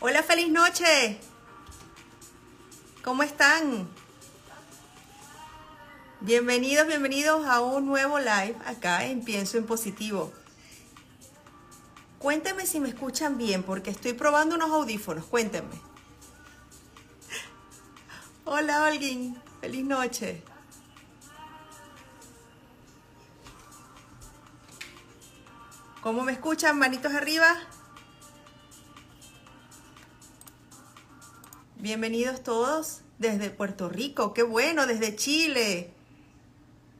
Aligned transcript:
Hola, 0.00 0.22
feliz 0.22 0.48
noche. 0.48 1.18
¿Cómo 3.02 3.24
están? 3.24 3.88
Bienvenidos, 6.20 6.86
bienvenidos 6.86 7.44
a 7.44 7.60
un 7.60 7.86
nuevo 7.86 8.20
live 8.20 8.54
acá 8.64 9.06
en 9.06 9.24
Pienso 9.24 9.58
en 9.58 9.66
Positivo. 9.66 10.32
Cuéntenme 12.20 12.64
si 12.64 12.78
me 12.78 12.90
escuchan 12.90 13.38
bien 13.38 13.64
porque 13.64 13.90
estoy 13.90 14.12
probando 14.12 14.54
unos 14.54 14.70
audífonos. 14.70 15.24
Cuéntenme. 15.24 15.80
Hola, 18.44 18.84
Olguín. 18.84 19.36
Feliz 19.60 19.84
noche. 19.84 20.44
¿Cómo 26.02 26.22
me 26.22 26.30
escuchan? 26.30 26.78
Manitos 26.78 27.12
arriba. 27.12 27.56
Bienvenidos 31.80 32.42
todos 32.42 33.02
desde 33.20 33.50
Puerto 33.50 33.88
Rico. 33.88 34.34
Qué 34.34 34.42
bueno, 34.42 34.88
desde 34.88 35.14
Chile. 35.14 35.92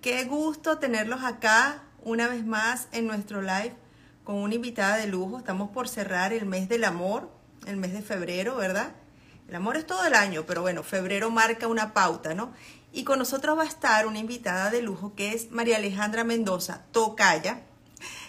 Qué 0.03 0.23
gusto 0.23 0.79
tenerlos 0.79 1.25
acá 1.25 1.83
una 2.05 2.29
vez 2.29 2.47
más 2.47 2.87
en 2.93 3.09
nuestro 3.09 3.43
live 3.43 3.75
con 4.23 4.37
una 4.37 4.55
invitada 4.55 4.97
de 4.97 5.09
lujo. 5.09 5.39
Estamos 5.39 5.71
por 5.71 5.89
cerrar 5.89 6.33
el 6.33 6.47
mes 6.47 6.69
del 6.69 6.85
amor, 6.85 7.29
el 7.67 7.77
mes 7.77 7.93
de 7.93 8.03
febrero, 8.03 8.55
¿verdad? 8.55 8.93
El 9.49 9.57
amor 9.57 9.77
es 9.77 9.85
todo 9.85 10.07
el 10.07 10.15
año, 10.15 10.45
pero 10.47 10.63
bueno, 10.63 10.85
febrero 10.85 11.29
marca 11.33 11.67
una 11.67 11.93
pauta, 11.93 12.35
¿no? 12.35 12.53
Y 12.93 13.03
con 13.03 13.19
nosotros 13.19 13.59
va 13.59 13.65
a 13.65 13.69
estar 13.69 14.07
una 14.07 14.21
invitada 14.21 14.71
de 14.71 14.81
lujo 14.81 15.13
que 15.17 15.33
es 15.33 15.51
María 15.51 15.79
Alejandra 15.79 16.23
Mendoza, 16.23 16.85
Tocaya. 16.93 17.63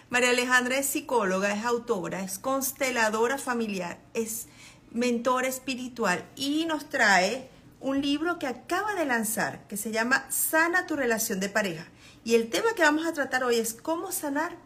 María 0.09 0.31
Alejandra 0.31 0.79
es 0.79 0.87
psicóloga, 0.87 1.53
es 1.53 1.63
autora, 1.63 2.23
es 2.23 2.39
consteladora 2.39 3.37
familiar, 3.37 3.99
es 4.15 4.47
mentora 4.91 5.47
espiritual 5.47 6.25
y 6.35 6.65
nos 6.65 6.89
trae 6.89 7.49
un 7.79 8.01
libro 8.01 8.39
que 8.39 8.47
acaba 8.47 8.95
de 8.95 9.05
lanzar 9.05 9.67
que 9.67 9.77
se 9.77 9.91
llama 9.91 10.25
Sana 10.29 10.87
tu 10.87 10.95
relación 10.95 11.39
de 11.39 11.49
pareja. 11.49 11.85
Y 12.23 12.35
el 12.35 12.49
tema 12.49 12.73
que 12.75 12.81
vamos 12.81 13.05
a 13.05 13.13
tratar 13.13 13.43
hoy 13.43 13.57
es 13.57 13.73
cómo 13.73 14.11
sanar 14.11 14.57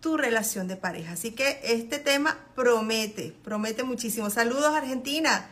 tu 0.00 0.16
relación 0.16 0.68
de 0.68 0.76
pareja. 0.76 1.12
Así 1.12 1.32
que 1.32 1.60
este 1.64 1.98
tema 1.98 2.38
promete, 2.54 3.34
promete 3.42 3.82
muchísimo. 3.82 4.30
Saludos 4.30 4.74
Argentina. 4.74 5.48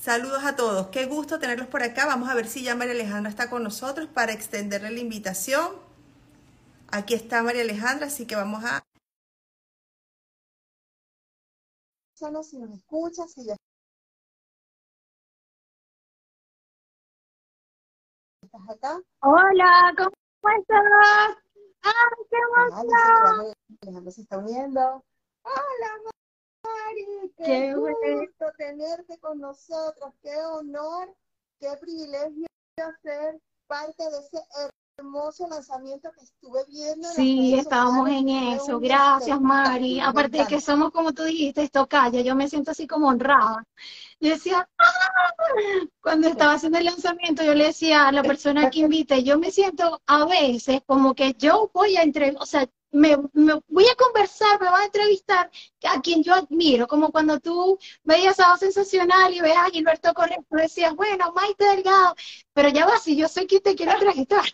Saludos 0.00 0.44
a 0.44 0.56
todos. 0.56 0.88
Qué 0.88 1.06
gusto 1.06 1.38
tenerlos 1.38 1.68
por 1.68 1.82
acá. 1.82 2.06
Vamos 2.06 2.28
a 2.28 2.34
ver 2.34 2.46
si 2.46 2.62
ya 2.62 2.74
María 2.74 2.94
Alejandra 2.94 3.30
está 3.30 3.50
con 3.50 3.62
nosotros 3.62 4.08
para 4.12 4.32
extenderle 4.32 4.90
la 4.90 5.00
invitación. 5.00 5.72
Aquí 6.90 7.14
está 7.14 7.42
María 7.42 7.62
Alejandra, 7.62 8.06
así 8.06 8.24
que 8.24 8.36
vamos 8.36 8.64
a... 8.64 8.87
Solo 12.18 12.42
si 12.42 12.58
nos 12.58 12.70
escuchas, 12.72 13.30
si 13.32 13.44
ya 13.44 13.54
estás 18.42 18.68
acá. 18.68 19.00
Hola, 19.20 19.94
¿cómo 19.96 20.10
estás? 20.58 21.38
¡Ay, 21.82 22.24
qué 22.28 22.36
emoción! 22.38 23.54
Alejandra 23.82 24.10
se 24.10 24.22
está 24.22 24.38
uniendo. 24.38 25.04
¡Hola, 25.44 26.10
Mari! 26.64 27.32
¡Qué, 27.36 27.44
qué 27.44 27.74
gusto 27.76 28.46
tenerte 28.56 29.16
con 29.20 29.38
nosotros! 29.38 30.12
¡Qué 30.20 30.36
honor! 30.38 31.14
¡Qué 31.60 31.68
privilegio 31.80 32.48
ser 33.00 33.40
parte 33.68 34.02
de 34.02 34.18
ese 34.18 34.44
hermoso 34.98 35.46
lanzamiento 35.48 36.10
que 36.12 36.24
estuve 36.24 36.60
viendo. 36.68 37.08
Sí, 37.08 37.54
estábamos 37.54 38.08
en 38.10 38.28
eso. 38.28 38.80
Gracias, 38.80 39.40
Mari. 39.40 40.00
Aparte 40.00 40.38
de 40.38 40.46
que 40.46 40.60
somos, 40.60 40.90
como 40.90 41.12
tú 41.12 41.22
dijiste, 41.22 41.62
esto 41.62 41.86
calla, 41.86 42.20
yo 42.20 42.34
me 42.34 42.48
siento 42.48 42.72
así 42.72 42.86
como 42.86 43.08
honrada. 43.08 43.64
Yo 44.20 44.30
decía, 44.30 44.68
¡Ah! 44.76 45.34
cuando 46.00 46.28
estaba 46.28 46.54
haciendo 46.54 46.78
el 46.78 46.86
lanzamiento, 46.86 47.44
yo 47.44 47.54
le 47.54 47.66
decía 47.66 48.08
a 48.08 48.12
la 48.12 48.22
persona 48.24 48.70
que 48.70 48.80
invite, 48.80 49.22
yo 49.22 49.38
me 49.38 49.52
siento 49.52 50.02
a 50.06 50.24
veces 50.26 50.80
como 50.84 51.14
que 51.14 51.34
yo 51.34 51.70
voy 51.72 51.96
a 51.96 52.02
entre, 52.02 52.34
o 52.38 52.44
sea, 52.46 52.68
me, 52.90 53.16
voy 53.16 53.86
a 53.86 53.94
conversar, 53.96 54.60
me 54.60 54.68
voy 54.68 54.80
a 54.80 54.86
entrevistar 54.86 55.50
a 55.84 56.00
quien 56.00 56.22
yo 56.24 56.34
admiro, 56.34 56.88
como 56.88 57.12
cuando 57.12 57.38
tú 57.38 57.78
veías 58.02 58.40
a 58.40 58.56
Sensacional 58.56 59.32
y 59.32 59.40
veas 59.40 59.66
a 59.66 59.70
Gilberto 59.70 60.12
Correa, 60.14 60.38
tú 60.48 60.56
decías, 60.56 60.94
bueno, 60.96 61.32
Maite 61.34 61.64
Delgado, 61.64 62.16
pero 62.52 62.70
ya 62.70 62.86
va, 62.86 62.98
si 62.98 63.14
yo 63.16 63.28
soy 63.28 63.46
quien 63.46 63.62
te 63.62 63.76
quiero 63.76 63.92
entrevistar. 63.92 64.44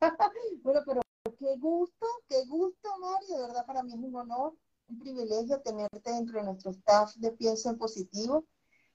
bueno, 0.62 0.80
pero 0.86 1.00
qué 1.38 1.56
gusto, 1.58 2.06
qué 2.28 2.44
gusto, 2.46 2.88
Mari, 3.00 3.26
de 3.26 3.40
verdad 3.40 3.66
para 3.66 3.82
mí 3.82 3.92
es 3.92 3.98
un 3.98 4.14
honor, 4.14 4.54
un 4.88 4.98
privilegio 4.98 5.60
tenerte 5.60 6.10
dentro 6.12 6.38
de 6.38 6.44
nuestro 6.46 6.70
staff 6.70 7.14
de 7.16 7.32
Pienso 7.32 7.70
en 7.70 7.78
Positivo. 7.78 8.46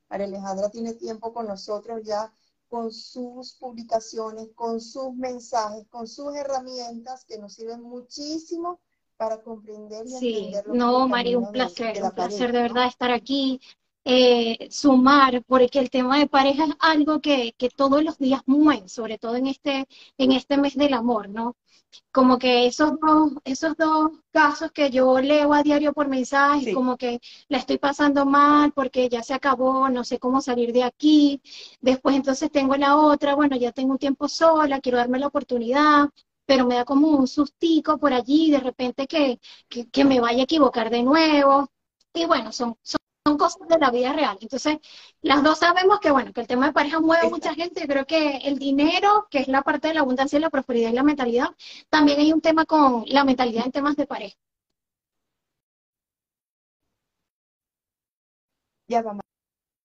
María 0.09 0.27
Alejandra 0.27 0.69
tiene 0.69 0.93
tiempo 0.93 1.33
con 1.33 1.47
nosotros 1.47 2.01
ya 2.03 2.31
con 2.67 2.91
sus 2.91 3.53
publicaciones, 3.55 4.49
con 4.55 4.79
sus 4.79 5.13
mensajes, 5.13 5.85
con 5.89 6.07
sus 6.07 6.33
herramientas 6.35 7.25
que 7.25 7.37
nos 7.37 7.53
sirven 7.53 7.81
muchísimo 7.81 8.79
para 9.17 9.41
comprender 9.41 10.07
y 10.07 10.09
sí, 10.09 10.37
entender 10.37 10.67
no, 10.69 11.07
María, 11.07 11.37
un 11.37 11.51
placer, 11.51 12.01
un 12.01 12.11
placer 12.11 12.51
de 12.53 12.61
verdad 12.61 12.87
estar 12.87 13.11
aquí 13.11 13.59
eh, 14.05 14.67
sumar, 14.71 15.43
porque 15.45 15.79
el 15.79 15.89
tema 15.89 16.17
de 16.19 16.27
pareja 16.27 16.65
es 16.65 16.75
algo 16.79 17.21
que, 17.21 17.53
que, 17.57 17.69
todos 17.69 18.03
los 18.03 18.17
días 18.17 18.41
mueve, 18.45 18.89
sobre 18.89 19.17
todo 19.17 19.35
en 19.35 19.47
este, 19.47 19.87
en 20.17 20.31
este 20.31 20.57
mes 20.57 20.75
del 20.75 20.93
amor, 20.93 21.29
¿no? 21.29 21.55
Como 22.11 22.37
que 22.39 22.65
esos 22.67 22.93
dos, 22.99 23.33
esos 23.43 23.75
dos 23.77 24.11
casos 24.31 24.71
que 24.71 24.89
yo 24.91 25.19
leo 25.19 25.53
a 25.53 25.63
diario 25.63 25.93
por 25.93 26.07
mensaje, 26.07 26.73
como 26.73 26.97
que 26.97 27.19
la 27.49 27.57
estoy 27.57 27.77
pasando 27.77 28.25
mal 28.25 28.71
porque 28.73 29.09
ya 29.09 29.23
se 29.23 29.33
acabó, 29.33 29.89
no 29.89 30.03
sé 30.03 30.17
cómo 30.19 30.41
salir 30.41 30.71
de 30.73 30.83
aquí. 30.83 31.41
Después 31.81 32.15
entonces 32.15 32.51
tengo 32.51 32.75
la 32.77 32.95
otra, 32.97 33.35
bueno, 33.35 33.55
ya 33.57 33.71
tengo 33.71 33.91
un 33.93 33.97
tiempo 33.99 34.27
sola, 34.29 34.79
quiero 34.81 34.97
darme 34.99 35.19
la 35.19 35.27
oportunidad, 35.27 36.09
pero 36.45 36.65
me 36.65 36.75
da 36.75 36.85
como 36.85 37.09
un 37.09 37.27
sustico 37.27 37.97
por 37.97 38.13
allí, 38.13 38.51
de 38.51 38.59
repente 38.59 39.07
que, 39.07 39.39
que, 39.69 39.89
que 39.89 40.05
me 40.05 40.19
vaya 40.19 40.41
a 40.41 40.43
equivocar 40.43 40.89
de 40.89 41.03
nuevo. 41.03 41.69
Y 42.13 42.25
bueno, 42.25 42.51
son, 42.51 42.77
son 42.81 43.00
son 43.25 43.37
cosas 43.37 43.67
de 43.67 43.77
la 43.77 43.91
vida 43.91 44.13
real. 44.13 44.37
Entonces, 44.41 44.77
las 45.21 45.43
dos 45.43 45.59
sabemos 45.59 45.99
que, 45.99 46.11
bueno, 46.11 46.33
que 46.33 46.41
el 46.41 46.47
tema 46.47 46.67
de 46.67 46.73
pareja 46.73 46.99
mueve 46.99 47.27
a 47.27 47.29
mucha 47.29 47.53
gente. 47.53 47.87
Creo 47.87 48.05
que 48.05 48.37
el 48.37 48.57
dinero, 48.57 49.27
que 49.29 49.39
es 49.39 49.47
la 49.47 49.61
parte 49.61 49.89
de 49.89 49.93
la 49.93 50.01
abundancia 50.01 50.37
y 50.37 50.41
la 50.41 50.49
prosperidad 50.49 50.89
y 50.89 50.93
la 50.93 51.03
mentalidad, 51.03 51.49
también 51.89 52.19
hay 52.19 52.33
un 52.33 52.41
tema 52.41 52.65
con 52.65 53.03
la 53.07 53.23
mentalidad 53.23 53.65
en 53.65 53.71
temas 53.71 53.95
de 53.95 54.07
pareja. 54.07 54.35
Ya 58.87 59.01
va, 59.01 59.13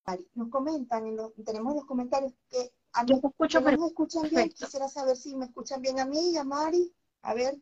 Mari. 0.07 0.29
Nos 0.35 0.49
comentan, 0.49 1.07
en 1.07 1.17
los, 1.17 1.33
tenemos 1.45 1.75
los 1.75 1.85
comentarios 1.85 2.33
que 2.49 2.73
a 2.93 3.05
mí 3.05 3.21
escucho, 3.23 3.61
no 3.61 3.79
me 3.79 3.87
escuchan 3.87 4.29
bien. 4.31 4.49
Quisiera 4.49 4.89
saber 4.89 5.17
si 5.17 5.37
me 5.37 5.45
escuchan 5.45 5.83
bien 5.83 6.01
a 6.01 6.07
mí 6.07 6.33
y 6.33 6.37
a 6.39 6.45
Mari. 6.45 6.93
A 7.23 7.35
ver, 7.35 7.57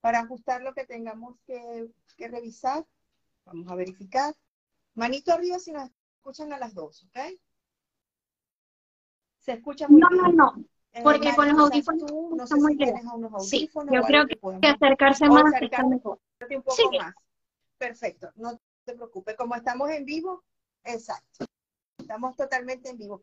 para 0.00 0.20
ajustar 0.20 0.62
lo 0.62 0.74
que 0.74 0.84
tengamos 0.84 1.36
que, 1.46 1.88
que 2.16 2.28
revisar. 2.28 2.84
Vamos 3.46 3.70
a 3.70 3.74
verificar. 3.74 4.34
Manito 4.94 5.32
arriba 5.32 5.58
si 5.58 5.72
nos 5.72 5.90
escuchan 6.16 6.52
a 6.52 6.58
las 6.58 6.74
dos, 6.74 7.04
¿ok? 7.04 7.18
Se 9.38 9.52
escucha 9.52 9.88
muy 9.88 10.00
no, 10.00 10.08
bien. 10.08 10.22
No, 10.36 10.54
no, 10.56 10.64
porque 11.02 11.34
con 11.34 11.48
los 11.48 11.58
audífonos 11.58 12.06
tú, 12.06 12.36
no 12.36 12.46
sé 12.46 12.54
muy 12.56 12.72
si 12.72 12.78
bien. 12.78 12.94
Tienes 12.94 13.12
unos 13.12 13.32
audífonos 13.32 13.90
sí, 13.90 13.96
yo 13.96 14.02
creo 14.02 14.26
que, 14.26 14.38
que 14.60 14.68
acercarse 14.68 15.28
más 15.28 15.44
está 15.60 15.84
mejor. 15.84 16.20
Un 16.40 16.62
poco 16.62 16.76
sí. 16.76 16.98
más. 16.98 17.14
Perfecto, 17.78 18.30
no 18.36 18.58
te 18.84 18.94
preocupes. 18.94 19.36
Como 19.36 19.54
estamos 19.56 19.90
en 19.90 20.04
vivo, 20.04 20.44
exacto. 20.84 21.46
Estamos 21.98 22.36
totalmente 22.36 22.90
en 22.90 22.96
vivo. 22.96 23.22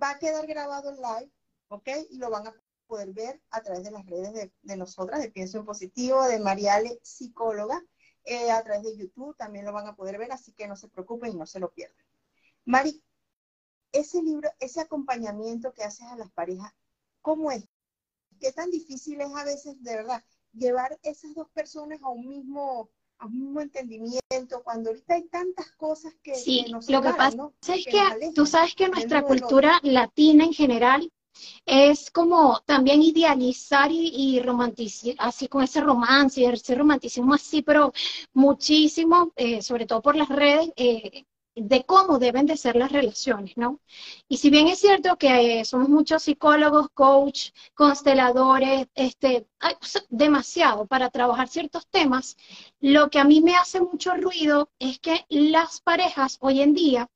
Va 0.00 0.10
a 0.10 0.18
quedar 0.18 0.46
grabado 0.46 0.90
en 0.90 0.96
live, 0.96 1.32
¿ok? 1.68 1.88
Y 2.10 2.18
lo 2.18 2.30
van 2.30 2.48
a 2.48 2.54
poder 2.86 3.12
ver 3.12 3.40
a 3.50 3.62
través 3.62 3.84
de 3.84 3.90
las 3.90 4.04
redes 4.06 4.32
de, 4.34 4.52
de 4.62 4.76
nosotras, 4.76 5.20
de 5.20 5.30
Pienso 5.30 5.58
en 5.58 5.64
Positivo, 5.64 6.24
de 6.24 6.40
Mariale 6.40 6.98
Psicóloga. 7.02 7.80
Eh, 8.24 8.50
a 8.50 8.62
través 8.62 8.84
de 8.84 8.96
YouTube 8.96 9.36
también 9.36 9.64
lo 9.64 9.72
van 9.72 9.88
a 9.88 9.96
poder 9.96 10.18
ver, 10.18 10.30
así 10.32 10.52
que 10.52 10.68
no 10.68 10.76
se 10.76 10.88
preocupen 10.88 11.32
y 11.32 11.36
no 11.36 11.46
se 11.46 11.58
lo 11.58 11.72
pierdan. 11.72 12.04
Mari, 12.64 13.02
ese 13.90 14.22
libro, 14.22 14.48
ese 14.60 14.80
acompañamiento 14.80 15.72
que 15.74 15.82
haces 15.82 16.06
a 16.06 16.16
las 16.16 16.30
parejas, 16.30 16.72
¿cómo 17.20 17.50
es? 17.50 17.64
¿Qué 18.40 18.52
tan 18.52 18.70
difícil 18.70 19.20
es 19.20 19.34
a 19.34 19.44
veces, 19.44 19.82
de 19.82 19.96
verdad, 19.96 20.24
llevar 20.52 20.98
esas 21.02 21.34
dos 21.34 21.48
personas 21.50 22.00
a 22.02 22.08
un 22.08 22.28
mismo, 22.28 22.90
a 23.18 23.26
un 23.26 23.40
mismo 23.40 23.60
entendimiento, 23.60 24.62
cuando 24.62 24.90
ahorita 24.90 25.14
hay 25.14 25.24
tantas 25.24 25.70
cosas 25.72 26.14
que, 26.22 26.34
sí, 26.34 26.64
que 26.64 26.72
nos 26.72 26.88
lo 26.88 27.02
que 27.02 27.12
pasa 27.14 27.36
¿no? 27.36 27.54
es 27.60 27.84
que, 27.84 27.90
que 27.90 28.32
tú 28.34 28.46
sabes 28.46 28.74
que 28.74 28.88
nuestra 28.88 29.22
cultura 29.22 29.80
latina 29.82 30.44
en 30.44 30.52
general 30.52 31.12
es 31.64 32.10
como 32.10 32.60
también 32.66 33.02
idealizar 33.02 33.90
y, 33.92 34.08
y 34.08 34.42
así 35.18 35.48
con 35.48 35.62
ese 35.62 35.80
romance, 35.80 36.44
ese 36.44 36.74
romanticismo 36.74 37.34
así, 37.34 37.62
pero 37.62 37.92
muchísimo, 38.32 39.32
eh, 39.36 39.62
sobre 39.62 39.86
todo 39.86 40.02
por 40.02 40.16
las 40.16 40.28
redes, 40.28 40.70
eh, 40.76 41.24
de 41.54 41.84
cómo 41.84 42.18
deben 42.18 42.46
de 42.46 42.56
ser 42.56 42.76
las 42.76 42.90
relaciones, 42.92 43.56
¿no? 43.56 43.80
Y 44.28 44.38
si 44.38 44.48
bien 44.50 44.68
es 44.68 44.80
cierto 44.80 45.16
que 45.16 45.60
eh, 45.60 45.64
somos 45.64 45.88
muchos 45.88 46.22
psicólogos, 46.22 46.88
coach, 46.94 47.50
consteladores, 47.74 48.86
este, 48.94 49.46
demasiado 50.08 50.86
para 50.86 51.10
trabajar 51.10 51.48
ciertos 51.48 51.86
temas, 51.88 52.36
lo 52.80 53.10
que 53.10 53.18
a 53.18 53.24
mí 53.24 53.40
me 53.42 53.56
hace 53.56 53.80
mucho 53.80 54.14
ruido 54.14 54.70
es 54.78 54.98
que 54.98 55.26
las 55.28 55.80
parejas 55.80 56.38
hoy 56.40 56.62
en 56.62 56.74
día, 56.74 57.10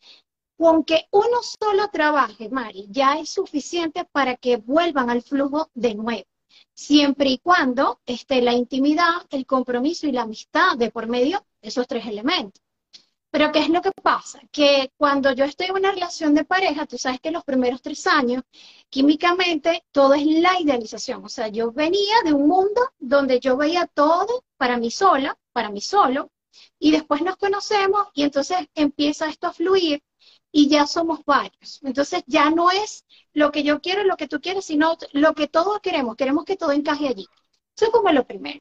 aunque 0.59 1.07
uno 1.11 1.43
solo 1.43 1.89
trabaje, 1.89 2.49
Mari, 2.49 2.87
ya 2.91 3.19
es 3.19 3.31
suficiente 3.31 4.05
para 4.05 4.37
que 4.37 4.57
vuelvan 4.57 5.11
al 5.11 5.23
flujo 5.23 5.71
de 5.75 5.95
nuevo 5.95 6.27
siempre 6.75 7.31
y 7.31 7.39
cuando 7.39 8.01
esté 8.07 8.43
la 8.43 8.53
intimidad, 8.53 9.27
el 9.31 9.47
compromiso 9.47 10.07
y 10.07 10.13
la 10.13 10.23
amistad 10.23 10.77
de 10.77 10.91
por 10.91 11.07
medio, 11.09 11.45
esos 11.61 11.87
tres 11.87 12.07
elementos. 12.07 12.63
Pero 13.31 13.53
¿qué 13.53 13.59
es 13.61 13.69
lo 13.69 13.83
que 13.83 13.91
pasa? 13.93 14.41
Que 14.51 14.93
cuando 14.97 15.33
yo 15.33 15.45
estoy 15.45 15.67
en 15.67 15.75
una 15.75 15.93
relación 15.93 16.35
de 16.35 16.45
pareja, 16.45 16.87
tú 16.87 16.97
sabes 16.97 17.21
que 17.21 17.31
los 17.31 17.45
primeros 17.45 17.83
tres 17.83 18.07
años, 18.07 18.43
químicamente, 18.89 19.85
todo 19.91 20.15
es 20.15 20.25
la 20.25 20.61
idealización. 20.61 21.25
O 21.25 21.29
sea, 21.29 21.49
yo 21.49 21.73
venía 21.73 22.15
de 22.25 22.33
un 22.33 22.47
mundo 22.47 22.81
donde 22.99 23.41
yo 23.41 23.57
veía 23.57 23.87
todo 23.87 24.45
para 24.57 24.79
mí 24.79 24.91
sola, 24.91 25.37
para 25.53 25.71
mí 25.71 25.81
solo, 25.81 26.31
y 26.79 26.93
después 26.93 27.23
nos 27.23 27.37
conocemos 27.37 28.07
y 28.15 28.23
entonces 28.23 28.59
empieza 28.75 29.29
esto 29.29 29.49
a 29.49 29.53
fluir 29.53 30.03
y 30.57 30.69
ya 30.69 30.87
somos 30.87 31.21
varios. 31.27 31.81
Entonces 31.83 32.25
ya 32.27 32.49
no 32.49 32.71
es 32.71 33.05
lo 33.35 33.53
que 33.53 33.63
yo 33.63 33.83
quiero, 33.83 34.05
lo 34.05 34.17
que 34.17 34.27
tú 34.27 34.41
quieres, 34.41 34.65
sino 34.65 34.97
lo 35.13 35.35
que 35.35 35.49
todos 35.49 35.81
queremos. 35.81 36.17
Queremos 36.17 36.47
que 36.47 36.57
todo 36.57 36.73
encaje 36.73 37.09
allí. 37.09 37.27
Eso 37.77 37.85
es 37.87 37.91
como 37.91 38.11
lo 38.11 38.27
primero. 38.27 38.61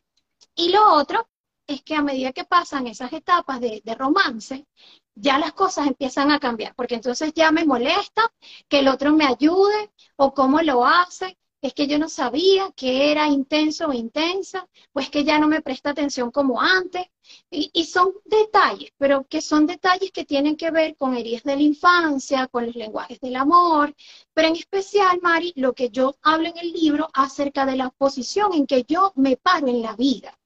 Y 0.55 0.69
lo 0.71 0.93
otro 0.93 1.29
es 1.65 1.83
que 1.83 1.95
a 1.95 2.01
medida 2.01 2.33
que 2.33 2.43
pasan 2.43 2.87
esas 2.87 3.13
etapas 3.13 3.61
de, 3.61 3.81
romance, 3.97 4.67
ya 5.15 5.39
las 5.39 5.53
cosas 5.53 5.87
empiezan 5.87 6.31
a 6.31 6.39
cambiar, 6.39 6.75
porque 6.75 6.95
entonces 6.95 7.31
ya 7.33 7.49
me 7.53 7.63
molesta 7.63 8.29
que 8.67 8.79
el 8.79 8.89
otro 8.89 9.13
me 9.13 9.25
ayude 9.25 9.89
o 10.17 10.33
cómo 10.33 10.61
lo 10.61 10.85
hace, 10.85 11.37
es 11.61 11.73
que 11.73 11.87
yo 11.87 11.97
no 11.97 12.09
sabía 12.09 12.73
que 12.75 13.09
era 13.13 13.29
intenso 13.29 13.87
o 13.87 13.93
intensa, 13.93 14.67
pues 14.91 15.09
que 15.09 15.23
ya 15.23 15.39
no 15.39 15.47
me 15.47 15.61
presta 15.61 15.91
atención 15.91 16.29
como 16.29 16.59
antes. 16.59 17.05
Y, 17.49 17.85
son 17.85 18.13
detalles, 18.25 18.91
pero 18.97 19.25
que 19.27 19.41
son 19.41 19.65
detalles 19.65 20.11
que 20.11 20.25
tienen 20.25 20.55
que 20.57 20.71
ver 20.71 20.95
con 20.95 21.15
heridas 21.15 21.43
de 21.43 21.55
la 21.55 21.61
infancia, 21.61 22.47
con 22.47 22.65
los 22.65 22.75
lenguajes 22.75 23.19
del 23.21 23.35
amor, 23.35 23.95
pero 24.33 24.47
en 24.49 24.55
especial, 24.55 25.19
Mari, 25.21 25.53
lo 25.55 25.73
que 25.73 25.89
yo 25.89 26.15
hablo 26.21 26.49
en 26.49 26.57
el 26.57 26.71
libro 26.71 27.09
acerca 27.13 27.65
de 27.65 27.77
la 27.77 27.89
posición 27.89 28.53
en 28.53 28.67
que 28.67 28.83
yo 28.87 29.13
me 29.15 29.37
paro 29.37 29.67
en 29.67 29.81
la 29.81 29.95
vida. 29.95 30.37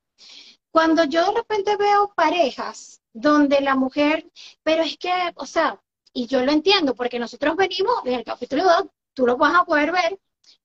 Cuando 0.71 1.03
yo 1.05 1.25
de 1.25 1.33
repente 1.33 1.75
veo 1.77 2.13
parejas 2.15 3.01
donde 3.13 3.61
la 3.61 3.75
mujer, 3.75 4.29
pero 4.63 4.83
es 4.83 4.97
que, 4.97 5.11
o 5.35 5.45
sea, 5.45 5.81
y 6.13 6.27
yo 6.27 6.43
lo 6.45 6.51
entiendo, 6.51 6.95
porque 6.95 7.19
nosotros 7.19 7.55
venimos, 7.55 7.95
en 8.05 8.13
el 8.15 8.23
capítulo 8.23 8.63
2, 8.63 8.85
tú 9.13 9.25
lo 9.25 9.37
vas 9.37 9.55
a 9.55 9.65
poder 9.65 9.91
ver, 9.91 10.19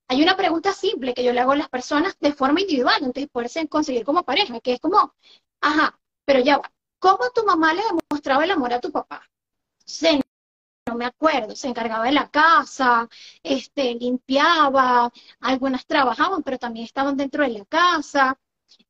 hay 0.08 0.22
una 0.22 0.36
pregunta 0.36 0.72
simple 0.72 1.14
que 1.14 1.24
yo 1.24 1.32
le 1.32 1.40
hago 1.40 1.52
a 1.52 1.56
las 1.56 1.68
personas 1.68 2.16
de 2.20 2.32
forma 2.32 2.60
individual, 2.60 3.02
antes 3.02 3.24
de 3.24 3.28
poderse 3.28 3.66
conseguir 3.68 4.04
como 4.04 4.24
pareja, 4.24 4.60
que 4.60 4.74
es 4.74 4.80
como, 4.80 5.14
ajá, 5.60 5.98
pero 6.24 6.40
ya 6.40 6.58
va, 6.58 6.72
¿cómo 6.98 7.30
tu 7.34 7.44
mamá 7.44 7.74
le 7.74 7.82
demostraba 7.82 8.44
el 8.44 8.50
amor 8.50 8.72
a 8.72 8.80
tu 8.80 8.90
papá? 8.90 9.22
Se, 9.84 10.20
no 10.86 10.94
me 10.96 11.06
acuerdo, 11.06 11.56
se 11.56 11.68
encargaba 11.68 12.04
de 12.06 12.12
la 12.12 12.30
casa, 12.30 13.08
este, 13.42 13.94
limpiaba, 13.94 15.12
algunas 15.40 15.86
trabajaban, 15.86 16.42
pero 16.42 16.58
también 16.58 16.86
estaban 16.86 17.16
dentro 17.16 17.42
de 17.44 17.50
la 17.50 17.64
casa. 17.66 18.38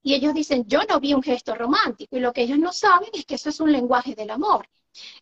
Y 0.02 0.14
ellos 0.14 0.34
dicen, 0.34 0.64
yo 0.66 0.82
no 0.88 1.00
vi 1.00 1.14
un 1.14 1.22
gesto 1.22 1.54
romántico. 1.54 2.16
Y 2.16 2.20
lo 2.20 2.32
que 2.32 2.42
ellos 2.42 2.58
no 2.58 2.72
saben 2.72 3.10
es 3.12 3.26
que 3.26 3.34
eso 3.36 3.48
es 3.50 3.60
un 3.60 3.72
lenguaje 3.72 4.14
del 4.14 4.31
amor. 4.31 4.69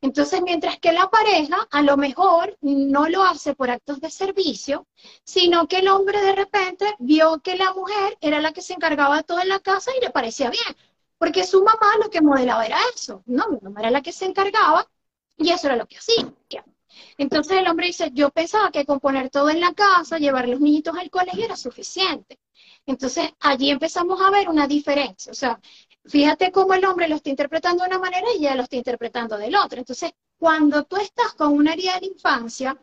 Entonces, 0.01 0.43
mientras 0.43 0.79
que 0.79 0.93
la 0.93 1.09
pareja 1.11 1.67
a 1.71 1.83
lo 1.83 1.97
mejor 1.97 2.59
no 2.61 3.09
lo 3.09 3.23
hace 3.25 3.55
por 3.55 3.71
actos 3.71 4.01
de 4.01 4.11
servicio, 4.11 4.87
sino 5.25 5.67
que 5.67 5.79
el 5.79 5.89
hombre 5.89 6.21
de 6.21 6.35
repente 6.35 6.95
vio 6.99 7.41
que 7.41 7.57
la 7.57 7.73
mujer 7.73 8.19
era 8.21 8.41
la 8.41 8.53
que 8.53 8.63
se 8.63 8.75
encargaba 8.75 9.17
de 9.17 9.23
todo 9.25 9.41
en 9.41 9.49
la 9.49 9.61
casa 9.61 9.91
y 9.97 10.05
le 10.05 10.11
parecía 10.11 10.51
bien, 10.51 10.77
porque 11.23 11.45
su 11.45 11.63
mamá 11.63 11.99
lo 12.03 12.11
que 12.11 12.21
modelaba 12.21 12.67
era 12.67 12.79
eso, 12.97 13.23
¿no? 13.27 13.49
Mi 13.49 13.59
mamá 13.61 13.79
era 13.79 13.93
la 13.93 14.03
que 14.03 14.11
se 14.11 14.25
encargaba 14.25 14.91
y 15.37 15.51
eso 15.51 15.69
era 15.69 15.77
lo 15.77 15.87
que 15.87 15.99
hacía. 15.99 16.35
Entonces 17.17 17.59
el 17.59 17.69
hombre 17.69 17.87
dice, 17.87 18.11
yo 18.13 18.31
pensaba 18.31 18.73
que 18.73 18.85
con 18.85 18.99
poner 18.99 19.31
todo 19.31 19.49
en 19.49 19.61
la 19.61 19.73
casa, 19.73 20.19
llevar 20.19 20.49
los 20.49 20.59
niñitos 20.59 20.97
al 20.99 21.11
colegio 21.11 21.45
era 21.45 21.55
suficiente. 21.55 22.41
Entonces 22.87 23.31
allí 23.39 23.71
empezamos 23.71 24.21
a 24.21 24.31
ver 24.31 24.49
una 24.49 24.67
diferencia. 24.67 25.31
O 25.31 25.35
sea, 25.37 25.61
Fíjate 26.05 26.51
cómo 26.51 26.75
el 26.75 26.85
hombre 26.85 27.07
lo 27.07 27.15
está 27.15 27.31
interpretando 27.31 27.85
de 27.85 27.91
una 27.91 28.01
manera 28.01 28.27
y 28.37 28.39
ella 28.39 28.57
lo 28.57 28.65
está 28.65 28.75
interpretando 28.75 29.39
del 29.39 29.55
otro. 29.55 29.79
Entonces, 29.79 30.11
cuando 30.37 30.83
tú 30.83 30.97
estás 30.97 31.35
con 31.35 31.53
una 31.53 31.75
herida 31.75 32.01
de 32.01 32.07
infancia, 32.07 32.77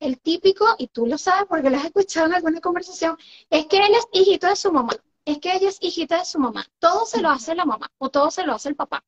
el 0.00 0.18
típico, 0.18 0.74
y 0.76 0.88
tú 0.88 1.06
lo 1.06 1.16
sabes 1.16 1.44
porque 1.48 1.70
lo 1.70 1.76
has 1.76 1.84
escuchado 1.84 2.26
en 2.26 2.34
alguna 2.34 2.60
conversación, 2.60 3.16
es 3.48 3.66
que 3.66 3.76
él 3.76 3.94
es 3.94 4.08
hijito 4.12 4.48
de 4.48 4.56
su 4.56 4.72
mamá, 4.72 4.92
es 5.26 5.38
que 5.38 5.52
ella 5.54 5.68
es 5.68 5.78
hijita 5.82 6.18
de 6.18 6.24
su 6.24 6.38
mamá. 6.38 6.64
Todo 6.78 7.04
se 7.04 7.20
lo 7.20 7.28
hace 7.28 7.54
la 7.54 7.66
mamá 7.66 7.90
o 7.98 8.08
todo 8.10 8.30
se 8.30 8.46
lo 8.46 8.54
hace 8.54 8.70
el 8.70 8.76
papá. 8.76 9.04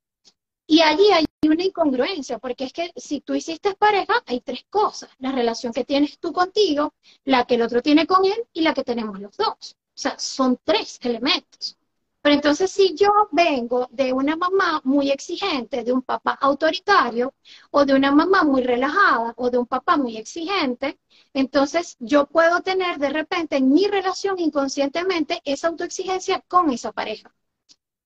Y 0.67 0.83
allí 0.83 1.11
hay 1.13 1.25
una 1.49 1.65
incongruencia, 1.65 2.39
porque 2.39 2.65
es 2.65 2.75
que 2.75 2.93
si 2.95 3.23
tú 3.23 3.35
hiciste 3.35 3.75
pareja, 3.75 4.23
hay 4.27 4.41
tres 4.43 4.67
cosas. 4.69 5.09
La 5.19 5.33
relación 5.33 5.73
que 5.73 5.85
tienes 5.85 6.19
tú 6.19 6.33
contigo, 6.35 6.93
la 7.25 7.47
que 7.47 7.55
el 7.55 7.63
otro 7.63 7.81
tiene 7.81 8.07
con 8.07 8.27
él 8.27 8.45
y 8.53 8.61
la 8.61 8.75
que 8.75 8.85
tenemos 8.85 9.19
los 9.19 9.35
dos. 9.39 9.77
O 9.97 10.01
sea, 10.01 10.19
son 10.19 10.59
tres 10.63 10.99
elementos. 11.01 11.78
Pero 12.21 12.35
entonces 12.35 12.71
si 12.71 12.95
yo 12.95 13.09
vengo 13.33 13.89
de 13.91 14.13
una 14.13 14.37
mamá 14.37 14.81
muy 14.85 15.11
exigente, 15.11 15.85
de 15.85 15.93
un 15.93 16.03
papá 16.03 16.37
autoritario, 16.41 17.35
o 17.71 17.85
de 17.85 17.95
una 17.95 18.13
mamá 18.13 18.45
muy 18.45 18.63
relajada, 18.63 19.35
o 19.37 19.51
de 19.51 19.59
un 19.59 19.67
papá 19.67 19.97
muy 19.97 20.17
exigente, 20.17 20.99
entonces 21.33 21.97
yo 22.01 22.27
puedo 22.27 22.61
tener 22.63 22.99
de 22.99 23.11
repente 23.11 23.57
en 23.57 23.73
mi 23.73 23.87
relación 23.87 24.39
inconscientemente 24.39 25.41
esa 25.45 25.69
autoexigencia 25.69 26.41
con 26.49 26.71
esa 26.71 26.93
pareja. 26.93 27.33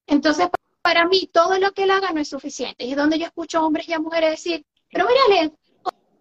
Entonces, 0.06 0.48
para 0.82 1.06
mí, 1.06 1.30
todo 1.32 1.58
lo 1.58 1.72
que 1.72 1.84
él 1.84 1.90
haga 1.90 2.12
no 2.12 2.20
es 2.20 2.28
suficiente. 2.28 2.84
Y 2.84 2.90
es 2.92 2.96
donde 2.96 3.18
yo 3.18 3.26
escucho 3.26 3.64
hombres 3.64 3.88
y 3.88 3.92
a 3.94 4.00
mujeres 4.00 4.30
decir, 4.32 4.66
pero 4.90 5.06
mírale, 5.06 5.54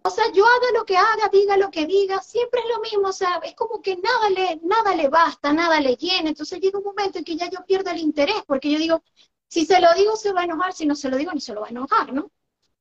o 0.04 0.10
sea, 0.10 0.24
yo 0.32 0.44
haga 0.44 0.78
lo 0.78 0.84
que 0.84 0.96
haga, 0.96 1.28
diga 1.32 1.56
lo 1.56 1.70
que 1.70 1.86
diga, 1.86 2.20
siempre 2.22 2.60
es 2.60 2.66
lo 2.74 2.80
mismo, 2.80 3.08
o 3.08 3.12
sea, 3.12 3.40
es 3.44 3.54
como 3.54 3.80
que 3.80 3.96
nada 3.96 4.30
le, 4.30 4.60
nada 4.64 4.94
le 4.94 5.08
basta, 5.08 5.52
nada 5.52 5.80
le 5.80 5.96
llena. 5.96 6.28
Entonces 6.30 6.60
llega 6.60 6.78
un 6.78 6.84
momento 6.84 7.18
en 7.18 7.24
que 7.24 7.36
ya 7.36 7.48
yo 7.50 7.64
pierdo 7.66 7.90
el 7.90 7.98
interés, 7.98 8.42
porque 8.46 8.70
yo 8.70 8.78
digo, 8.78 9.02
si 9.48 9.66
se 9.66 9.80
lo 9.80 9.88
digo 9.94 10.16
se 10.16 10.32
va 10.32 10.42
a 10.42 10.44
enojar, 10.44 10.72
si 10.72 10.86
no 10.86 10.94
se 10.94 11.10
lo 11.10 11.16
digo 11.16 11.32
no 11.32 11.40
se 11.40 11.54
lo 11.54 11.60
va 11.60 11.68
a 11.68 11.70
enojar, 11.70 12.12
¿no? 12.12 12.30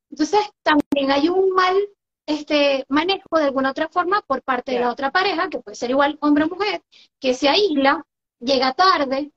Entonces 0.09 0.41
también 0.63 1.11
hay 1.11 1.29
un 1.29 1.51
mal 1.51 1.77
este 2.25 2.85
manejo 2.89 3.37
de 3.37 3.45
alguna 3.45 3.71
otra 3.71 3.89
forma 3.89 4.21
por 4.21 4.41
parte 4.43 4.73
de 4.73 4.79
la 4.79 4.91
otra 4.91 5.11
pareja, 5.11 5.49
que 5.49 5.59
puede 5.59 5.75
ser 5.75 5.89
igual 5.89 6.17
hombre 6.21 6.45
o 6.45 6.49
mujer, 6.49 6.81
que 7.19 7.33
se 7.33 7.49
aísla, 7.49 8.05
llega 8.39 8.73
tarde, 8.73 9.31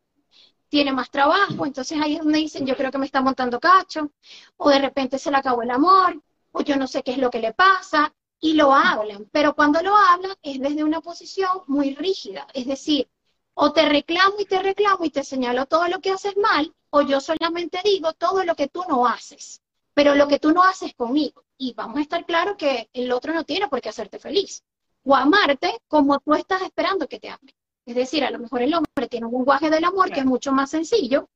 tiene 0.69 0.93
más 0.93 1.11
trabajo, 1.11 1.67
entonces 1.67 1.99
ahí 2.01 2.15
es 2.15 2.21
donde 2.21 2.39
dicen, 2.39 2.67
yo 2.67 2.77
creo 2.77 2.91
que 2.91 2.99
me 2.99 3.07
está 3.07 3.21
montando 3.21 3.61
cacho, 3.61 4.11
o 4.57 4.71
de 4.71 4.79
repente 4.81 5.19
se 5.19 5.31
le 5.31 5.37
acabó 5.37 5.63
el 5.63 5.71
amor, 5.71 6.21
o 6.55 6.63
yo 6.63 6.77
no 6.77 6.87
sé 6.87 7.03
qué 7.03 7.13
es 7.13 7.19
lo 7.19 7.31
que 7.31 7.41
le 7.41 7.53
pasa, 7.53 8.15
y 8.41 8.53
lo 8.53 8.73
hablan, 8.73 9.29
pero 9.33 9.55
cuando 9.55 9.81
lo 9.83 9.97
hablan 9.97 10.37
es 10.43 10.61
desde 10.61 10.85
una 10.85 11.01
posición 11.01 11.63
muy 11.67 11.95
rígida, 11.95 12.47
es 12.53 12.67
decir, 12.67 13.09
o 13.55 13.73
te 13.73 13.89
reclamo 13.89 14.37
y 14.39 14.45
te 14.45 14.63
reclamo 14.63 15.05
y 15.05 15.11
te 15.11 15.25
señalo 15.25 15.67
todo 15.67 15.89
lo 15.89 16.01
que 16.01 16.11
haces 16.11 16.37
mal, 16.37 16.73
o 16.91 17.03
yo 17.03 17.21
solamente 17.21 17.81
digo 17.83 18.13
todo 18.13 18.45
lo 18.45 18.55
que 18.55 18.69
tú 18.69 18.83
no 18.89 19.07
haces, 19.07 19.63
pero 19.95 20.15
lo 20.15 20.29
que 20.29 20.39
tú 20.39 20.53
no 20.53 20.63
haces 20.63 20.95
conmigo. 20.95 21.45
Y 21.57 21.73
vamos 21.73 21.99
a 21.99 22.03
estar 22.03 22.27
claro 22.27 22.57
que 22.57 22.89
el 22.93 23.11
otro 23.13 23.33
no 23.33 23.45
tiene 23.45 23.69
por 23.69 23.81
qué 23.81 23.89
hacerte 23.89 24.19
feliz, 24.19 24.63
o 25.05 25.15
amarte 25.15 25.81
como 25.89 26.19
tú 26.21 26.35
estás 26.35 26.63
esperando 26.63 27.09
que 27.09 27.21
te 27.21 27.31
ame. 27.31 27.55
Es 27.87 27.95
decir, 27.95 28.25
a 28.25 28.31
lo 28.31 28.39
mejor 28.39 28.63
el 28.63 28.75
hombre 28.75 29.09
tiene 29.09 29.27
un 29.27 29.33
lenguaje 29.33 29.71
del 29.71 29.85
amor 29.85 30.13
que 30.13 30.21
es 30.21 30.27
mucho 30.27 30.53
más 30.53 30.71
sencillo, 30.71 31.29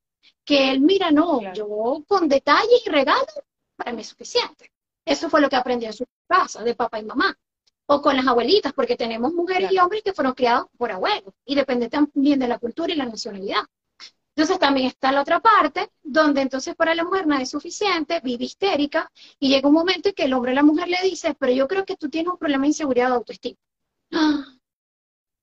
que 0.45 0.71
él, 0.71 0.81
mira, 0.81 1.11
no, 1.11 1.53
yo 1.55 2.05
con 2.07 2.29
detalles 2.29 2.83
y 2.85 2.91
regalos, 2.91 3.41
para 3.77 3.93
mí 3.93 4.03
es 4.03 4.09
suficiente. 4.09 4.73
Eso 5.09 5.31
fue 5.31 5.41
lo 5.41 5.49
que 5.49 5.57
aprendió 5.57 5.89
en 5.89 5.95
su 5.95 6.05
casa, 6.29 6.63
de 6.63 6.75
papá 6.75 6.99
y 6.99 7.05
mamá. 7.05 7.35
O 7.87 8.03
con 8.03 8.15
las 8.15 8.27
abuelitas, 8.27 8.75
porque 8.75 8.95
tenemos 8.95 9.33
mujeres 9.33 9.73
y 9.73 9.79
hombres 9.79 10.03
que 10.03 10.13
fueron 10.13 10.35
criados 10.35 10.67
por 10.77 10.93
abuelos 10.93 11.33
y 11.47 11.55
depende 11.55 11.89
también 11.89 12.39
de 12.39 12.47
la 12.47 12.59
cultura 12.59 12.93
y 12.93 12.97
la 12.97 13.07
nacionalidad. 13.07 13.63
Entonces 14.37 14.59
también 14.59 14.89
está 14.89 15.11
la 15.11 15.23
otra 15.23 15.41
parte, 15.41 15.91
donde 16.03 16.43
entonces 16.43 16.77
para 16.77 16.95
la 16.95 17.05
mujer 17.05 17.27
no 17.27 17.39
es 17.39 17.49
suficiente, 17.49 18.21
vive 18.21 18.45
histérica, 18.45 19.11
y 19.41 19.49
llega 19.49 19.67
un 19.67 19.75
momento 19.75 20.11
en 20.11 20.15
que 20.15 20.25
el 20.25 20.35
hombre 20.35 20.53
a 20.53 20.57
la 20.57 20.63
mujer 20.63 20.89
le 20.89 20.99
dice, 21.03 21.35
pero 21.41 21.53
yo 21.53 21.67
creo 21.67 21.87
que 21.87 21.97
tú 21.97 22.11
tienes 22.11 22.31
un 22.31 22.39
problema 22.39 22.63
de 22.63 22.69
inseguridad 22.69 23.09
de 23.09 23.15
autoestima. 23.15 23.59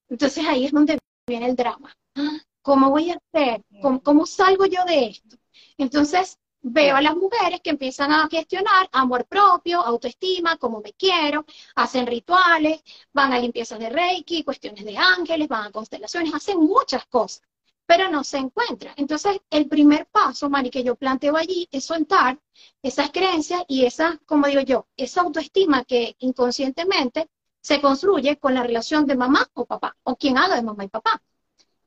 Entonces 0.10 0.46
ahí 0.48 0.66
es 0.66 0.72
donde 0.72 1.00
viene 1.28 1.48
el 1.48 1.56
drama. 1.56 1.92
¿Cómo 2.62 2.92
voy 2.92 3.10
a 3.10 3.18
hacer? 3.18 3.64
¿Cómo 4.04 4.28
salgo 4.28 4.68
yo 4.68 4.86
de 4.86 5.08
esto? 5.08 5.36
Entonces, 5.78 6.38
veo 6.68 6.96
a 6.96 7.02
las 7.02 7.16
mujeres 7.16 7.62
que 7.62 7.70
empiezan 7.72 8.12
a 8.12 8.28
gestionar 8.30 8.90
amor 8.92 9.26
propio, 9.26 9.82
autoestima, 9.82 10.58
cómo 10.58 10.82
me 10.82 10.94
quiero, 10.94 11.46
hacen 11.76 12.08
rituales, 12.08 12.82
van 13.14 13.34
a 13.34 13.40
limpiezas 13.40 13.80
de 13.80 13.90
Reiki, 13.90 14.44
cuestiones 14.44 14.84
de 14.86 14.98
ángeles, 14.98 15.48
van 15.48 15.68
a 15.68 15.72
constelaciones, 15.72 16.34
hacen 16.34 16.60
muchas 16.60 17.06
cosas. 17.08 17.42
pero 17.86 18.10
no 18.10 18.24
se 18.24 18.38
encuentra. 18.38 18.94
Entonces, 18.98 19.40
el 19.50 19.68
primer 19.68 20.08
paso, 20.08 20.50
Mari, 20.50 20.70
que 20.72 20.84
yo 20.84 20.96
planteo 20.96 21.36
allí 21.38 21.68
es 21.72 21.86
soltar 21.86 22.40
esas 22.82 23.12
creencias 23.12 23.64
y 23.68 23.86
esa, 23.86 24.20
como 24.26 24.48
digo 24.48 24.62
yo, 24.62 24.88
esa 24.98 25.22
autoestima 25.22 25.84
que 25.86 26.16
inconscientemente 26.20 27.30
se 27.62 27.82
construye 27.82 28.38
con 28.38 28.54
la 28.56 28.64
relación 28.64 29.06
de 29.06 29.16
mamá 29.16 29.48
o 29.54 29.66
papá, 29.66 29.96
o 30.04 30.16
quien 30.16 30.38
haga 30.38 30.56
de 30.56 30.64
mamá 30.64 30.84
y 30.86 30.88
papá. 30.90 31.22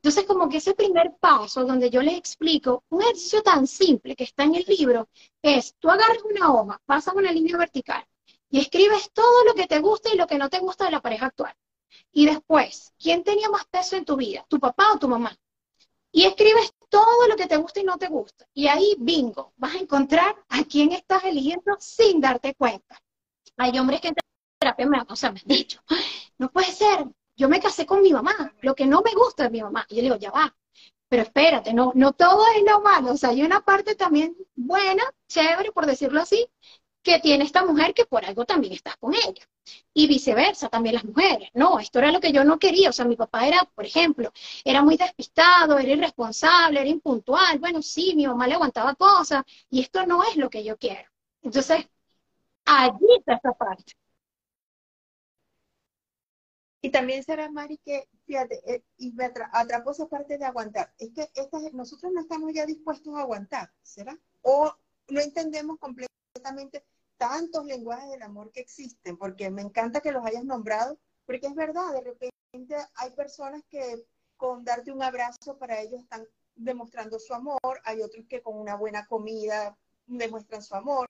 Entonces, 0.01 0.23
como 0.25 0.47
que 0.47 0.57
ese 0.57 0.73
primer 0.75 1.17
paso 1.19 1.65
donde 1.65 1.89
yo 1.89 2.01
les 2.01 2.17
explico 2.17 2.85
un 2.89 3.01
ejercicio 3.01 3.43
tan 3.43 3.67
simple 3.67 4.15
que 4.15 4.23
está 4.23 4.45
en 4.45 4.55
el 4.55 4.63
libro 4.65 5.09
es, 5.41 5.75
tú 5.77 5.89
agarras 5.89 6.23
una 6.23 6.53
hoja, 6.53 6.81
pasas 6.85 7.13
una 7.15 7.33
línea 7.33 7.57
vertical 7.57 8.05
y 8.49 8.61
escribes 8.61 9.11
todo 9.11 9.43
lo 9.43 9.53
que 9.53 9.67
te 9.67 9.79
gusta 9.79 10.09
y 10.13 10.17
lo 10.17 10.25
que 10.25 10.37
no 10.37 10.49
te 10.49 10.59
gusta 10.59 10.85
de 10.85 10.91
la 10.91 11.01
pareja 11.01 11.25
actual. 11.25 11.53
Y 12.13 12.25
después, 12.27 12.93
¿quién 12.97 13.25
tenía 13.25 13.49
más 13.49 13.65
peso 13.65 13.97
en 13.97 14.05
tu 14.05 14.15
vida? 14.15 14.45
¿Tu 14.47 14.57
papá 14.57 14.93
o 14.93 14.99
tu 14.99 15.09
mamá? 15.09 15.37
Y 16.13 16.23
escribes 16.25 16.73
todo 16.89 17.27
lo 17.27 17.35
que 17.35 17.47
te 17.47 17.57
gusta 17.57 17.81
y 17.81 17.83
no 17.83 17.97
te 17.97 18.07
gusta. 18.07 18.47
Y 18.53 18.67
ahí, 18.67 18.95
bingo, 18.99 19.53
vas 19.57 19.75
a 19.75 19.79
encontrar 19.79 20.33
a 20.47 20.63
quién 20.63 20.93
estás 20.93 21.25
eligiendo 21.25 21.75
sin 21.79 22.21
darte 22.21 22.55
cuenta. 22.55 23.01
Hay 23.57 23.77
hombres 23.77 23.99
que 23.99 24.07
en 24.07 24.15
terapia 24.59 24.87
me, 24.87 25.01
o 25.07 25.15
sea, 25.17 25.31
me 25.31 25.41
han 25.41 25.47
dicho, 25.47 25.81
no 26.37 26.49
puede 26.49 26.71
ser, 26.71 27.05
yo 27.39 27.49
me 27.49 27.59
casé 27.59 27.85
con 27.85 28.01
mi 28.01 28.11
mamá, 28.13 28.53
lo 28.61 28.75
que 28.75 28.85
no 28.85 29.01
me 29.01 29.13
gusta 29.13 29.43
de 29.43 29.49
mi 29.49 29.61
mamá. 29.61 29.85
Y 29.89 29.95
yo 29.95 30.01
le 30.01 30.07
digo, 30.09 30.17
ya 30.17 30.31
va, 30.31 30.53
pero 31.07 31.23
espérate, 31.23 31.73
no, 31.73 31.91
no 31.95 32.11
todo 32.13 32.43
es 32.55 32.63
lo 32.63 32.81
malo, 32.81 33.13
o 33.13 33.17
sea, 33.17 33.29
hay 33.29 33.41
una 33.43 33.61
parte 33.61 33.95
también 33.95 34.35
buena, 34.55 35.03
chévere, 35.27 35.71
por 35.71 35.85
decirlo 35.85 36.21
así, 36.21 36.47
que 37.01 37.19
tiene 37.19 37.45
esta 37.45 37.65
mujer 37.65 37.93
que 37.93 38.05
por 38.05 38.25
algo 38.25 38.45
también 38.45 38.73
estás 38.73 38.97
con 38.97 39.13
ella. 39.15 39.47
Y 39.93 40.07
viceversa, 40.07 40.67
también 40.69 40.95
las 40.95 41.05
mujeres. 41.05 41.49
No, 41.53 41.79
esto 41.79 41.99
era 41.99 42.11
lo 42.11 42.19
que 42.19 42.31
yo 42.31 42.43
no 42.43 42.59
quería. 42.59 42.89
O 42.89 42.93
sea, 42.93 43.05
mi 43.05 43.15
papá 43.15 43.47
era, 43.47 43.63
por 43.75 43.85
ejemplo, 43.85 44.31
era 44.63 44.81
muy 44.81 44.97
despistado, 44.97 45.77
era 45.77 45.91
irresponsable, 45.91 46.81
era 46.81 46.89
impuntual. 46.89 47.59
Bueno, 47.59 47.81
sí, 47.81 48.13
mi 48.15 48.27
mamá 48.27 48.47
le 48.47 48.55
aguantaba 48.55 48.95
cosas 48.95 49.43
y 49.69 49.81
esto 49.81 50.05
no 50.05 50.23
es 50.23 50.35
lo 50.37 50.49
que 50.49 50.63
yo 50.63 50.77
quiero. 50.77 51.09
Entonces, 51.41 51.87
allí 52.65 53.07
está 53.19 53.35
esa 53.35 53.53
parte. 53.53 53.93
Y 56.81 56.91
también 56.91 57.23
será, 57.23 57.49
Mari, 57.49 57.77
que, 57.79 58.07
fíjate, 58.25 58.61
eh, 58.65 58.83
y 58.97 59.11
me 59.11 59.25
atrapó 59.51 59.91
esa 59.91 60.07
parte 60.07 60.37
de 60.37 60.45
aguantar. 60.45 60.93
Es 60.97 61.11
que 61.11 61.29
nosotros 61.73 62.11
no 62.13 62.21
estamos 62.21 62.53
ya 62.53 62.65
dispuestos 62.65 63.13
a 63.15 63.21
aguantar, 63.21 63.71
¿será? 63.81 64.17
O 64.41 64.73
no 65.09 65.19
entendemos 65.19 65.77
completamente 65.77 66.85
tantos 67.17 67.65
lenguajes 67.65 68.09
del 68.11 68.21
amor 68.21 68.51
que 68.51 68.61
existen, 68.61 69.17
porque 69.17 69.49
me 69.49 69.61
encanta 69.61 69.99
que 69.99 70.13
los 70.13 70.25
hayas 70.25 70.45
nombrado, 70.45 70.97
porque 71.25 71.47
es 71.47 71.55
verdad, 71.55 71.91
de 71.93 72.01
repente 72.01 72.75
hay 72.95 73.11
personas 73.11 73.61
que 73.69 74.05
con 74.37 74.63
darte 74.63 74.91
un 74.93 75.03
abrazo 75.03 75.57
para 75.57 75.81
ellos 75.81 76.01
están 76.01 76.25
demostrando 76.55 77.19
su 77.19 77.33
amor, 77.33 77.59
hay 77.83 78.01
otros 78.01 78.25
que 78.27 78.41
con 78.41 78.57
una 78.57 78.75
buena 78.75 79.05
comida 79.05 79.77
demuestran 80.07 80.63
su 80.63 80.75
amor, 80.75 81.07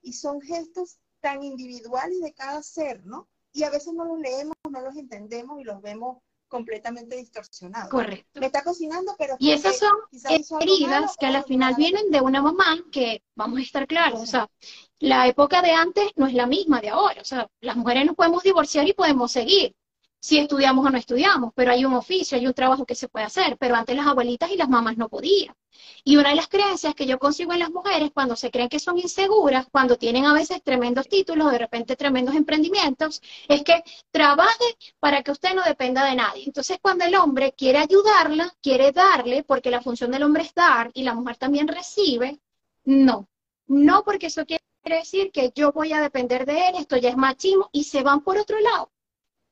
y 0.00 0.14
son 0.14 0.40
gestos 0.40 0.98
tan 1.20 1.42
individuales 1.42 2.20
de 2.20 2.32
cada 2.32 2.62
ser, 2.62 3.04
¿no? 3.04 3.28
Y 3.54 3.62
a 3.62 3.70
veces 3.70 3.94
no 3.94 4.04
los 4.04 4.18
leemos, 4.18 4.54
no 4.68 4.80
los 4.80 4.96
entendemos 4.96 5.60
y 5.60 5.64
los 5.64 5.80
vemos 5.80 6.18
completamente 6.48 7.16
distorsionados. 7.16 7.88
Correcto. 7.88 8.40
Me 8.40 8.46
está 8.46 8.62
cocinando, 8.62 9.14
pero... 9.16 9.36
Y 9.38 9.52
esas 9.52 9.78
son 9.78 10.60
heridas 10.60 11.16
que 11.16 11.26
a 11.26 11.30
la 11.30 11.42
final 11.42 11.74
vienen 11.76 12.10
de 12.10 12.20
una 12.20 12.42
mamá 12.42 12.78
que, 12.92 13.22
vamos 13.34 13.60
a 13.60 13.62
estar 13.62 13.86
claros, 13.86 14.20
o 14.20 14.26
sea, 14.26 14.50
la 14.98 15.26
época 15.26 15.62
de 15.62 15.72
antes 15.72 16.10
no 16.16 16.26
es 16.26 16.34
la 16.34 16.46
misma 16.46 16.80
de 16.80 16.90
ahora, 16.90 17.22
o 17.22 17.24
sea, 17.24 17.48
las 17.60 17.76
mujeres 17.76 18.06
nos 18.06 18.16
podemos 18.16 18.42
divorciar 18.42 18.86
y 18.88 18.92
podemos 18.92 19.32
seguir, 19.32 19.74
si 20.24 20.38
estudiamos 20.38 20.86
o 20.86 20.88
no 20.88 20.96
estudiamos, 20.96 21.52
pero 21.54 21.70
hay 21.70 21.84
un 21.84 21.92
oficio, 21.92 22.38
hay 22.38 22.46
un 22.46 22.54
trabajo 22.54 22.86
que 22.86 22.94
se 22.94 23.08
puede 23.08 23.26
hacer, 23.26 23.58
pero 23.58 23.74
antes 23.74 23.94
las 23.94 24.06
abuelitas 24.06 24.50
y 24.50 24.56
las 24.56 24.70
mamás 24.70 24.96
no 24.96 25.10
podían. 25.10 25.54
Y 26.02 26.16
una 26.16 26.30
de 26.30 26.34
las 26.36 26.48
creencias 26.48 26.94
que 26.94 27.04
yo 27.04 27.18
consigo 27.18 27.52
en 27.52 27.58
las 27.58 27.70
mujeres 27.70 28.10
cuando 28.10 28.34
se 28.34 28.50
creen 28.50 28.70
que 28.70 28.78
son 28.78 28.96
inseguras, 28.96 29.66
cuando 29.70 29.96
tienen 29.96 30.24
a 30.24 30.32
veces 30.32 30.62
tremendos 30.62 31.10
títulos, 31.10 31.52
de 31.52 31.58
repente 31.58 31.94
tremendos 31.94 32.34
emprendimientos, 32.36 33.20
es 33.48 33.62
que 33.64 33.84
trabaje 34.10 34.64
para 34.98 35.22
que 35.22 35.30
usted 35.30 35.54
no 35.54 35.62
dependa 35.62 36.02
de 36.06 36.14
nadie. 36.14 36.44
Entonces 36.46 36.78
cuando 36.80 37.04
el 37.04 37.14
hombre 37.16 37.52
quiere 37.52 37.80
ayudarla, 37.80 38.50
quiere 38.62 38.92
darle, 38.92 39.42
porque 39.42 39.70
la 39.70 39.82
función 39.82 40.10
del 40.10 40.22
hombre 40.22 40.44
es 40.44 40.54
dar 40.54 40.90
y 40.94 41.02
la 41.02 41.12
mujer 41.12 41.36
también 41.36 41.68
recibe, 41.68 42.40
no. 42.84 43.28
No 43.66 44.04
porque 44.04 44.28
eso 44.28 44.46
quiere 44.46 44.64
decir 44.84 45.30
que 45.32 45.52
yo 45.54 45.70
voy 45.72 45.92
a 45.92 46.00
depender 46.00 46.46
de 46.46 46.68
él, 46.68 46.76
esto 46.78 46.96
ya 46.96 47.10
es 47.10 47.16
machismo 47.18 47.68
y 47.72 47.84
se 47.84 48.02
van 48.02 48.22
por 48.22 48.38
otro 48.38 48.58
lado. 48.58 48.90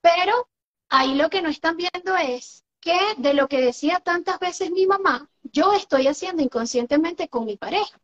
Pero 0.00 0.48
ahí 0.92 1.14
lo 1.14 1.30
que 1.30 1.40
no 1.40 1.48
están 1.48 1.78
viendo 1.78 2.14
es 2.16 2.64
que 2.78 2.98
de 3.16 3.32
lo 3.32 3.48
que 3.48 3.62
decía 3.62 4.00
tantas 4.00 4.38
veces 4.38 4.70
mi 4.70 4.86
mamá, 4.86 5.30
yo 5.42 5.72
estoy 5.72 6.06
haciendo 6.06 6.42
inconscientemente 6.42 7.28
con 7.28 7.46
mi 7.46 7.56
pareja. 7.56 7.98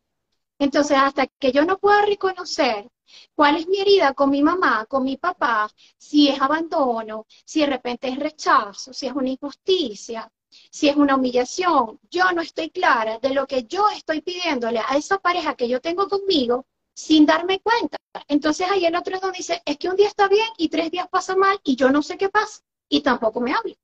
Entonces, 0.59 0.97
hasta 0.97 1.27
que 1.27 1.53
yo 1.53 1.67
no 1.67 1.79
pueda 1.79 2.07
reconocer 2.07 2.89
cuál 3.35 3.57
es 3.57 3.69
mi 3.69 3.79
herida 3.79 4.15
con 4.15 4.31
mi 4.31 4.43
mamá, 4.43 4.87
con 4.87 5.05
mi 5.05 5.19
papá, 5.19 5.71
si 5.99 6.29
es 6.29 6.41
abandono, 6.41 7.27
si 7.45 7.61
de 7.61 7.67
repente 7.67 8.09
es 8.09 8.19
rechazo, 8.19 8.95
si 8.95 9.07
es 9.07 9.13
una 9.13 9.29
injusticia, 9.29 10.31
si 10.71 10.89
es 10.89 10.97
una 10.97 11.17
humillación, 11.17 12.01
yo 12.11 12.33
no 12.33 12.41
estoy 12.41 12.71
clara 12.71 13.19
de 13.19 13.35
lo 13.35 13.47
que 13.47 13.65
yo 13.65 13.87
estoy 13.91 14.23
pidiéndole 14.23 14.81
a 14.81 14.97
esa 14.97 15.19
pareja 15.19 15.55
que 15.57 15.69
yo 15.69 15.83
tengo 15.83 16.09
conmigo 16.09 16.67
sin 16.95 17.27
darme 17.27 17.61
cuenta. 17.61 17.99
Entonces 18.29 18.67
ahí 18.71 18.87
el 18.87 18.97
otro 18.97 19.15
es 19.15 19.21
donde 19.21 19.39
dice, 19.39 19.63
es 19.67 19.77
que 19.77 19.91
un 19.91 19.97
día 19.97 20.09
está 20.09 20.27
bien 20.27 20.49
y 20.57 20.71
tres 20.71 20.91
días 20.91 21.07
pasa 21.09 21.37
mal 21.37 21.61
y 21.65 21.77
yo 21.77 21.91
no 21.91 22.03
sé 22.03 22.17
qué 22.17 22.31
pasa 22.31 22.63
y 22.89 23.03
tampoco 23.03 23.41
me 23.41 23.53
habla. 23.53 23.75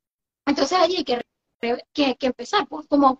Entonces 0.46 0.78
allí 0.78 0.96
hay 0.96 1.04
que, 1.04 1.22
que, 1.92 2.16
que 2.16 2.26
empezar, 2.26 2.66
pues 2.68 2.86
como 2.86 3.18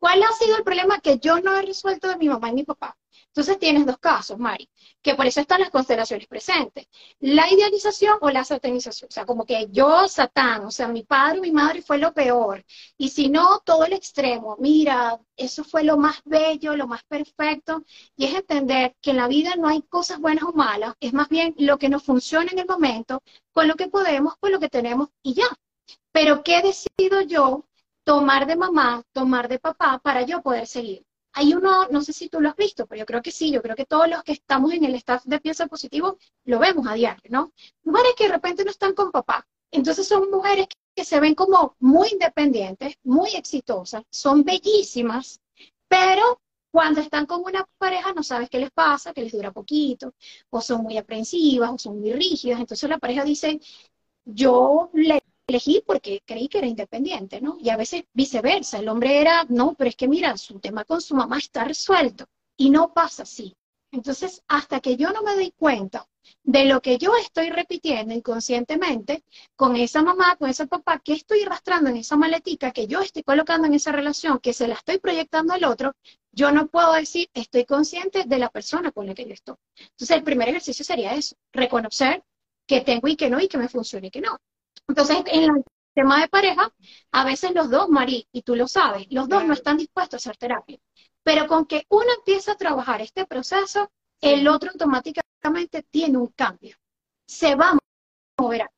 ¿Cuál 0.00 0.22
ha 0.22 0.32
sido 0.32 0.56
el 0.56 0.64
problema 0.64 0.98
que 1.00 1.18
yo 1.18 1.40
no 1.40 1.54
he 1.54 1.62
resuelto 1.62 2.08
de 2.08 2.16
mi 2.16 2.26
mamá 2.28 2.48
y 2.48 2.54
mi 2.54 2.64
papá? 2.64 2.96
Entonces 3.30 3.58
tienes 3.60 3.86
dos 3.86 3.98
casos, 3.98 4.38
Mari, 4.38 4.68
que 5.00 5.14
por 5.14 5.24
eso 5.26 5.40
están 5.40 5.60
las 5.60 5.70
constelaciones 5.70 6.26
presentes. 6.26 6.86
La 7.20 7.48
idealización 7.50 8.18
o 8.20 8.30
la 8.30 8.44
satanización. 8.44 9.08
O 9.08 9.12
sea, 9.12 9.24
como 9.24 9.44
que 9.46 9.68
yo, 9.70 10.08
Satán, 10.08 10.64
o 10.64 10.70
sea, 10.70 10.88
mi 10.88 11.04
padre 11.04 11.38
o 11.38 11.42
mi 11.42 11.52
madre 11.52 11.80
fue 11.82 11.98
lo 11.98 12.12
peor. 12.12 12.64
Y 12.98 13.08
si 13.10 13.28
no, 13.30 13.60
todo 13.60 13.84
el 13.84 13.92
extremo. 13.92 14.56
Mira, 14.58 15.20
eso 15.36 15.62
fue 15.64 15.84
lo 15.84 15.96
más 15.96 16.20
bello, 16.24 16.76
lo 16.76 16.88
más 16.88 17.04
perfecto. 17.04 17.84
Y 18.16 18.26
es 18.26 18.34
entender 18.34 18.96
que 19.00 19.10
en 19.10 19.18
la 19.18 19.28
vida 19.28 19.54
no 19.56 19.68
hay 19.68 19.82
cosas 19.82 20.18
buenas 20.20 20.44
o 20.44 20.52
malas. 20.52 20.94
Es 21.00 21.12
más 21.12 21.28
bien 21.28 21.54
lo 21.58 21.78
que 21.78 21.88
nos 21.88 22.02
funciona 22.02 22.50
en 22.50 22.58
el 22.58 22.66
momento, 22.66 23.22
con 23.52 23.68
lo 23.68 23.76
que 23.76 23.88
podemos, 23.88 24.36
con 24.38 24.50
lo 24.52 24.58
que 24.58 24.68
tenemos 24.68 25.08
y 25.22 25.34
ya. 25.34 25.46
Pero 26.12 26.42
¿qué 26.42 26.62
decido 26.62 27.20
yo 27.22 27.64
tomar 28.04 28.46
de 28.46 28.56
mamá, 28.56 29.02
tomar 29.12 29.48
de 29.48 29.58
papá 29.58 30.00
para 30.02 30.22
yo 30.22 30.42
poder 30.42 30.66
seguir. 30.66 31.04
Hay 31.32 31.54
uno, 31.54 31.86
no 31.88 32.02
sé 32.02 32.12
si 32.12 32.28
tú 32.28 32.40
lo 32.40 32.48
has 32.48 32.56
visto, 32.56 32.86
pero 32.86 33.00
yo 33.00 33.06
creo 33.06 33.22
que 33.22 33.30
sí, 33.30 33.52
yo 33.52 33.62
creo 33.62 33.76
que 33.76 33.86
todos 33.86 34.08
los 34.08 34.22
que 34.24 34.32
estamos 34.32 34.72
en 34.72 34.84
el 34.84 34.94
staff 34.96 35.24
de 35.24 35.40
piensa 35.40 35.66
positivo 35.66 36.18
lo 36.44 36.58
vemos 36.58 36.86
a 36.88 36.94
diario, 36.94 37.22
¿no? 37.30 37.52
Mujeres 37.84 38.14
que 38.16 38.24
de 38.24 38.32
repente 38.32 38.64
no 38.64 38.70
están 38.70 38.94
con 38.94 39.10
papá. 39.10 39.46
Entonces 39.70 40.06
son 40.08 40.30
mujeres 40.30 40.66
que 40.94 41.04
se 41.04 41.20
ven 41.20 41.34
como 41.34 41.76
muy 41.78 42.08
independientes, 42.10 42.94
muy 43.04 43.30
exitosas, 43.36 44.02
son 44.10 44.44
bellísimas, 44.44 45.40
pero 45.88 46.40
cuando 46.72 47.00
están 47.00 47.26
con 47.26 47.42
una 47.42 47.66
pareja 47.78 48.12
no 48.12 48.22
sabes 48.22 48.48
qué 48.50 48.58
les 48.58 48.70
pasa, 48.70 49.12
que 49.12 49.22
les 49.22 49.32
dura 49.32 49.52
poquito, 49.52 50.14
o 50.50 50.60
son 50.60 50.82
muy 50.82 50.96
aprensivas, 50.98 51.70
o 51.70 51.78
son 51.78 52.00
muy 52.00 52.12
rígidas. 52.12 52.60
Entonces 52.60 52.88
la 52.88 52.98
pareja 52.98 53.24
dice, 53.24 53.60
yo 54.24 54.90
le 54.94 55.22
elegí 55.50 55.82
porque 55.86 56.22
creí 56.24 56.48
que 56.48 56.58
era 56.58 56.66
independiente, 56.66 57.40
¿no? 57.40 57.56
Y 57.60 57.70
a 57.70 57.76
veces 57.76 58.04
viceversa, 58.12 58.78
el 58.78 58.88
hombre 58.88 59.20
era, 59.20 59.44
no, 59.48 59.74
pero 59.74 59.90
es 59.90 59.96
que 59.96 60.08
mira, 60.08 60.36
su 60.36 60.58
tema 60.58 60.84
con 60.84 61.00
su 61.00 61.14
mamá 61.14 61.38
está 61.38 61.64
resuelto 61.64 62.26
y 62.56 62.70
no 62.70 62.92
pasa 62.92 63.24
así. 63.24 63.54
Entonces, 63.92 64.42
hasta 64.48 64.80
que 64.80 64.96
yo 64.96 65.10
no 65.10 65.22
me 65.22 65.34
doy 65.34 65.52
cuenta 65.56 66.06
de 66.44 66.64
lo 66.64 66.80
que 66.80 66.96
yo 66.98 67.16
estoy 67.16 67.50
repitiendo 67.50 68.14
inconscientemente 68.14 69.24
con 69.56 69.74
esa 69.76 70.02
mamá, 70.02 70.36
con 70.36 70.48
ese 70.48 70.66
papá, 70.66 71.00
que 71.00 71.14
estoy 71.14 71.42
arrastrando 71.42 71.90
en 71.90 71.96
esa 71.96 72.16
maletica, 72.16 72.70
que 72.70 72.86
yo 72.86 73.00
estoy 73.00 73.22
colocando 73.24 73.66
en 73.66 73.74
esa 73.74 73.90
relación, 73.92 74.38
que 74.38 74.52
se 74.52 74.68
la 74.68 74.74
estoy 74.74 74.98
proyectando 74.98 75.54
al 75.54 75.64
otro, 75.64 75.94
yo 76.32 76.52
no 76.52 76.68
puedo 76.68 76.92
decir, 76.92 77.28
estoy 77.34 77.64
consciente 77.64 78.24
de 78.24 78.38
la 78.38 78.48
persona 78.50 78.92
con 78.92 79.06
la 79.06 79.14
que 79.14 79.26
yo 79.26 79.34
estoy. 79.34 79.56
Entonces, 79.76 80.16
el 80.16 80.22
primer 80.22 80.48
ejercicio 80.48 80.84
sería 80.84 81.14
eso, 81.14 81.34
reconocer 81.52 82.22
que 82.66 82.82
tengo 82.82 83.08
y 83.08 83.16
que 83.16 83.28
no, 83.28 83.40
y 83.40 83.48
que 83.48 83.58
me 83.58 83.68
funcione 83.68 84.06
y 84.06 84.10
que 84.10 84.20
no. 84.20 84.38
Entonces, 84.90 85.18
en 85.26 85.44
el 85.44 85.64
tema 85.94 86.20
de 86.20 86.28
pareja, 86.28 86.74
a 87.12 87.24
veces 87.24 87.52
los 87.54 87.70
dos, 87.70 87.88
Mari, 87.88 88.26
y 88.32 88.42
tú 88.42 88.56
lo 88.56 88.66
sabes, 88.66 89.06
los 89.10 89.28
dos 89.28 89.44
no 89.44 89.52
están 89.52 89.76
dispuestos 89.76 90.14
a 90.14 90.30
hacer 90.30 90.36
terapia. 90.36 90.78
Pero 91.22 91.46
con 91.46 91.64
que 91.64 91.84
uno 91.90 92.06
empieza 92.18 92.52
a 92.52 92.56
trabajar 92.56 93.00
este 93.00 93.24
proceso, 93.24 93.88
el 94.20 94.48
otro 94.48 94.70
automáticamente 94.70 95.84
tiene 95.84 96.18
un 96.18 96.26
cambio. 96.28 96.76
Se 97.24 97.54
va 97.54 97.70
a 97.70 97.78
mover. 98.42 98.68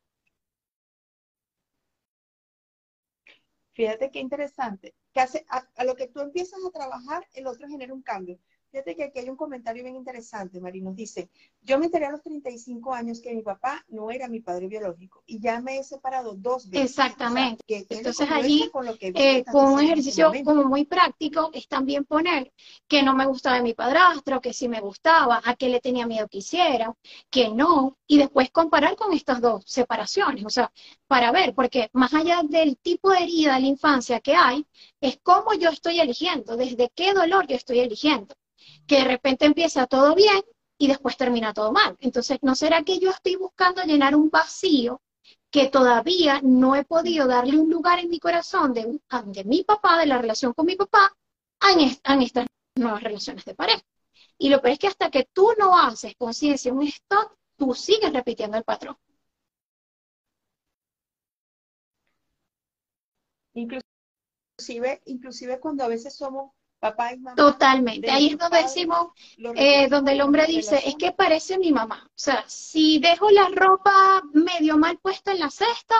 Fíjate 3.73 4.11
qué 4.11 4.21
interesante. 4.21 4.95
Que 5.15 5.21
hace, 5.21 5.47
a, 5.49 5.85
lo 5.85 5.95
que 5.95 6.09
tú 6.09 6.21
empiezas 6.21 6.61
a 6.63 6.71
trabajar, 6.71 7.27
el 7.33 7.47
otro 7.47 7.67
genera 7.69 7.95
un 7.95 8.03
cambio. 8.03 8.39
Fíjate 8.73 8.97
que 8.97 9.05
aquí 9.05 9.19
hay 9.19 9.29
un 9.29 9.37
comentario 9.37 9.85
bien 9.85 9.97
interesante, 9.97 10.59
Mari. 10.59 10.81
Nos 10.81 10.97
dice, 10.97 11.29
yo 11.61 11.79
me 11.79 11.85
enteré 11.85 12.07
a 12.07 12.11
los 12.11 12.23
35 12.23 12.95
años 12.95 13.21
que 13.21 13.35
mi 13.35 13.43
papá 13.43 13.85
no 13.89 14.11
era 14.11 14.29
mi 14.29 14.41
padre 14.41 14.67
biológico 14.67 15.23
y 15.27 15.39
ya 15.39 15.61
me 15.61 15.77
he 15.77 15.85
separado 15.85 16.33
dos 16.33 16.71
veces. 16.71 16.89
Exactamente. 16.89 17.87
Entonces 17.91 18.31
allí, 18.31 18.71
con, 18.73 18.89
eh, 18.89 19.45
un 19.53 19.79
ejercicio 19.79 20.33
como 20.43 20.65
muy 20.65 20.87
práctico, 20.87 21.51
es 21.53 21.69
también 21.69 22.07
poner 22.07 22.51
que 22.89 23.03
no 23.03 23.15
me 23.15 23.27
gustaba 23.27 23.57
de 23.57 23.63
mi 23.63 23.75
padrastro, 23.75 24.41
que 24.41 24.55
sí 24.55 24.69
me 24.69 24.81
gustaba, 24.81 25.43
a 25.45 25.55
qué 25.55 25.69
le 25.69 25.81
tenía 25.81 26.07
miedo 26.07 26.27
que 26.29 26.39
hiciera, 26.39 26.95
que 27.29 27.51
no, 27.51 27.99
y 28.07 28.17
después 28.17 28.51
comparar 28.53 28.97
con 28.97 29.13
estas 29.13 29.43
dos 29.43 29.65
separaciones, 29.67 30.47
o 30.47 30.51
sea, 30.51 30.73
para 31.07 31.31
ver, 31.31 31.55
porque 31.55 31.91
más 31.93 32.15
allá 32.15 32.41
del 32.43 32.79
tipo 32.79 33.11
de 33.11 33.25
herida 33.25 33.57
de 33.57 33.61
la 33.61 33.67
infancia 33.67 34.21
que 34.21 34.35
hay, 34.35 34.67
es 34.99 35.19
cómo 35.23 35.53
yo 35.53 35.69
estoy 35.69 36.01
eligiendo, 36.01 36.57
desde 36.57 36.91
qué 36.95 37.13
dolor 37.13 37.47
yo 37.47 37.57
estoy 37.57 37.81
eligiendo 37.81 38.35
que 38.87 38.97
de 38.97 39.05
repente 39.05 39.47
empieza 39.47 39.87
todo 39.87 40.15
bien 40.15 40.43
y 40.79 40.89
después 40.89 41.17
termina 41.17 41.55
todo 41.55 41.73
mal. 41.73 41.97
Entonces, 42.01 42.39
¿no 42.43 42.55
será 42.55 42.83
que 42.83 42.99
yo 42.99 43.11
estoy 43.11 43.37
buscando 43.37 43.83
llenar 43.83 44.17
un 44.17 44.31
vacío 44.31 45.01
que 45.51 45.69
todavía 45.69 46.41
no 46.43 46.75
he 46.75 46.85
podido 46.85 47.27
darle 47.27 47.59
un 47.59 47.71
lugar 47.71 47.99
en 48.01 48.09
mi 48.09 48.19
corazón 48.19 48.73
de, 48.75 49.01
mi 49.45 49.65
papá, 49.65 49.99
de 49.99 50.07
la 50.07 50.19
relación 50.19 50.53
con 50.55 50.67
mi 50.67 50.77
papá, 50.77 51.15
en, 51.71 52.23
estas 52.23 52.47
nuevas 52.75 53.03
relaciones 53.03 53.45
de 53.45 53.55
pareja? 53.55 53.83
Y 54.39 54.49
lo 54.49 54.61
peor 54.61 54.73
es 54.73 54.79
que 54.79 54.89
hasta 54.89 55.11
que 55.11 55.29
tú 55.33 55.53
no 55.59 55.79
haces 55.79 56.15
conciencia 56.17 56.73
un 56.73 56.83
stop, 56.83 57.33
tú 57.57 57.75
sigues 57.75 58.13
repitiendo 58.13 58.57
el 58.57 58.65
patrón. 58.65 58.97
Inclusive, 63.55 65.03
inclusive 65.05 65.61
cuando 65.61 65.85
a 65.85 65.89
veces 65.89 66.17
somos 66.17 66.53
Totalmente. 67.37 68.11
Ahí 68.11 68.29
es 68.29 68.39
donde 68.39 68.63
decimos, 68.63 69.09
eh, 69.55 69.89
donde 69.89 70.13
el 70.13 70.21
hombre 70.21 70.47
dice, 70.47 70.81
es 70.85 70.97
que 70.97 71.13
parece 71.13 71.59
mi 71.59 71.73
mamá. 71.73 72.05
O 72.07 72.13
sea, 72.15 72.45
si 72.47 72.99
dejo 72.99 73.31
la 73.31 73.49
ropa 73.55 74.23
medio 74.33 74.77
mal 74.77 74.99
puesta 74.99 75.33
en 75.33 75.41
la 75.41 75.51
cesta, 75.51 75.95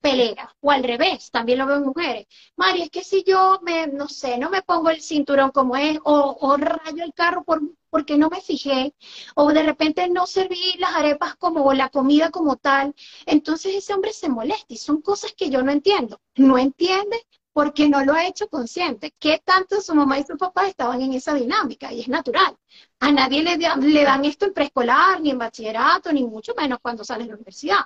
pelea. 0.00 0.54
O 0.60 0.70
al 0.70 0.82
revés, 0.82 1.30
también 1.30 1.58
lo 1.58 1.66
veo 1.66 1.76
en 1.76 1.84
mujeres. 1.84 2.26
Mari, 2.56 2.82
es 2.82 2.90
que 2.90 3.04
si 3.04 3.22
yo 3.24 3.60
me, 3.62 3.86
no 3.88 4.08
sé, 4.08 4.38
no 4.38 4.50
me 4.50 4.62
pongo 4.62 4.90
el 4.90 5.02
cinturón 5.02 5.50
como 5.50 5.76
es, 5.76 5.98
o, 6.04 6.36
o 6.40 6.56
rayo 6.56 7.04
el 7.04 7.12
carro 7.12 7.44
por, 7.44 7.60
porque 7.90 8.16
no 8.16 8.30
me 8.30 8.40
fijé, 8.40 8.94
o 9.34 9.52
de 9.52 9.62
repente 9.62 10.08
no 10.08 10.26
serví 10.26 10.74
las 10.78 10.94
arepas 10.94 11.36
como, 11.36 11.64
o 11.64 11.72
la 11.74 11.88
comida 11.90 12.30
como 12.30 12.56
tal, 12.56 12.94
entonces 13.26 13.74
ese 13.74 13.94
hombre 13.94 14.12
se 14.12 14.28
molesta 14.28 14.72
y 14.72 14.78
son 14.78 15.02
cosas 15.02 15.32
que 15.36 15.50
yo 15.50 15.62
no 15.62 15.70
entiendo. 15.72 16.20
No 16.36 16.56
entiende 16.58 17.26
porque 17.52 17.88
no 17.88 18.04
lo 18.04 18.12
ha 18.12 18.26
hecho 18.26 18.48
consciente. 18.48 19.12
¿Qué 19.18 19.40
tanto 19.44 19.80
su 19.80 19.94
mamá 19.94 20.18
y 20.18 20.24
su 20.24 20.36
papá 20.36 20.68
estaban 20.68 21.02
en 21.02 21.14
esa 21.14 21.34
dinámica? 21.34 21.92
Y 21.92 22.00
es 22.00 22.08
natural. 22.08 22.56
A 23.00 23.10
nadie 23.10 23.42
le, 23.42 23.56
dan 23.58 24.24
esto 24.24 24.46
en 24.46 24.54
preescolar, 24.54 25.20
ni 25.20 25.30
en 25.30 25.38
bachillerato, 25.38 26.12
ni 26.12 26.24
mucho 26.24 26.54
menos 26.56 26.78
cuando 26.80 27.04
sales 27.04 27.26
de 27.26 27.30
la 27.30 27.36
universidad. 27.36 27.80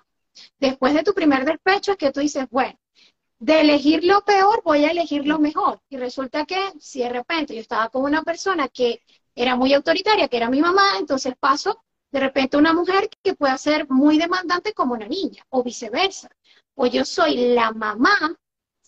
Después 0.58 0.94
de 0.94 1.02
tu 1.02 1.14
primer 1.14 1.44
despecho 1.44 1.92
es 1.92 1.98
que 1.98 2.12
tú 2.12 2.20
dices, 2.20 2.46
bueno, 2.50 2.78
de 3.38 3.60
elegir 3.60 4.04
lo 4.04 4.22
peor 4.24 4.62
voy 4.64 4.84
a 4.84 4.90
elegir 4.90 5.26
lo 5.26 5.38
mejor. 5.38 5.80
Y 5.88 5.96
resulta 5.96 6.44
que 6.44 6.72
si 6.78 7.00
de 7.00 7.08
repente 7.08 7.54
yo 7.54 7.60
estaba 7.60 7.88
con 7.88 8.04
una 8.04 8.22
persona 8.22 8.68
que 8.68 9.02
era 9.34 9.56
muy 9.56 9.72
autoritaria, 9.72 10.28
que 10.28 10.36
era 10.36 10.50
mi 10.50 10.60
mamá, 10.60 10.98
entonces 10.98 11.34
paso 11.38 11.84
de 12.10 12.20
repente 12.20 12.56
a 12.56 12.60
una 12.60 12.72
mujer 12.72 13.08
que 13.22 13.34
pueda 13.34 13.58
ser 13.58 13.90
muy 13.90 14.18
demandante 14.18 14.72
como 14.72 14.94
una 14.94 15.08
niña, 15.08 15.44
o 15.50 15.62
viceversa. 15.64 16.28
O 16.76 16.86
yo 16.86 17.04
soy 17.04 17.54
la 17.54 17.72
mamá 17.72 18.36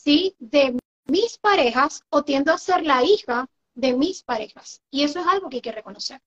¿sí? 0.07 0.37
De 0.39 0.79
mis 1.07 1.37
parejas 1.39 2.05
o 2.11 2.23
tiendo 2.23 2.53
a 2.53 2.59
ser 2.59 2.87
la 2.87 3.03
hija 3.03 3.51
de 3.75 3.93
mis 3.95 4.23
parejas. 4.23 4.81
Y 4.89 5.03
eso 5.03 5.19
es 5.19 5.27
algo 5.27 5.49
que 5.51 5.57
hay 5.57 5.63
que 5.63 5.73
reconocer. 5.73 6.23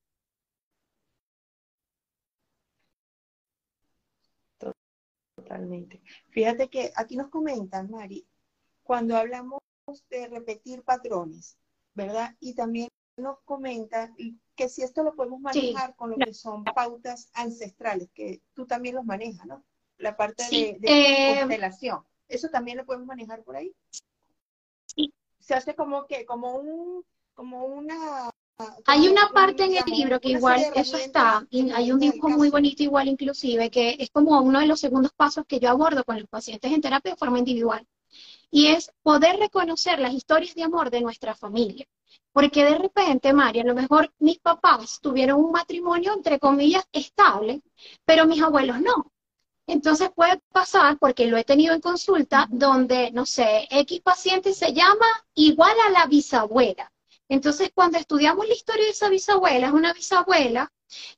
Totalmente. 5.34 6.02
Fíjate 6.28 6.68
que 6.68 6.92
aquí 6.94 7.16
nos 7.16 7.30
comentan, 7.30 7.90
Mari, 7.90 8.26
cuando 8.82 9.16
hablamos 9.16 9.60
de 10.10 10.28
repetir 10.28 10.82
patrones, 10.82 11.56
¿verdad? 11.94 12.36
Y 12.38 12.54
también 12.54 12.88
nos 13.16 13.40
comentan 13.46 14.14
que 14.54 14.68
si 14.68 14.82
esto 14.82 15.02
lo 15.02 15.14
podemos 15.14 15.40
manejar 15.40 15.96
con 15.96 16.10
lo 16.10 16.16
que 16.18 16.34
son 16.34 16.64
pautas 16.64 17.30
ancestrales, 17.32 18.10
que 18.12 18.42
tú 18.52 18.66
también 18.66 18.96
los 18.96 19.06
manejas, 19.06 19.46
¿no? 19.46 19.64
La 19.96 20.16
parte 20.16 20.44
de, 20.50 20.76
de 20.78 20.88
eh, 20.88 21.38
constelación. 21.40 22.09
¿Eso 22.30 22.48
también 22.48 22.78
lo 22.78 22.86
podemos 22.86 23.06
manejar 23.06 23.42
por 23.42 23.56
ahí? 23.56 23.72
Sí. 24.86 25.12
Se 25.40 25.54
hace 25.54 25.74
como 25.74 26.06
que, 26.06 26.24
como 26.24 26.54
un, 26.54 27.04
como 27.34 27.64
una... 27.64 28.30
hay 28.86 29.08
una 29.08 29.28
parte 29.30 29.64
en 29.64 29.74
el 29.74 29.84
libro 29.86 30.20
que 30.20 30.30
igual 30.30 30.64
eso 30.74 30.96
está, 30.96 31.46
y 31.50 31.70
hay 31.70 31.90
un 31.90 31.98
dibujo 31.98 32.28
muy 32.28 32.50
bonito 32.50 32.82
igual 32.82 33.08
inclusive, 33.08 33.70
que 33.70 33.96
es 33.98 34.10
como 34.10 34.40
uno 34.40 34.60
de 34.60 34.66
los 34.66 34.80
segundos 34.80 35.12
pasos 35.16 35.44
que 35.46 35.58
yo 35.58 35.70
abordo 35.70 36.04
con 36.04 36.18
los 36.18 36.28
pacientes 36.28 36.72
en 36.72 36.80
terapia 36.80 37.12
de 37.12 37.18
forma 37.18 37.38
individual. 37.38 37.86
Y 38.50 38.68
es 38.68 38.92
poder 39.02 39.38
reconocer 39.38 39.98
las 39.98 40.12
historias 40.12 40.54
de 40.54 40.64
amor 40.64 40.90
de 40.90 41.00
nuestra 41.00 41.34
familia. 41.34 41.86
Porque 42.32 42.64
de 42.64 42.78
repente, 42.78 43.32
María, 43.32 43.62
a 43.62 43.66
lo 43.66 43.74
mejor 43.74 44.12
mis 44.18 44.38
papás 44.38 45.00
tuvieron 45.00 45.44
un 45.44 45.52
matrimonio, 45.52 46.12
entre 46.12 46.38
comillas, 46.38 46.84
estable, 46.92 47.62
pero 48.04 48.26
mis 48.26 48.42
abuelos 48.42 48.80
no. 48.80 49.09
Entonces 49.70 50.10
puede 50.14 50.40
pasar, 50.52 50.98
porque 50.98 51.26
lo 51.26 51.36
he 51.36 51.44
tenido 51.44 51.74
en 51.74 51.80
consulta, 51.80 52.48
donde, 52.50 53.12
no 53.12 53.24
sé, 53.24 53.68
X 53.70 54.00
paciente 54.00 54.52
se 54.52 54.72
llama 54.72 55.06
igual 55.34 55.76
a 55.86 55.90
la 55.90 56.06
bisabuela. 56.06 56.92
Entonces, 57.28 57.70
cuando 57.72 57.96
estudiamos 57.96 58.48
la 58.48 58.54
historia 58.54 58.84
de 58.84 58.90
esa 58.90 59.08
bisabuela, 59.08 59.68
es 59.68 59.72
una 59.72 59.92
bisabuela 59.92 60.72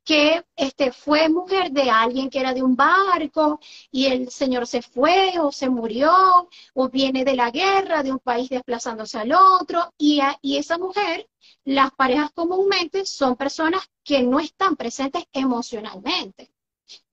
que 0.05 0.45
este, 0.55 0.93
fue 0.93 1.31
mujer 1.31 1.73
de 1.73 1.91
alguien 1.91 2.29
que 2.29 2.41
era 2.41 2.53
de 2.53 2.62
un 2.62 2.77
barco 2.77 3.59
y 3.91 4.05
el 4.07 4.31
señor 4.31 4.67
se 4.67 4.83
fue 4.83 5.38
o 5.41 5.51
se 5.51 5.71
murió 5.71 6.47
o 6.75 6.88
viene 6.91 7.25
de 7.25 7.35
la 7.35 7.51
guerra, 7.51 8.03
de 8.03 8.12
un 8.12 8.19
país 8.19 8.51
desplazándose 8.51 9.19
al 9.19 9.33
otro 9.33 9.95
y, 9.97 10.21
y 10.43 10.59
esa 10.59 10.77
mujer, 10.77 11.27
las 11.65 11.91
parejas 11.93 12.31
comúnmente 12.35 13.07
son 13.07 13.37
personas 13.37 13.83
que 14.05 14.23
no 14.23 14.41
están 14.41 14.77
presentes 14.77 15.25
emocionalmente. 15.33 16.53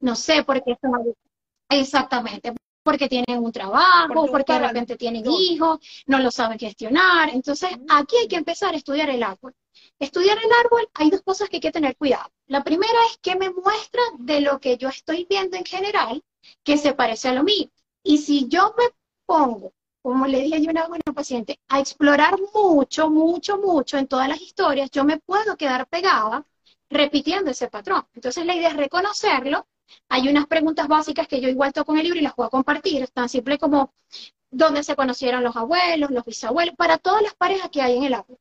No 0.01 0.15
sé 0.15 0.43
por 0.43 0.61
qué 0.63 0.77
son 0.81 0.91
Exactamente, 1.69 2.53
porque 2.83 3.07
tienen 3.07 3.43
un 3.43 3.51
trabajo, 3.51 4.25
porque, 4.31 4.53
de 4.53 4.59
repente 4.59 4.95
tienen 4.95 5.23
hijos, 5.29 5.79
no 6.07 6.19
lo 6.19 6.31
saben 6.31 6.57
gestionar. 6.57 7.29
Entonces, 7.29 7.69
aquí 7.89 8.17
hay 8.17 8.27
que 8.27 8.37
empezar 8.37 8.73
a 8.73 8.77
estudiar 8.77 9.09
el 9.09 9.21
árbol. 9.21 9.53
Estudiar 9.99 10.37
el 10.37 10.51
árbol, 10.65 10.89
hay 10.95 11.09
dos 11.11 11.21
cosas 11.21 11.49
que 11.49 11.57
hay 11.57 11.61
que 11.61 11.71
tener 11.71 11.95
cuidado. 11.95 12.31
La 12.47 12.63
primera 12.63 12.99
es 13.11 13.17
que 13.19 13.35
me 13.35 13.51
muestra 13.51 14.01
de 14.17 14.41
lo 14.41 14.59
que 14.59 14.77
yo 14.77 14.89
estoy 14.89 15.27
viendo 15.29 15.57
en 15.57 15.65
general 15.65 16.23
que 16.63 16.77
se 16.77 16.93
parece 16.93 17.29
a 17.29 17.33
lo 17.33 17.43
mío. 17.43 17.69
Y 18.03 18.17
si 18.17 18.47
yo 18.47 18.73
me 18.77 18.85
pongo, 19.25 19.73
como 20.01 20.25
le 20.25 20.41
dije 20.41 20.61
yo 20.61 20.69
a 20.69 20.71
una 20.71 20.87
buena 20.87 21.13
paciente, 21.13 21.59
a 21.67 21.79
explorar 21.79 22.35
mucho, 22.53 23.09
mucho, 23.09 23.57
mucho 23.57 23.97
en 23.97 24.07
todas 24.07 24.27
las 24.27 24.41
historias, 24.41 24.89
yo 24.89 25.03
me 25.03 25.19
puedo 25.19 25.55
quedar 25.57 25.87
pegada 25.87 26.45
repitiendo 26.89 27.51
ese 27.51 27.67
patrón. 27.67 28.03
Entonces, 28.15 28.45
la 28.45 28.55
idea 28.55 28.69
es 28.69 28.77
reconocerlo 28.77 29.67
hay 30.09 30.27
unas 30.29 30.47
preguntas 30.47 30.87
básicas 30.87 31.27
que 31.27 31.41
yo 31.41 31.49
igual 31.49 31.73
toco 31.73 31.93
en 31.93 31.99
el 31.99 32.05
libro 32.05 32.19
y 32.19 32.23
las 32.23 32.33
puedo 32.35 32.49
compartir, 32.49 33.07
tan 33.09 33.29
simple 33.29 33.57
como 33.57 33.93
dónde 34.51 34.83
se 34.83 34.95
conocieron 34.95 35.43
los 35.43 35.55
abuelos, 35.55 36.11
los 36.11 36.25
bisabuelos, 36.25 36.75
para 36.75 36.97
todas 36.97 37.21
las 37.21 37.35
parejas 37.35 37.69
que 37.69 37.81
hay 37.81 37.97
en 37.97 38.03
el 38.03 38.13
árbol. 38.13 38.37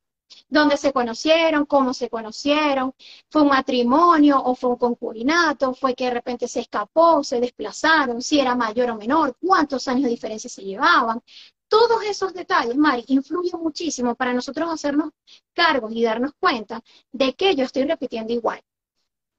Dónde 0.49 0.77
se 0.77 0.93
conocieron, 0.93 1.65
cómo 1.65 1.95
se 1.95 2.11
conocieron, 2.11 2.95
fue 3.31 3.43
un 3.43 3.49
matrimonio 3.49 4.43
o 4.43 4.55
fue 4.55 4.71
un 4.71 4.77
concubinato, 4.77 5.75
fue 5.75 5.95
que 5.95 6.05
de 6.05 6.11
repente 6.11 6.49
se 6.49 6.61
escapó, 6.61 7.25
se 7.25 7.41
desplazaron, 7.41 8.21
si 8.21 8.39
era 8.41 8.55
mayor 8.55 8.91
o 8.91 8.97
menor, 8.97 9.37
cuántos 9.41 9.89
años 9.89 10.05
de 10.05 10.11
diferencia 10.11 10.51
se 10.51 10.63
llevaban. 10.63 11.23
Todos 11.69 12.03
esos 12.05 12.33
detalles, 12.35 12.77
Mari, 12.77 13.05
influyen 13.09 13.61
muchísimo 13.61 14.15
para 14.15 14.33
nosotros 14.33 14.71
hacernos 14.71 15.11
cargos 15.53 15.93
y 15.93 16.03
darnos 16.03 16.33
cuenta 16.39 16.83
de 17.13 17.35
que 17.35 17.55
yo 17.55 17.65
estoy 17.65 17.85
repitiendo 17.85 18.33
igual. 18.33 18.63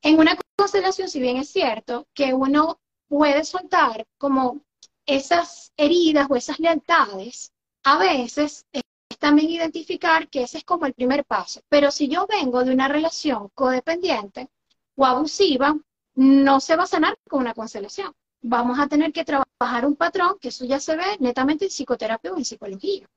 En 0.02 0.20
una 0.20 0.38
constelación, 0.58 1.10
si 1.10 1.20
bien 1.20 1.38
es 1.38 1.50
cierto 1.50 2.08
que 2.14 2.34
uno 2.34 2.80
puede 3.08 3.44
soltar 3.44 4.06
como 4.18 4.62
esas 5.06 5.74
heridas 5.76 6.28
o 6.30 6.36
esas 6.36 6.60
lealtades, 6.60 7.52
a 7.84 7.98
veces 7.98 8.66
es 8.72 8.84
también 9.20 9.50
identificar 9.50 10.30
que 10.30 10.44
ese 10.44 10.60
es 10.60 10.64
como 10.64 10.86
el 10.86 10.94
primer 10.94 11.26
paso. 11.26 11.62
Pero 11.68 11.92
si 11.92 12.08
yo 12.08 12.28
vengo 12.28 12.64
de 12.64 12.74
una 12.74 12.88
relación 12.88 13.50
codependiente 13.54 14.50
o 14.96 15.06
abusiva, 15.06 15.76
no 16.16 16.60
se 16.60 16.76
va 16.76 16.84
a 16.84 16.88
sanar 16.88 17.18
con 17.28 17.42
una 17.42 17.54
constelación. 17.54 18.14
Vamos 18.42 18.80
a 18.80 18.88
tener 18.88 19.12
que 19.12 19.26
trabajar 19.26 19.86
un 19.86 19.96
patrón, 19.96 20.38
que 20.40 20.50
eso 20.50 20.64
ya 20.66 20.80
se 20.80 20.96
ve 20.96 21.18
netamente 21.20 21.66
en 21.66 21.72
psicoterapia 21.72 22.32
o 22.32 22.38
en 22.38 22.46
psicología. 22.46 23.10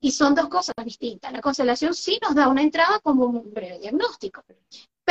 Y 0.00 0.12
son 0.12 0.34
dos 0.34 0.48
cosas 0.48 0.74
distintas. 0.84 1.32
La 1.32 1.40
constelación 1.40 1.94
sí 1.94 2.18
nos 2.22 2.34
da 2.34 2.48
una 2.48 2.62
entrada 2.62 3.00
como 3.00 3.26
un 3.26 3.52
breve 3.52 3.78
diagnóstico, 3.80 4.42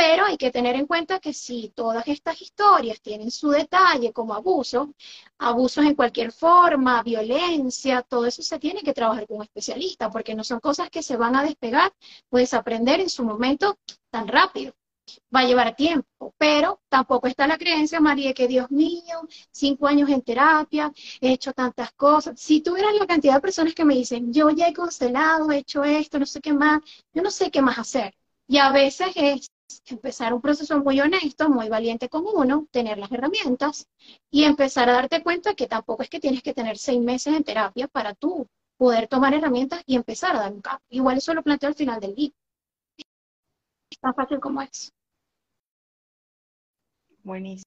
Pero 0.02 0.24
hay 0.24 0.38
que 0.38 0.50
tener 0.50 0.76
en 0.76 0.86
cuenta 0.86 1.20
que 1.20 1.34
si 1.34 1.72
todas 1.74 2.08
estas 2.08 2.40
historias 2.40 3.02
tienen 3.02 3.30
su 3.30 3.50
detalle 3.50 4.14
como 4.14 4.32
abuso, 4.32 4.94
abusos 5.36 5.84
en 5.84 5.94
cualquier 5.94 6.32
forma, 6.32 7.02
violencia, 7.02 8.00
todo 8.00 8.24
eso 8.24 8.42
se 8.42 8.58
tiene 8.58 8.80
que 8.80 8.94
trabajar 8.94 9.26
con 9.26 9.36
un 9.36 9.42
especialista, 9.42 10.08
porque 10.10 10.34
no 10.34 10.42
son 10.42 10.58
cosas 10.58 10.88
que 10.88 11.02
se 11.02 11.18
van 11.18 11.36
a 11.36 11.42
despegar, 11.42 11.92
puedes 12.30 12.54
aprender 12.54 12.98
en 13.00 13.10
su 13.10 13.24
momento 13.24 13.76
tan 14.08 14.26
rápido. 14.26 14.72
Va 15.36 15.40
a 15.40 15.44
llevar 15.44 15.76
tiempo, 15.76 16.32
pero 16.38 16.80
tampoco 16.88 17.26
está 17.26 17.46
la 17.46 17.58
creencia, 17.58 18.00
María, 18.00 18.32
que 18.32 18.48
Dios 18.48 18.70
mío, 18.70 19.28
cinco 19.50 19.86
años 19.86 20.08
en 20.08 20.22
terapia, 20.22 20.90
he 21.20 21.30
hecho 21.30 21.52
tantas 21.52 21.92
cosas. 21.92 22.40
Si 22.40 22.62
tuvieras 22.62 22.94
la 22.94 23.06
cantidad 23.06 23.34
de 23.34 23.40
personas 23.42 23.74
que 23.74 23.84
me 23.84 23.96
dicen, 23.96 24.32
yo 24.32 24.48
ya 24.48 24.68
he 24.68 24.72
constelado, 24.72 25.50
he 25.50 25.58
hecho 25.58 25.84
esto, 25.84 26.18
no 26.18 26.24
sé 26.24 26.40
qué 26.40 26.54
más, 26.54 26.80
yo 27.12 27.20
no 27.22 27.30
sé 27.30 27.50
qué 27.50 27.60
más 27.60 27.78
hacer. 27.78 28.14
Y 28.48 28.56
a 28.56 28.72
veces 28.72 29.10
es 29.14 29.50
empezar 29.86 30.34
un 30.34 30.40
proceso 30.40 30.78
muy 30.80 31.00
honesto, 31.00 31.48
muy 31.48 31.68
valiente 31.68 32.08
con 32.08 32.24
uno, 32.26 32.66
tener 32.70 32.98
las 32.98 33.10
herramientas 33.12 33.88
y 34.30 34.44
empezar 34.44 34.88
a 34.88 34.94
darte 34.94 35.22
cuenta 35.22 35.54
que 35.54 35.66
tampoco 35.66 36.02
es 36.02 36.08
que 36.08 36.20
tienes 36.20 36.42
que 36.42 36.54
tener 36.54 36.78
seis 36.78 37.00
meses 37.00 37.34
en 37.34 37.44
terapia 37.44 37.88
para 37.88 38.14
tú 38.14 38.46
poder 38.76 39.08
tomar 39.08 39.34
herramientas 39.34 39.82
y 39.86 39.96
empezar 39.96 40.34
a 40.36 40.40
dar 40.40 40.52
un. 40.52 40.62
Igual 40.88 41.18
eso 41.18 41.34
lo 41.34 41.42
planteo 41.42 41.68
al 41.68 41.74
final 41.74 42.00
del 42.00 42.14
libro. 42.14 42.36
Es 43.90 43.98
tan 44.00 44.14
fácil 44.14 44.40
como 44.40 44.62
es. 44.62 44.92
Buenísimo. 47.22 47.64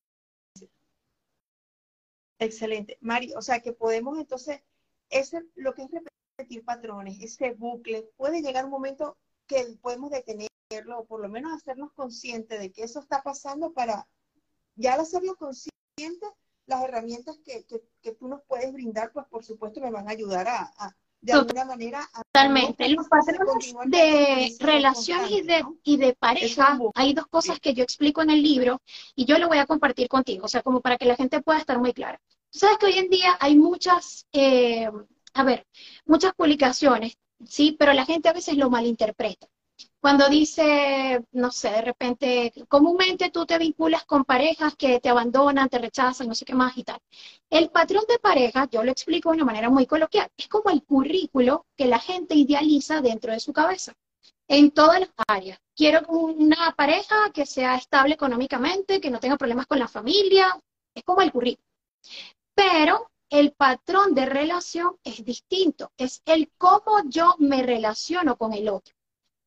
Excelente. 2.40 2.98
Mari, 3.02 3.34
o 3.36 3.42
sea 3.42 3.62
que 3.62 3.74
podemos 3.74 4.18
entonces, 4.18 4.62
ese, 5.10 5.44
lo 5.56 5.74
que 5.74 5.84
es 5.84 5.92
repetir 6.38 6.66
patrones, 6.66 7.22
ese 7.22 7.54
bucle, 7.54 8.10
puede 8.18 8.42
llegar 8.42 8.66
un 8.66 8.72
momento 8.72 9.18
que 9.48 9.78
podemos 9.82 10.10
detener 10.10 10.50
o 10.96 11.06
por 11.06 11.22
lo 11.22 11.30
menos 11.30 11.54
hacernos 11.54 11.92
conscientes 11.94 12.60
de 12.60 12.72
que 12.72 12.84
eso 12.84 13.00
está 13.00 13.22
pasando 13.22 13.74
para 13.74 14.08
ya 14.76 14.94
al 14.94 15.02
hacerlo 15.02 15.36
consciente, 15.36 16.26
las 16.66 16.84
herramientas 16.84 17.38
que, 17.44 17.66
tú 18.14 18.28
nos 18.28 18.42
puedes 18.48 18.72
brindar, 18.72 19.12
pues 19.12 19.28
por 19.28 19.44
supuesto 19.44 19.82
me 19.82 19.92
van 19.92 20.08
a 20.08 20.12
ayudar 20.12 20.48
a, 20.48 20.96
de 21.22 21.34
alguna 21.34 21.66
manera. 21.66 22.08
Totalmente. 22.32 22.90
Los 22.90 23.08
patrones 23.08 23.74
de 23.86 24.56
relaciones 24.60 25.32
y 25.32 25.42
de, 25.42 25.64
y 25.84 25.98
de 25.98 26.14
pareja, 26.14 26.78
hay 26.96 27.14
dos 27.14 27.28
cosas 27.28 27.60
que 27.60 27.74
yo 27.74 27.84
explico 27.84 28.22
en 28.22 28.30
el 28.30 28.44
libro 28.44 28.82
y 29.16 29.26
yo 29.26 29.38
lo 29.40 29.48
voy 29.48 29.58
a 29.58 29.66
compartir 29.66 30.08
contigo, 30.08 30.46
o 30.46 30.50
sea, 30.50 30.62
como 30.62 30.82
para 30.82 30.98
que 30.98 31.06
la 31.06 31.16
gente 31.16 31.42
pueda 31.42 31.60
estar 31.60 31.80
muy 31.80 31.94
clara. 31.94 32.20
Tú 32.50 32.60
sabes 32.60 32.78
que 32.78 32.86
hoy 32.88 32.98
en 32.98 33.10
día 33.10 33.38
hay 33.40 33.56
muchas, 33.56 34.28
eh, 34.32 34.90
a 35.34 35.44
ver, 35.44 35.66
muchas 36.06 36.34
publicaciones, 36.34 37.18
sí, 37.46 37.76
pero 37.80 37.94
la 37.94 38.06
gente 38.06 38.30
a 38.30 38.34
veces 38.34 38.58
lo 38.58 38.70
malinterpreta. 38.70 39.48
Cuando 40.04 40.28
dice, 40.28 41.24
no 41.32 41.50
sé, 41.50 41.70
de 41.70 41.82
repente, 41.82 42.54
comúnmente 42.68 43.32
tú 43.32 43.46
te 43.46 43.58
vinculas 43.58 44.04
con 44.04 44.26
parejas 44.26 44.76
que 44.76 45.00
te 45.00 45.08
abandonan, 45.08 45.70
te 45.70 45.80
rechazan, 45.80 46.28
no 46.28 46.36
sé 46.36 46.44
qué 46.44 46.54
más 46.54 46.78
y 46.78 46.84
tal. 46.84 47.00
El 47.50 47.70
patrón 47.70 48.04
de 48.10 48.20
pareja, 48.20 48.68
yo 48.70 48.84
lo 48.84 48.92
explico 48.92 49.30
de 49.30 49.38
una 49.38 49.46
manera 49.46 49.70
muy 49.70 49.86
coloquial, 49.86 50.30
es 50.36 50.50
como 50.50 50.72
el 50.72 50.84
currículo 50.84 51.68
que 51.78 51.86
la 51.86 52.00
gente 52.00 52.36
idealiza 52.36 53.00
dentro 53.00 53.32
de 53.32 53.40
su 53.40 53.54
cabeza, 53.54 53.94
en 54.50 54.72
todas 54.72 55.00
las 55.00 55.10
áreas. 55.26 55.58
Quiero 55.74 56.06
una 56.10 56.74
pareja 56.76 57.32
que 57.34 57.46
sea 57.46 57.78
estable 57.78 58.16
económicamente, 58.16 59.00
que 59.00 59.10
no 59.10 59.22
tenga 59.22 59.38
problemas 59.38 59.68
con 59.68 59.80
la 59.80 59.88
familia, 59.88 60.60
es 60.94 61.04
como 61.06 61.22
el 61.22 61.32
currículo. 61.32 61.66
Pero 62.54 63.10
el 63.30 63.54
patrón 63.54 64.14
de 64.14 64.26
relación 64.26 64.98
es 65.02 65.24
distinto, 65.24 65.94
es 65.96 66.22
el 66.26 66.52
cómo 66.58 67.04
yo 67.06 67.36
me 67.40 67.64
relaciono 67.64 68.36
con 68.36 68.52
el 68.52 68.68
otro 68.68 68.94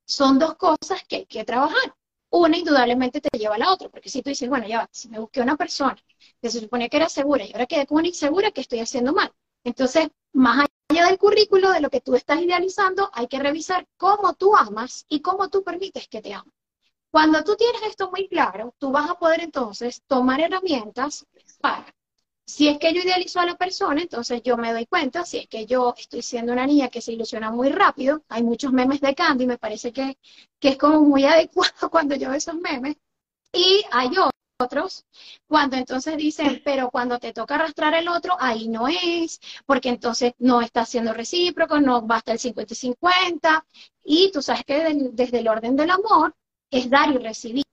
son 0.06 0.38
dos 0.38 0.56
cosas 0.56 1.02
que 1.06 1.16
hay 1.16 1.26
que 1.26 1.44
trabajar. 1.44 1.94
Una 2.30 2.56
indudablemente 2.56 3.20
te 3.20 3.38
lleva 3.38 3.54
a 3.56 3.58
la 3.58 3.72
otra, 3.72 3.88
porque 3.88 4.08
si 4.08 4.22
tú 4.22 4.30
dices, 4.30 4.48
bueno, 4.48 4.66
ya 4.66 4.78
va, 4.80 4.88
si 4.90 5.08
me 5.08 5.18
busqué 5.18 5.40
una 5.40 5.56
persona 5.56 5.96
que 6.40 6.50
se 6.50 6.60
suponía 6.60 6.88
que 6.88 6.96
era 6.96 7.08
segura 7.08 7.44
y 7.44 7.52
ahora 7.52 7.66
quedé 7.66 7.86
con 7.86 7.98
una 7.98 8.08
insegura, 8.08 8.50
que 8.50 8.60
estoy 8.60 8.80
haciendo 8.80 9.12
mal? 9.12 9.32
Entonces, 9.64 10.08
más 10.32 10.66
allá 10.88 11.06
del 11.06 11.18
currículo, 11.18 11.70
de 11.70 11.80
lo 11.80 11.90
que 11.90 12.00
tú 12.00 12.14
estás 12.14 12.40
idealizando, 12.40 13.10
hay 13.12 13.26
que 13.26 13.38
revisar 13.38 13.86
cómo 13.96 14.34
tú 14.34 14.56
amas 14.56 15.06
y 15.08 15.20
cómo 15.20 15.48
tú 15.48 15.62
permites 15.62 16.08
que 16.08 16.22
te 16.22 16.34
amen. 16.34 16.52
Cuando 17.10 17.42
tú 17.42 17.56
tienes 17.56 17.82
esto 17.82 18.10
muy 18.10 18.28
claro, 18.28 18.74
tú 18.78 18.92
vas 18.92 19.08
a 19.10 19.18
poder 19.18 19.40
entonces 19.40 20.02
tomar 20.06 20.40
herramientas 20.40 21.26
para 21.60 21.95
si 22.46 22.68
es 22.68 22.78
que 22.78 22.94
yo 22.94 23.02
idealizo 23.02 23.40
a 23.40 23.46
la 23.46 23.56
persona, 23.56 24.00
entonces 24.02 24.42
yo 24.42 24.56
me 24.56 24.72
doy 24.72 24.86
cuenta, 24.86 25.24
si 25.24 25.38
es 25.38 25.48
que 25.48 25.66
yo 25.66 25.94
estoy 25.96 26.22
siendo 26.22 26.52
una 26.52 26.66
niña 26.66 26.88
que 26.88 27.00
se 27.00 27.12
ilusiona 27.12 27.50
muy 27.50 27.70
rápido, 27.70 28.22
hay 28.28 28.42
muchos 28.44 28.72
memes 28.72 29.00
de 29.00 29.14
Candy, 29.14 29.46
me 29.46 29.58
parece 29.58 29.92
que, 29.92 30.18
que 30.60 30.70
es 30.70 30.78
como 30.78 31.02
muy 31.02 31.24
adecuado 31.26 31.90
cuando 31.90 32.14
yo 32.16 32.28
veo 32.28 32.38
esos 32.38 32.54
memes, 32.54 32.96
y 33.52 33.82
hay 33.90 34.10
otros, 34.58 35.04
cuando 35.48 35.76
entonces 35.76 36.16
dicen, 36.16 36.62
pero 36.64 36.90
cuando 36.90 37.18
te 37.18 37.32
toca 37.32 37.56
arrastrar 37.56 37.94
el 37.94 38.08
otro, 38.08 38.36
ahí 38.38 38.68
no 38.68 38.88
es, 38.88 39.40
porque 39.66 39.88
entonces 39.88 40.32
no 40.38 40.62
está 40.62 40.84
siendo 40.86 41.12
recíproco, 41.12 41.80
no 41.80 42.02
basta 42.02 42.32
el 42.32 42.38
50 42.38 42.72
y 42.72 42.76
50, 42.76 43.66
y 44.04 44.30
tú 44.32 44.40
sabes 44.40 44.64
que 44.64 44.94
desde 45.12 45.40
el 45.40 45.48
orden 45.48 45.76
del 45.76 45.90
amor 45.90 46.34
es 46.70 46.88
dar 46.88 47.10
y 47.12 47.18
recibir. 47.18 47.65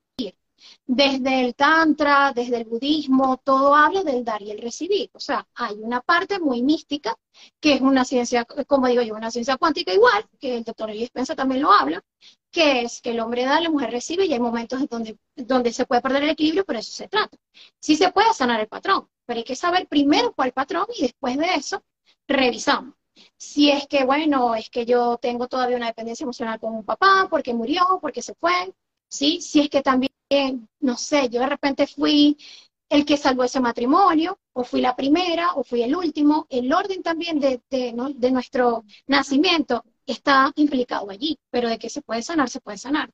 Desde 0.86 1.46
el 1.46 1.56
Tantra, 1.56 2.34
desde 2.36 2.58
el 2.58 2.66
budismo, 2.66 3.38
todo 3.38 3.74
habla 3.74 4.04
del 4.04 4.26
dar 4.26 4.42
y 4.42 4.52
el 4.52 4.60
recibir. 4.62 5.10
O 5.14 5.20
sea, 5.20 5.48
hay 5.56 5.76
una 5.80 6.02
parte 6.02 6.40
muy 6.40 6.62
mística, 6.62 7.16
que 7.62 7.74
es 7.76 7.82
una 7.82 8.04
ciencia, 8.04 8.46
como 8.46 8.88
digo 8.88 9.02
yo, 9.02 9.16
una 9.16 9.32
ciencia 9.32 9.56
cuántica 9.56 9.94
igual, 9.94 10.26
que 10.40 10.58
el 10.58 10.64
doctor 10.64 10.92
Dispensa 10.92 11.36
también 11.36 11.62
lo 11.62 11.72
habla, 11.72 12.04
que 12.52 12.82
es 12.82 13.02
que 13.02 13.12
el 13.12 13.22
hombre 13.22 13.46
da, 13.46 13.62
la 13.62 13.70
mujer 13.70 13.92
recibe, 13.92 14.26
y 14.26 14.34
hay 14.34 14.40
momentos 14.40 14.82
en 14.82 14.88
donde, 14.88 15.18
donde 15.36 15.72
se 15.72 15.86
puede 15.86 16.02
perder 16.02 16.24
el 16.24 16.30
equilibrio, 16.32 16.66
pero 16.66 16.80
eso 16.80 16.92
se 16.92 17.08
trata. 17.08 17.38
Sí 17.80 17.96
se 17.96 18.12
puede 18.12 18.34
sanar 18.34 18.60
el 18.60 18.68
patrón, 18.68 19.08
pero 19.26 19.38
hay 19.38 19.46
que 19.46 19.56
saber 19.56 19.88
primero 19.88 20.34
cuál 20.34 20.52
patrón 20.52 20.86
y 20.98 21.04
después 21.04 21.38
de 21.38 21.48
eso 21.56 21.82
revisamos. 22.28 22.94
Si 23.38 23.72
es 23.72 23.88
que, 23.88 24.06
bueno, 24.06 24.56
es 24.56 24.70
que 24.70 24.86
yo 24.86 25.18
tengo 25.18 25.48
todavía 25.48 25.78
una 25.78 25.88
dependencia 25.88 26.24
emocional 26.24 26.60
con 26.60 26.76
un 26.76 26.84
papá, 26.84 27.28
porque 27.30 27.54
murió, 27.54 28.00
porque 28.02 28.22
se 28.22 28.34
fue, 28.36 28.74
¿sí? 29.08 29.42
Si 29.42 29.62
es 29.62 29.70
que 29.70 29.82
también 29.82 30.13
no 30.80 30.98
sé, 30.98 31.30
yo 31.30 31.40
de 31.42 31.48
repente 31.48 31.88
fui 31.88 32.38
el 32.90 33.06
que 33.06 33.18
salvó 33.18 33.44
ese 33.44 33.60
matrimonio, 33.60 34.40
o 34.54 34.64
fui 34.64 34.82
la 34.82 34.96
primera, 34.96 35.54
o 35.56 35.64
fui 35.64 35.82
el 35.82 35.96
último, 35.96 36.46
el 36.50 36.72
orden 36.72 37.02
también 37.02 37.40
de, 37.40 37.62
de 37.70 38.32
nuestro 38.32 38.84
nacimiento 39.08 39.84
está 40.06 40.52
implicado 40.56 41.10
allí, 41.10 41.40
pero 41.50 41.70
de 41.70 41.80
que 41.80 41.90
se 41.90 42.02
puede 42.02 42.22
sanar, 42.22 42.50
se 42.50 42.62
puede 42.62 42.78
sanar. 42.78 43.10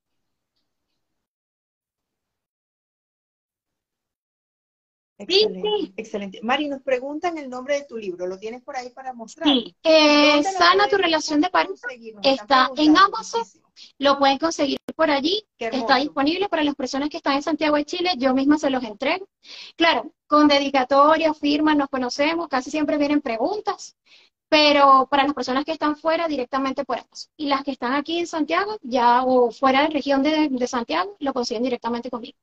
Excelente, 5.19 5.93
excelente. 5.97 6.39
Mari, 6.41 6.69
nos 6.69 6.81
preguntan 6.81 7.37
el 7.37 7.49
nombre 7.49 7.75
de 7.75 7.85
tu 7.85 7.97
libro, 7.97 8.25
¿lo 8.25 8.39
tienes 8.39 8.63
por 8.63 8.77
ahí 8.77 8.89
para 8.89 9.13
mostrar? 9.13 9.49
Sí, 9.49 9.75
eh, 9.83 10.41
Sana 10.43 10.87
tu 10.87 10.95
relación 10.95 11.41
de 11.41 11.49
pareja, 11.49 11.73
está 12.23 12.71
en 12.77 12.97
Amazon, 12.97 13.43
lo 13.97 14.17
pueden 14.17 14.37
conseguir 14.37 14.79
por 14.95 15.11
allí, 15.11 15.43
está 15.57 15.97
disponible 15.97 16.47
para 16.47 16.63
las 16.63 16.75
personas 16.75 17.09
que 17.09 17.17
están 17.17 17.35
en 17.35 17.43
Santiago 17.43 17.75
de 17.75 17.83
Chile, 17.83 18.11
yo 18.17 18.33
misma 18.33 18.57
se 18.57 18.69
los 18.69 18.81
entrego. 18.81 19.27
Claro, 19.75 20.13
con 20.25 20.47
dedicatoria, 20.47 21.33
firma, 21.33 21.75
nos 21.75 21.89
conocemos, 21.89 22.47
casi 22.47 22.71
siempre 22.71 22.97
vienen 22.97 23.19
preguntas, 23.19 23.97
pero 24.47 25.07
para 25.11 25.25
las 25.25 25.33
personas 25.33 25.65
que 25.65 25.73
están 25.73 25.97
fuera, 25.97 26.29
directamente 26.29 26.85
por 26.85 26.97
Amazon. 26.97 27.31
Y 27.35 27.47
las 27.47 27.63
que 27.63 27.71
están 27.71 27.93
aquí 27.93 28.19
en 28.19 28.27
Santiago, 28.27 28.77
ya 28.83 29.23
o 29.23 29.51
fuera 29.51 29.81
de 29.81 29.87
la 29.89 29.93
región 29.93 30.23
de, 30.23 30.47
de 30.49 30.67
Santiago, 30.67 31.17
lo 31.19 31.33
consiguen 31.33 31.63
directamente 31.63 32.09
conmigo. 32.09 32.37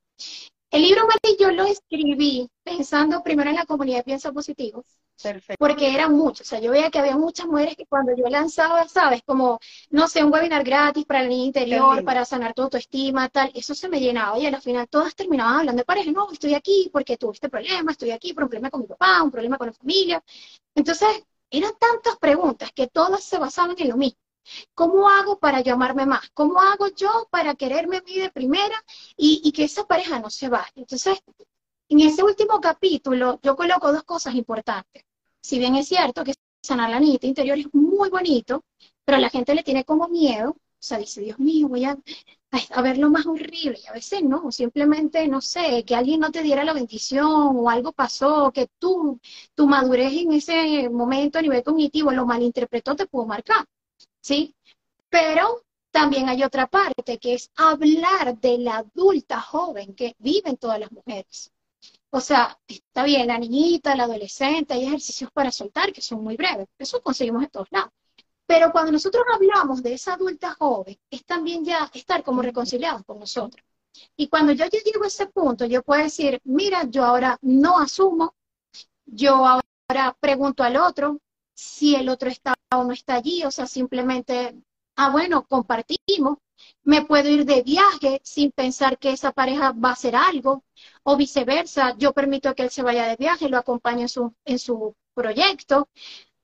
El 0.71 0.83
libro 0.83 1.07
yo 1.39 1.51
lo 1.51 1.65
escribí 1.65 2.49
pensando 2.63 3.23
primero 3.23 3.51
en 3.51 3.57
la 3.57 3.67
comunidad 3.67 3.99
de 3.99 4.05
Pienso 4.05 4.33
Positivo, 4.33 4.85
Perfecto. 5.23 5.57
porque 5.59 5.95
eran 5.95 6.13
muchos, 6.13 6.47
o 6.47 6.51
sea, 6.51 6.61
yo 6.61 6.73
veía 6.73 6.91
que 6.91 6.99
había 6.99 7.17
muchas 7.17 7.47
mujeres 7.47 7.77
que 7.77 7.87
cuando 7.87 8.15
yo 8.17 8.27
lanzaba, 8.29 8.89
sabes, 8.89 9.23
como, 9.25 9.59
no 9.91 10.09
sé, 10.09 10.25
un 10.25 10.33
webinar 10.33 10.65
gratis 10.65 11.05
para 11.05 11.23
el 11.23 11.29
niño 11.29 11.45
interior, 11.45 12.05
para 12.05 12.25
sanar 12.25 12.53
tu 12.55 12.63
autoestima, 12.63 13.29
tal, 13.29 13.51
eso 13.55 13.75
se 13.75 13.89
me 13.89 14.01
llenaba 14.01 14.39
y 14.39 14.47
al 14.47 14.61
final 14.61 14.89
todas 14.89 15.15
terminaban 15.15 15.61
hablando 15.61 15.81
de 15.81 15.87
pareja, 15.87 16.11
no, 16.11 16.31
estoy 16.33 16.55
aquí 16.55 16.91
porque 16.93 17.17
tuve 17.17 17.33
este 17.35 17.49
problema, 17.49 17.93
estoy 17.93 18.11
aquí 18.11 18.35
por 18.35 18.45
un 18.45 18.51
problema 18.51 18.71
con 18.71 18.81
mi 18.81 18.87
papá, 18.87 19.23
un 19.23 19.31
problema 19.31 19.59
con 19.59 19.69
la 19.69 19.73
familia. 19.73 20.23
Entonces, 20.75 21.09
eran 21.51 21.73
tantas 21.79 22.17
preguntas 22.19 22.71
que 22.75 22.89
todas 22.89 23.23
se 23.23 23.39
basaban 23.39 23.77
en 23.79 23.89
lo 23.89 23.97
mismo. 23.97 24.19
¿Cómo 24.75 25.09
hago 25.09 25.39
para 25.39 25.61
llamarme 25.61 26.07
más? 26.07 26.31
¿Cómo 26.35 26.61
hago 26.61 26.89
yo 26.89 27.29
para 27.31 27.55
quererme 27.55 27.99
a 27.99 28.03
mí 28.03 28.19
de 28.19 28.31
primera 28.31 28.83
y, 29.17 29.53
que 29.53 29.65
esa 29.65 29.87
pareja 29.87 30.19
no 30.21 30.31
se 30.31 30.49
vaya? 30.49 30.73
Entonces, 30.77 31.19
en 31.89 32.01
ese 32.01 32.23
último 32.23 32.61
capítulo, 32.61 33.41
yo 33.43 33.57
coloco 33.57 33.93
dos 33.93 34.05
cosas 34.05 34.35
importantes. 34.35 35.05
Si 35.41 35.59
bien 35.59 35.77
es 35.77 35.89
cierto 35.89 36.25
que 36.25 36.35
sanar 36.63 36.91
la 36.91 37.01
niñita 37.01 37.27
interior 37.27 37.59
es 37.59 37.73
muy 37.73 38.11
bonito, 38.11 38.65
pero 39.05 39.19
la 39.19 39.31
gente 39.31 39.55
le 39.55 39.63
tiene 39.63 39.85
como 39.85 40.09
miedo, 40.09 40.51
o 40.51 40.57
sea, 40.79 40.99
dice, 40.99 41.21
Dios 41.21 41.39
mío, 41.39 41.69
voy 41.69 41.85
a, 41.85 41.97
a, 42.71 42.83
ver 42.83 42.99
lo 42.99 43.11
más 43.11 43.27
horrible, 43.27 43.79
y 43.83 43.87
a 43.87 43.93
veces 43.93 44.23
no, 44.23 44.51
simplemente, 44.51 45.27
no 45.29 45.41
sé, 45.41 45.85
que 45.85 45.95
alguien 45.95 46.21
no 46.21 46.31
te 46.31 46.43
diera 46.43 46.65
la 46.65 46.73
bendición 46.73 47.57
o 47.57 47.71
algo 47.71 47.93
pasó, 47.93 48.53
que 48.53 48.69
tú, 48.79 49.21
tu 49.55 49.67
madurez 49.67 50.13
en 50.13 50.33
ese 50.33 50.89
momento 50.91 51.39
a 51.39 51.43
nivel 51.43 51.63
cognitivo 51.63 52.13
lo 52.13 52.27
malinterpretó, 52.27 52.95
te 52.97 53.07
pudo 53.07 53.27
marcar. 53.27 53.65
¿Sí? 54.27 54.57
Pero 55.09 55.63
también 55.93 56.29
hay 56.29 56.43
otra 56.43 56.67
parte 56.67 57.19
que 57.19 57.35
es 57.35 57.51
hablar 57.55 58.37
de 58.41 58.59
la 58.59 58.79
adulta 58.79 59.41
joven 59.41 59.95
que 59.95 60.17
viven 60.19 60.57
todas 60.57 60.81
las 60.81 60.91
mujeres. 60.91 61.53
O 62.11 62.21
sea, 62.21 62.59
está 62.67 63.05
bien, 63.05 63.29
la 63.29 63.39
niñita, 63.39 63.95
la 63.95 64.05
adolescente, 64.05 64.75
hay 64.75 64.85
ejercicios 64.85 65.31
para 65.33 65.53
soltar 65.53 65.93
que 65.93 66.03
son 66.03 66.25
muy 66.25 66.37
breves, 66.37 66.67
eso 66.77 67.01
conseguimos 67.01 67.45
en 67.45 67.51
todos 67.51 67.69
lados. 67.71 67.93
Pero 68.47 68.73
cuando 68.73 68.91
nosotros 68.91 69.25
hablamos 69.33 69.81
de 69.83 69.95
esa 69.95 70.15
adulta 70.15 70.55
joven, 70.55 70.99
es 71.09 71.25
también 71.25 71.65
ya 71.65 71.89
estar 71.95 72.25
como 72.25 72.43
reconciliados 72.43 73.05
con 73.05 73.21
nosotros. 73.21 73.65
Y 74.17 74.29
cuando 74.29 74.53
yo 74.53 74.65
llego 74.67 75.05
a 75.05 75.09
ese 75.09 75.27
punto, 75.27 75.67
yo 75.67 75.83
puedo 75.83 76.03
decir, 76.03 76.41
mira, 76.45 76.85
yo 76.85 77.05
ahora 77.05 77.39
no 77.43 77.79
asumo, 77.79 78.35
yo 79.05 79.47
ahora 79.47 80.17
pregunto 80.21 80.65
al 80.65 80.77
otro 80.79 81.21
si 81.57 81.97
el 81.97 82.09
otro 82.09 82.29
está 82.29 82.55
o 82.75 82.85
no 82.85 82.93
está 82.93 83.17
allí, 83.17 83.45
o 83.45 83.51
sea, 83.51 83.67
simplemente, 83.67 84.55
ah, 84.97 85.11
bueno, 85.11 85.47
compartimos, 85.49 86.39
me 86.85 87.05
puedo 87.05 87.29
ir 87.29 87.45
de 87.45 87.63
viaje 87.63 88.21
sin 88.25 88.53
pensar 88.53 88.99
que 88.99 89.11
esa 89.13 89.33
pareja 89.33 89.73
va 89.73 89.91
a 89.91 89.93
hacer 89.93 90.15
algo, 90.17 90.65
o 91.03 91.17
viceversa, 91.17 91.97
yo 91.99 92.13
permito 92.13 92.55
que 92.55 92.65
él 92.65 92.71
se 92.71 92.83
vaya 92.83 93.07
de 93.07 93.17
viaje, 93.17 93.49
lo 93.49 93.59
acompaño 93.59 94.03
en 94.03 94.09
su, 94.09 94.35
en 94.45 94.59
su 94.59 94.95
proyecto, 95.15 95.89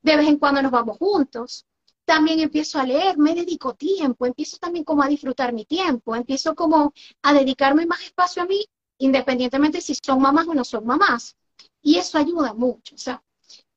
de 0.03 0.17
vez 0.17 0.29
en 0.29 0.39
cuando 0.39 0.63
nos 0.63 0.73
vamos 0.73 0.99
juntos 0.99 1.67
también 2.05 2.41
empiezo 2.41 2.79
a 2.79 2.85
leer, 2.85 3.17
me 3.19 3.35
dedico 3.35 3.75
tiempo, 3.75 4.27
empiezo 4.27 4.57
también 4.59 4.85
como 4.85 5.03
a 5.03 5.09
disfrutar 5.09 5.53
mi 5.53 5.65
tiempo, 5.65 6.17
empiezo 6.17 6.55
como 6.55 6.93
a 7.23 7.33
dedicarme 7.33 7.87
más 7.87 8.03
espacio 8.03 8.43
a 8.43 8.47
mí, 8.47 8.65
independientemente 8.99 9.81
si 9.81 9.95
son 9.95 10.21
mamás 10.21 10.49
o 10.49 10.55
no 10.55 10.65
son 10.65 10.85
mamás. 10.85 11.37
Y 11.81 11.99
eso 11.99 12.19
ayuda 12.19 12.55
mucho. 12.55 12.95
O 12.95 12.99
sea, 12.99 13.23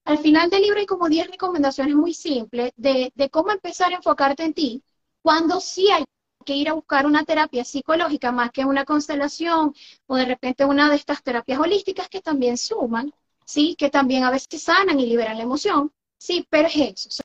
al 0.05 0.19
final 0.19 0.49
del 0.51 0.61
libro 0.61 0.79
hay 0.79 0.85
como 0.85 1.09
10 1.09 1.31
recomendaciones 1.31 1.95
muy 1.95 2.13
simples 2.13 2.71
de, 2.77 3.11
cómo 3.31 3.51
empezar 3.51 3.91
a 3.91 3.95
enfocarte 3.95 4.43
en 4.43 4.53
ti 4.53 4.83
cuando 5.21 5.59
sí 5.59 5.89
hay 5.91 6.05
que 6.45 6.55
ir 6.55 6.69
a 6.69 6.73
buscar 6.73 7.07
una 7.07 7.25
terapia 7.25 7.65
psicológica 7.65 8.31
más 8.31 8.51
que 8.51 8.65
una 8.65 8.85
constelación 8.85 9.73
o 10.05 10.15
de 10.15 10.25
repente 10.25 10.63
una 10.63 10.89
de 10.89 10.95
estas 10.95 11.23
terapias 11.23 11.59
holísticas 11.59 12.07
que 12.07 12.21
también 12.21 12.55
suman, 12.57 13.11
¿sí? 13.45 13.75
Que 13.75 13.89
también 13.89 14.23
a 14.23 14.29
veces 14.29 14.61
sanan 14.61 14.99
y 14.99 15.07
liberan 15.07 15.37
la 15.37 15.43
emoción, 15.43 15.91
sí, 16.19 16.45
pero 16.49 16.67
es 16.67 17.07
eso. 17.09 17.23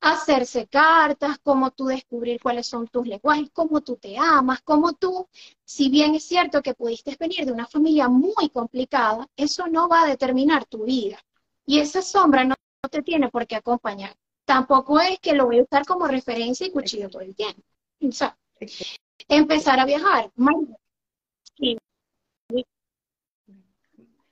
Hacerse 0.00 0.66
cartas, 0.68 1.38
cómo 1.42 1.70
tú 1.70 1.86
descubrir 1.86 2.40
cuáles 2.40 2.66
son 2.66 2.88
tus 2.88 3.06
lenguajes, 3.06 3.50
cómo 3.52 3.82
tú 3.82 3.96
te 3.96 4.16
amas, 4.16 4.62
cómo 4.62 4.94
tú, 4.94 5.28
si 5.64 5.90
bien 5.90 6.14
es 6.14 6.24
cierto 6.24 6.62
que 6.62 6.72
pudiste 6.72 7.14
venir 7.20 7.44
de 7.44 7.52
una 7.52 7.66
familia 7.66 8.08
muy 8.08 8.48
complicada, 8.48 9.28
eso 9.36 9.66
no 9.66 9.88
va 9.88 10.04
a 10.04 10.06
determinar 10.06 10.64
tu 10.64 10.84
vida. 10.84 11.18
Y 11.66 11.78
esa 11.78 12.02
sombra 12.02 12.44
no, 12.44 12.54
te 12.90 13.02
tiene 13.02 13.28
por 13.28 13.46
qué 13.46 13.56
acompañar. 13.56 14.14
Tampoco 14.44 15.00
es 15.00 15.18
que 15.20 15.34
lo 15.34 15.46
voy 15.46 15.60
a 15.60 15.62
usar 15.62 15.84
como 15.86 16.06
referencia 16.06 16.66
y 16.66 16.72
cuchillo 16.72 17.08
todo 17.08 17.22
el 17.22 17.34
tiempo. 17.34 17.62
O 18.02 18.12
sea, 18.12 18.36
empezar 19.28 19.78
a 19.78 19.84
viajar. 19.84 20.30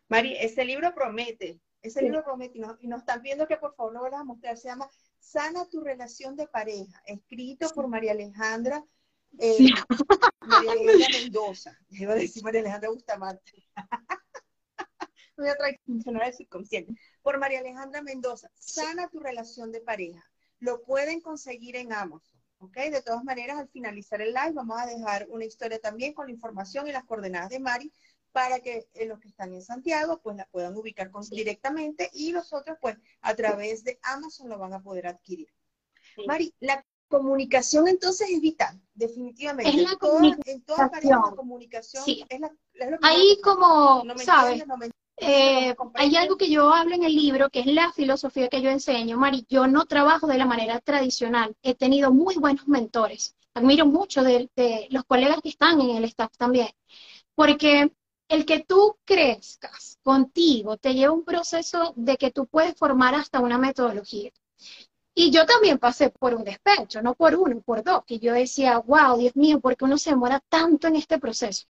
Mari, 0.08 0.36
ese 0.38 0.64
libro 0.64 0.94
promete, 0.94 1.60
ese 1.82 2.02
libro 2.02 2.24
promete, 2.24 2.58
y 2.58 2.88
nos, 2.88 3.00
están 3.00 3.22
viendo 3.22 3.46
que 3.46 3.58
por 3.58 3.74
favor 3.74 3.92
lo 3.92 4.00
van 4.02 4.14
a 4.14 4.24
mostrar, 4.24 4.56
se 4.56 4.68
llama 4.68 4.88
Sana 5.18 5.68
tu 5.68 5.80
relación 5.80 6.34
de 6.34 6.46
pareja, 6.46 7.02
escrito 7.04 7.68
por 7.74 7.88
María 7.88 8.12
Alejandra, 8.12 8.82
eh, 9.38 9.68
María 10.40 10.72
Alejandra 10.72 11.08
Mendoza. 11.12 11.78
Iba 11.90 12.12
a 12.12 12.16
decir 12.16 12.42
María 12.42 12.60
Alejandra 12.60 12.90
Bustamante. 12.90 13.52
El 15.38 16.34
subconsciente. 16.34 16.94
Por 17.22 17.38
María 17.38 17.60
Alejandra 17.60 18.02
Mendoza. 18.02 18.50
Sana 18.54 19.08
tu 19.08 19.20
relación 19.20 19.72
de 19.72 19.80
pareja. 19.80 20.24
Lo 20.58 20.82
pueden 20.82 21.20
conseguir 21.20 21.76
en 21.76 21.92
Amazon. 21.92 22.38
¿ok? 22.58 22.76
De 22.90 23.02
todas 23.02 23.24
maneras, 23.24 23.58
al 23.58 23.68
finalizar 23.68 24.20
el 24.20 24.34
live, 24.34 24.52
vamos 24.52 24.80
a 24.80 24.86
dejar 24.86 25.26
una 25.30 25.44
historia 25.44 25.78
también 25.78 26.12
con 26.12 26.26
la 26.26 26.32
información 26.32 26.88
y 26.88 26.92
las 26.92 27.04
coordenadas 27.04 27.50
de 27.50 27.60
Mari 27.60 27.92
para 28.32 28.60
que 28.60 28.86
eh, 28.94 29.06
los 29.06 29.18
que 29.20 29.28
están 29.28 29.52
en 29.54 29.62
Santiago 29.62 30.20
pues 30.22 30.36
la 30.36 30.46
puedan 30.46 30.76
ubicar 30.76 31.10
directamente 31.30 32.10
y 32.12 32.32
los 32.32 32.52
otros 32.52 32.76
pues 32.80 32.96
a 33.22 33.34
través 33.34 33.84
de 33.84 33.98
Amazon 34.02 34.48
lo 34.48 34.58
van 34.58 34.74
a 34.74 34.82
poder 34.82 35.06
adquirir. 35.06 35.48
Mari, 36.26 36.54
la 36.60 36.84
comunicación 37.08 37.88
entonces 37.88 38.28
es 38.30 38.40
vital, 38.40 38.80
definitivamente. 38.94 39.70
Es 39.70 39.82
la 39.90 39.96
comunicación. 39.96 40.56
En 40.56 40.62
todas 40.62 40.90
la 41.04 41.20
comunicación 41.36 42.04
es, 42.28 42.40
la, 42.40 42.50
Ahí 43.02 43.40
como, 43.42 44.04
¿sabes? 44.18 44.62
Eh, 45.20 45.74
hay 45.94 46.16
algo 46.16 46.36
que 46.36 46.48
yo 46.48 46.72
hablo 46.72 46.94
en 46.94 47.02
el 47.04 47.14
libro, 47.14 47.50
que 47.50 47.60
es 47.60 47.66
la 47.66 47.92
filosofía 47.92 48.48
que 48.48 48.62
yo 48.62 48.70
enseño. 48.70 49.18
Mari, 49.18 49.44
yo 49.48 49.66
no 49.66 49.84
trabajo 49.86 50.26
de 50.26 50.38
la 50.38 50.46
manera 50.46 50.80
tradicional. 50.80 51.56
He 51.62 51.74
tenido 51.74 52.12
muy 52.12 52.36
buenos 52.36 52.68
mentores. 52.68 53.34
Admiro 53.54 53.86
mucho 53.86 54.22
de 54.22 54.48
los 54.90 55.04
colegas 55.04 55.40
que 55.42 55.48
están 55.48 55.80
en 55.80 55.96
el 55.96 56.04
staff 56.04 56.36
también. 56.36 56.68
Porque 57.34 57.92
el 58.28 58.44
que 58.46 58.60
tú 58.60 58.96
crezcas 59.04 59.98
contigo 60.02 60.76
te 60.76 60.94
lleva 60.94 61.12
un 61.12 61.24
proceso 61.24 61.94
de 61.96 62.16
que 62.16 62.30
tú 62.30 62.46
puedes 62.46 62.76
formar 62.76 63.14
hasta 63.14 63.40
una 63.40 63.58
metodología. 63.58 64.30
Y 65.14 65.30
yo 65.32 65.46
también 65.46 65.78
pasé 65.78 66.10
por 66.10 66.34
un 66.34 66.44
despecho, 66.44 67.02
no 67.02 67.14
por 67.14 67.34
uno, 67.34 67.60
por 67.62 67.82
dos, 67.82 68.04
que 68.06 68.20
yo 68.20 68.32
decía, 68.32 68.78
wow, 68.78 69.18
Dios 69.18 69.34
mío, 69.34 69.60
¿por 69.60 69.76
qué 69.76 69.84
uno 69.84 69.98
se 69.98 70.10
demora 70.10 70.40
tanto 70.48 70.86
en 70.86 70.96
este 70.96 71.18
proceso? 71.18 71.66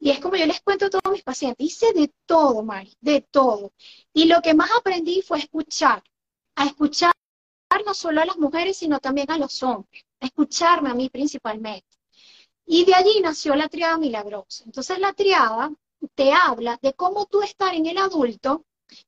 Y 0.00 0.10
es 0.10 0.20
como 0.20 0.36
yo 0.36 0.46
les 0.46 0.60
cuento 0.60 0.86
a 0.86 0.90
todos 0.90 1.12
mis 1.12 1.22
pacientes, 1.22 1.66
hice 1.66 1.92
de 1.92 2.12
todo, 2.26 2.62
Mari, 2.62 2.96
de 3.00 3.20
todo. 3.20 3.72
Y 4.12 4.26
lo 4.26 4.40
que 4.40 4.54
más 4.54 4.70
aprendí 4.78 5.22
fue 5.22 5.38
escuchar, 5.38 6.02
a 6.54 6.66
escuchar 6.66 7.12
no 7.84 7.94
solo 7.94 8.20
a 8.20 8.26
las 8.26 8.38
mujeres, 8.38 8.76
sino 8.76 8.98
también 8.98 9.30
a 9.30 9.38
los 9.38 9.62
hombres, 9.62 10.04
a 10.20 10.26
escucharme 10.26 10.90
a 10.90 10.94
mí 10.94 11.08
principalmente. 11.10 11.86
Y 12.66 12.84
de 12.84 12.94
allí 12.94 13.20
nació 13.22 13.54
la 13.54 13.68
triada 13.68 13.98
milagrosa. 13.98 14.64
Entonces 14.64 14.98
la 14.98 15.12
triada 15.12 15.72
te 16.14 16.32
habla 16.32 16.78
de 16.82 16.92
cómo 16.94 17.26
tú 17.26 17.42
estar 17.42 17.74
en 17.74 17.86
el 17.86 17.98
adulto 17.98 18.64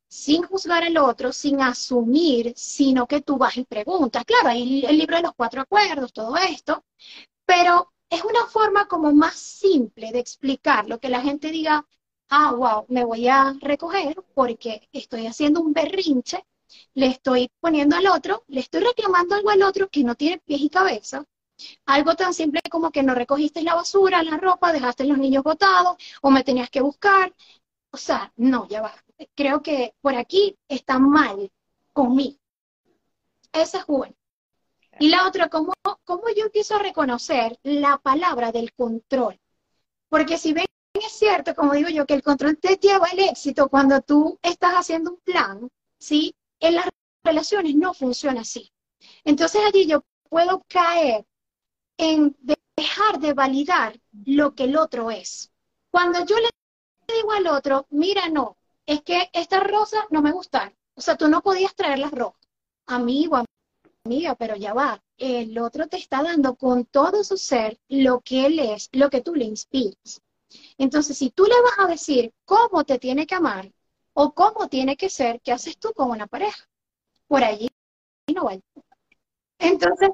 sin 0.08 0.42
juzgar 0.42 0.82
al 0.84 0.96
otro, 0.98 1.32
sin 1.32 1.60
asumir, 1.60 2.52
sino 2.56 3.06
que 3.06 3.20
tú 3.22 3.38
vas 3.38 3.56
y 3.56 3.64
preguntas. 3.64 4.24
Claro, 4.24 4.48
hay 4.48 4.84
el 4.84 4.98
libro 4.98 5.16
de 5.16 5.22
los 5.22 5.34
cuatro 5.34 5.62
acuerdos, 5.62 6.12
todo 6.12 6.36
esto, 6.36 6.84
pero 7.46 7.92
es 8.10 8.24
una 8.24 8.46
forma 8.46 8.86
como 8.88 9.12
más 9.12 9.36
simple 9.38 10.12
de 10.12 10.18
explicar 10.18 10.88
lo 10.88 10.98
que 11.00 11.08
la 11.08 11.20
gente 11.22 11.50
diga, 11.50 11.86
ah, 12.28 12.52
wow, 12.52 12.86
me 12.88 13.04
voy 13.04 13.28
a 13.28 13.54
recoger 13.60 14.16
porque 14.34 14.88
estoy 14.92 15.26
haciendo 15.26 15.60
un 15.60 15.72
berrinche, 15.72 16.44
le 16.94 17.06
estoy 17.06 17.50
poniendo 17.60 17.96
al 17.96 18.06
otro, 18.08 18.44
le 18.48 18.60
estoy 18.60 18.80
reclamando 18.82 19.34
algo 19.36 19.50
al 19.50 19.62
otro 19.62 19.88
que 19.88 20.04
no 20.04 20.14
tiene 20.16 20.38
pies 20.38 20.60
y 20.60 20.70
cabeza, 20.70 21.24
algo 21.86 22.14
tan 22.16 22.34
simple 22.34 22.60
como 22.70 22.90
que 22.90 23.02
no 23.02 23.14
recogiste 23.14 23.62
la 23.62 23.74
basura, 23.74 24.22
la 24.22 24.36
ropa, 24.38 24.72
dejaste 24.72 25.04
los 25.04 25.18
niños 25.18 25.44
botados 25.44 25.96
o 26.22 26.30
me 26.30 26.44
tenías 26.44 26.70
que 26.70 26.80
buscar. 26.80 27.34
O 27.92 27.96
sea, 27.96 28.32
no, 28.36 28.68
ya 28.68 28.82
va. 28.82 28.94
Creo 29.34 29.62
que 29.62 29.94
por 30.00 30.14
aquí 30.14 30.56
está 30.68 30.98
mal 30.98 31.50
conmigo. 31.92 32.38
Esa 33.52 33.78
es 33.78 33.84
una. 33.88 34.14
Y 34.98 35.08
la 35.08 35.26
otra, 35.26 35.48
¿cómo, 35.48 35.72
¿cómo 36.04 36.24
yo 36.36 36.44
empiezo 36.44 36.76
a 36.76 36.80
reconocer 36.80 37.58
la 37.62 37.98
palabra 37.98 38.52
del 38.52 38.72
control? 38.72 39.40
Porque 40.08 40.36
si 40.36 40.52
ven, 40.52 40.66
es 40.94 41.12
cierto, 41.12 41.54
como 41.54 41.72
digo 41.72 41.88
yo, 41.88 42.06
que 42.06 42.14
el 42.14 42.22
control 42.22 42.58
te 42.58 42.76
lleva 42.76 43.06
al 43.06 43.18
éxito 43.18 43.68
cuando 43.68 44.00
tú 44.02 44.38
estás 44.42 44.74
haciendo 44.74 45.12
un 45.12 45.20
plan, 45.20 45.68
¿sí? 45.98 46.34
En 46.58 46.74
las 46.74 46.88
relaciones 47.24 47.74
no 47.76 47.94
funciona 47.94 48.42
así. 48.42 48.72
Entonces 49.24 49.62
allí 49.66 49.86
yo 49.86 50.04
puedo 50.28 50.62
caer 50.68 51.24
en 51.96 52.36
dejar 52.76 53.20
de 53.20 53.34
validar 53.34 54.00
lo 54.24 54.54
que 54.54 54.64
el 54.64 54.76
otro 54.76 55.10
es. 55.10 55.52
Cuando 55.90 56.24
yo 56.24 56.36
le 56.38 56.48
digo 57.14 57.32
al 57.32 57.46
otro, 57.46 57.86
mira, 57.90 58.28
no, 58.28 58.56
es 58.86 59.02
que 59.02 59.30
esta 59.32 59.60
rosa 59.60 60.06
no 60.10 60.22
me 60.22 60.32
gusta. 60.32 60.72
O 60.94 61.00
sea, 61.00 61.16
tú 61.16 61.28
no 61.28 61.42
podías 61.42 61.74
traer 61.74 61.98
las 61.98 62.10
rosas. 62.10 62.40
Amigo, 62.86 63.44
amiga, 64.04 64.34
pero 64.34 64.56
ya 64.56 64.74
va. 64.74 65.02
El 65.16 65.58
otro 65.58 65.88
te 65.88 65.96
está 65.96 66.22
dando 66.22 66.56
con 66.56 66.84
todo 66.84 67.24
su 67.24 67.36
ser 67.36 67.78
lo 67.88 68.20
que 68.20 68.46
él 68.46 68.58
es, 68.58 68.88
lo 68.92 69.10
que 69.10 69.20
tú 69.20 69.34
le 69.34 69.44
inspiras. 69.44 70.22
Entonces, 70.78 71.16
si 71.16 71.30
tú 71.30 71.44
le 71.44 71.60
vas 71.62 71.78
a 71.78 71.86
decir 71.86 72.32
cómo 72.44 72.84
te 72.84 72.98
tiene 72.98 73.26
que 73.26 73.34
amar 73.34 73.72
o 74.14 74.32
cómo 74.34 74.68
tiene 74.68 74.96
que 74.96 75.10
ser, 75.10 75.40
¿qué 75.42 75.52
haces 75.52 75.78
tú 75.78 75.92
con 75.92 76.10
una 76.10 76.26
pareja? 76.26 76.68
Por 77.28 77.44
allí 77.44 77.68
no 78.34 78.44
va. 78.44 78.58
Entonces, 79.58 80.10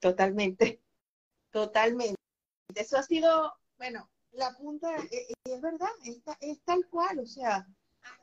Totalmente, 0.00 0.80
totalmente. 1.50 2.20
Eso 2.74 2.98
ha 2.98 3.02
sido, 3.02 3.52
bueno, 3.78 4.08
la 4.32 4.54
punta, 4.56 4.94
eh, 4.96 5.08
eh, 5.10 5.34
es, 5.44 5.60
verdad, 5.60 5.88
es, 6.40 6.62
tal 6.62 6.86
cual, 6.88 7.18
o 7.20 7.26
sea, 7.26 7.66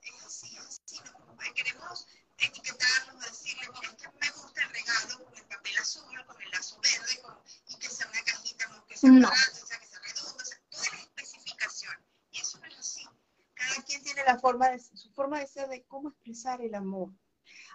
es 0.04 0.26
así, 0.26 0.56
así, 0.58 1.00
¿no? 1.04 1.36
queremos 1.54 2.08
etiquetarlo, 2.38 3.20
decirle, 3.20 3.68
mira, 3.74 3.90
es 3.90 3.96
que 3.96 4.08
me 4.08 4.32
gusta 4.32 4.62
el 4.62 4.70
regalo 4.70 5.26
con 5.26 5.38
el 5.38 5.46
papel 5.46 5.78
azul, 5.78 6.26
con 6.26 6.42
el 6.42 6.52
lazo 6.52 6.80
verde, 6.80 7.22
con, 7.22 7.38
y 7.68 7.76
que 7.76 7.90
sea 7.90 8.08
una 8.08 8.24
cajita, 8.24 8.70
no 9.08 9.28
o 9.28 9.32
sea, 9.32 9.78
que 9.80 9.88
sea 9.88 10.00
redondo, 10.00 10.38
o 10.38 10.46
sea, 10.46 10.58
toda 10.70 10.86
la 10.92 11.04
especificación. 11.04 11.94
Y 12.32 12.40
eso 12.40 12.60
no 12.60 12.66
es 12.68 12.80
así. 12.80 13.06
Cada 13.54 13.86
quien 13.86 14.04
tiene 14.04 14.24
la 14.26 14.40
forma 14.40 14.70
de, 14.70 14.80
su 14.80 15.12
forma 15.12 15.40
de 15.40 15.48
ser 15.48 15.70
de 15.70 15.84
cómo 15.84 16.10
expresar 16.10 16.62
el 16.62 16.76
amor. 16.76 17.10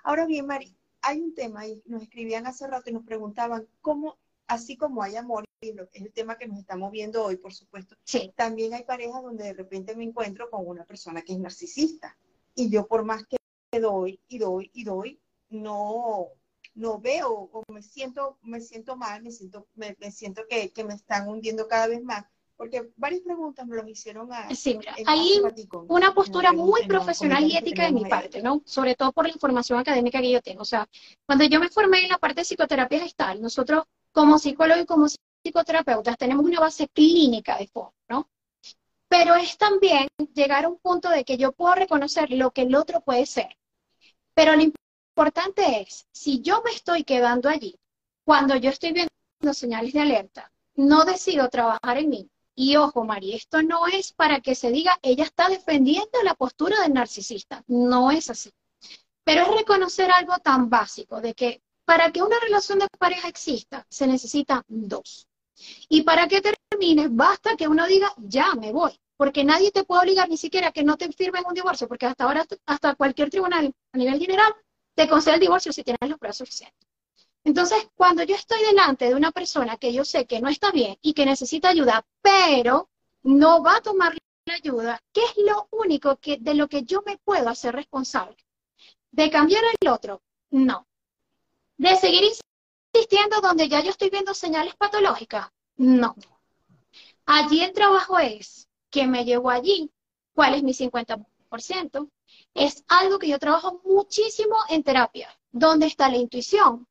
Ahora 0.05 0.27
bien, 0.27 0.47
Mari, 0.47 0.77
hay 1.03 1.21
un 1.21 1.35
tema 1.35 1.67
y 1.67 1.83
nos 1.87 2.03
escribían 2.03 2.47
hace 2.47 2.67
rato 2.67 2.91
y 2.91 2.93
nos 2.93 3.05
preguntaban 3.05 3.69
cómo, 3.81 4.19
así 4.47 4.77
como 4.77 5.03
hay 5.03 5.17
amor, 5.17 5.45
y 5.61 5.71
es 5.71 6.03
el 6.03 6.13
tema 6.13 6.39
que 6.39 6.47
nos 6.47 6.59
estamos 6.59 6.93
viendo 6.93 7.25
hoy, 7.25 7.37
por 7.37 7.53
supuesto, 7.53 7.97
también 8.37 8.75
hay 8.75 8.85
parejas 8.85 9.23
donde 9.23 9.45
de 9.45 9.55
repente 9.55 9.97
me 9.97 10.05
encuentro 10.05 10.51
con 10.51 10.67
una 10.67 10.85
persona 10.85 11.23
que 11.23 11.33
es 11.33 11.39
narcisista 11.39 12.17
y 12.55 12.71
yo 12.71 12.87
por 12.87 13.05
más 13.05 13.25
que 13.27 13.39
doy 13.81 14.21
y 14.29 14.39
doy 14.39 14.71
y 14.73 14.85
doy, 14.85 15.21
no, 15.51 16.29
no 16.79 17.01
veo 17.01 17.51
o 17.53 17.63
me 17.73 17.83
siento, 17.83 18.39
me 18.43 18.61
siento 18.61 18.97
mal, 18.97 19.23
me 19.23 19.33
siento, 19.33 19.67
me, 19.75 19.95
siento 20.11 20.43
que, 20.49 20.71
que 20.71 20.85
me 20.85 20.95
están 20.95 21.29
hundiendo 21.29 21.67
cada 21.67 21.89
vez 21.89 22.03
más 22.03 22.25
porque 22.57 22.91
varias 22.97 23.23
preguntas 23.23 23.65
me 23.69 23.77
lo 23.77 23.89
hicieron 23.89 24.33
a... 24.33 24.53
Sí, 24.53 24.77
mira, 24.77 24.93
hay 25.07 25.41
una 25.87 26.13
postura 26.13 26.53
muy 26.53 26.85
profesional 26.89 27.45
y 27.45 27.57
ética 27.57 27.85
de 27.85 27.93
mi 27.93 28.05
parte, 28.05 28.43
¿no? 28.43 28.63
Sobre 28.65 28.97
todo 28.97 29.13
por 29.13 29.27
la 29.27 29.33
información 29.33 29.79
académica 29.79 30.21
que 30.21 30.33
yo 30.33 30.43
tengo. 30.43 30.63
O 30.63 30.65
sea, 30.65 30.89
cuando 31.25 31.45
yo 31.45 31.61
me 31.61 31.69
formé 31.69 32.03
en 32.03 32.09
la 32.09 32.19
parte 32.19 32.41
de 32.41 32.45
psicoterapia 32.45 32.99
gestal, 32.99 33.41
nosotros 33.41 33.85
como 34.11 34.41
psicólogos 34.41 34.83
y 34.83 34.87
como 34.87 35.07
psicoterapeutas 35.07 36.19
tenemos 36.19 36.45
una 36.45 36.59
base 36.59 36.89
clínica 36.89 37.57
de 37.57 37.69
fondo, 37.69 37.95
¿no? 38.09 38.29
Pero 39.07 39.37
es 39.37 39.57
también 39.57 40.09
llegar 40.35 40.65
a 40.65 40.69
un 40.69 40.79
punto 40.79 41.11
de 41.11 41.25
que 41.25 41.37
yo 41.37 41.53
puedo 41.53 41.77
reconocer 41.77 42.33
lo 42.33 42.51
que 42.51 42.63
el 42.63 42.75
otro 42.75 43.03
puede 43.03 43.25
ser. 43.27 43.57
Pero 44.35 44.57
lo 44.57 44.63
importante 45.19 45.81
es, 45.81 46.07
si 46.13 46.43
yo 46.43 46.63
me 46.65 46.71
estoy 46.71 47.03
quedando 47.03 47.49
allí, 47.49 47.77
cuando 48.25 48.55
yo 48.55 48.71
estoy 48.71 48.93
viendo 48.93 49.11
señales 49.53 49.93
de 49.93 50.01
alerta, 50.01 50.53
no 50.77 51.05
decido 51.05 51.49
trabajar 51.49 51.99
en 51.99 52.09
mí, 52.09 52.31
y 52.55 52.77
ojo, 52.77 53.05
María, 53.05 53.35
esto 53.35 53.61
no 53.65 53.89
es 53.89 54.13
para 54.13 54.41
que 54.41 54.55
se 54.55 54.71
diga, 54.71 54.97
ella 55.03 55.25
está 55.25 55.49
defendiendo 55.49 56.23
la 56.23 56.35
postura 56.35 56.81
del 56.83 56.93
narcisista. 56.93 57.63
No 57.67 58.11
es 58.11 58.31
así. 58.31 58.51
Pero 59.25 59.43
es 59.43 59.49
reconocer 59.49 60.11
algo 60.11 60.39
tan 60.39 60.69
básico, 60.71 61.21
de 61.21 61.35
que 61.35 61.63
para 61.85 62.13
que 62.13 62.23
una 62.23 62.39
relación 62.41 62.79
de 62.79 62.87
pareja 62.99 63.29
exista, 63.29 63.87
se 63.89 64.07
necesitan 64.07 64.63
dos. 64.69 65.27
Y 65.89 66.03
para 66.03 66.29
que 66.29 66.41
termine, 66.41 67.09
basta 67.09 67.57
que 67.57 67.67
uno 67.67 67.87
diga, 67.89 68.13
ya 68.19 68.55
me 68.55 68.73
voy. 68.73 68.93
Porque 69.17 69.43
nadie 69.43 69.73
te 69.73 69.83
puede 69.83 70.03
obligar 70.03 70.29
ni 70.29 70.37
siquiera 70.37 70.71
que 70.71 70.85
no 70.85 70.97
te 70.97 71.11
firmen 71.13 71.45
un 71.47 71.55
divorcio, 71.55 71.89
porque 71.89 72.07
hasta 72.07 72.25
ahora, 72.25 72.47
hasta 72.67 72.95
cualquier 72.95 73.31
tribunal 73.31 73.73
a 73.93 73.99
nivel 73.99 74.21
general, 74.21 74.53
te 74.99 75.09
concede 75.09 75.35
el 75.35 75.41
divorcio 75.41 75.73
si 75.73 75.85
tienes 75.85 76.11
los 76.11 76.19
pruebas 76.19 76.39
suficientes. 76.39 76.89
Entonces, 77.45 77.89
cuando 77.95 78.25
yo 78.25 78.35
estoy 78.35 78.61
delante 78.65 79.05
de 79.05 79.15
una 79.15 79.31
persona 79.31 79.77
que 79.77 79.93
yo 79.93 80.05
sé 80.05 80.27
que 80.27 80.41
no 80.41 80.49
está 80.49 80.73
bien 80.73 80.99
y 81.03 81.13
que 81.13 81.25
necesita 81.25 81.69
ayuda, 81.69 82.05
pero 82.21 82.91
no 83.23 83.63
va 83.63 83.77
a 83.77 83.81
tomar 83.81 84.19
la 84.47 84.55
ayuda, 84.55 85.01
¿qué 85.13 85.21
es 85.23 85.37
lo 85.37 85.69
único 85.71 86.17
que, 86.17 86.39
de 86.39 86.55
lo 86.55 86.69
que 86.69 86.83
yo 86.83 87.05
me 87.07 87.17
puedo 87.17 87.49
hacer 87.49 87.77
responsable? 87.77 88.37
¿De 89.13 89.31
cambiar 89.31 89.63
el 89.81 89.89
otro? 89.89 90.21
No. 90.51 90.89
¿De 91.77 91.95
seguir 91.95 92.25
insistiendo 92.93 93.41
donde 93.41 93.69
ya 93.69 93.81
yo 93.81 93.91
estoy 93.91 94.11
viendo 94.11 94.35
señales 94.35 94.75
patológicas? 94.75 95.49
No. 95.77 96.17
Allí 97.25 97.63
el 97.63 97.73
trabajo 97.73 98.19
es 98.19 98.67
que 98.91 99.07
me 99.07 99.25
llevo 99.25 99.49
allí, 99.49 99.93
cuál 100.35 100.55
es 100.55 100.65
mi 100.65 100.75
50%. 100.75 102.11
Es 102.59 102.85
algo 102.89 103.19
que 103.19 103.29
yo 103.29 103.39
trabajo 103.39 103.81
muchísimo 103.85 104.57
en 104.69 104.83
terapia. 104.83 105.29
¿Dónde 105.53 105.87
está 105.87 106.09
la 106.09 106.17
intuición? 106.17 106.89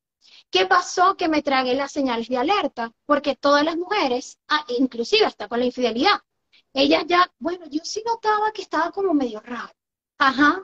¿Qué 0.49 0.65
pasó? 0.65 1.17
Que 1.17 1.27
me 1.27 1.41
tragué 1.41 1.73
las 1.75 1.91
señales 1.91 2.29
de 2.29 2.37
alerta, 2.37 2.93
porque 3.05 3.35
todas 3.35 3.65
las 3.65 3.75
mujeres, 3.75 4.39
ah, 4.47 4.65
inclusive 4.69 5.25
hasta 5.25 5.49
con 5.49 5.59
la 5.59 5.65
infidelidad, 5.65 6.21
ellas 6.73 7.03
ya, 7.07 7.29
bueno, 7.39 7.65
yo 7.69 7.81
sí 7.83 8.01
notaba 8.05 8.51
que 8.53 8.61
estaba 8.61 8.91
como 8.91 9.13
medio 9.13 9.41
raro. 9.41 9.73
Ajá. 10.17 10.63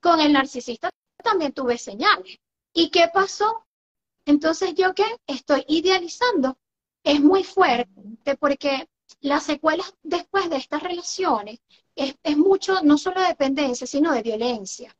Con 0.00 0.20
el 0.20 0.32
narcisista 0.32 0.90
también 1.22 1.52
tuve 1.52 1.76
señales. 1.76 2.38
¿Y 2.72 2.90
qué 2.90 3.08
pasó? 3.12 3.66
Entonces, 4.26 4.74
¿yo 4.74 4.94
qué? 4.94 5.04
Estoy 5.26 5.64
idealizando. 5.66 6.56
Es 7.02 7.20
muy 7.20 7.42
fuerte 7.42 8.36
porque 8.38 8.88
las 9.20 9.44
secuelas 9.44 9.94
después 10.02 10.50
de 10.50 10.56
estas 10.56 10.82
relaciones 10.82 11.60
es, 11.94 12.16
mucho, 12.36 12.82
no 12.82 12.98
solo 12.98 13.20
de 13.20 13.28
dependencia, 13.28 13.86
sino 13.86 14.12
de 14.12 14.22
violencia. 14.22 14.96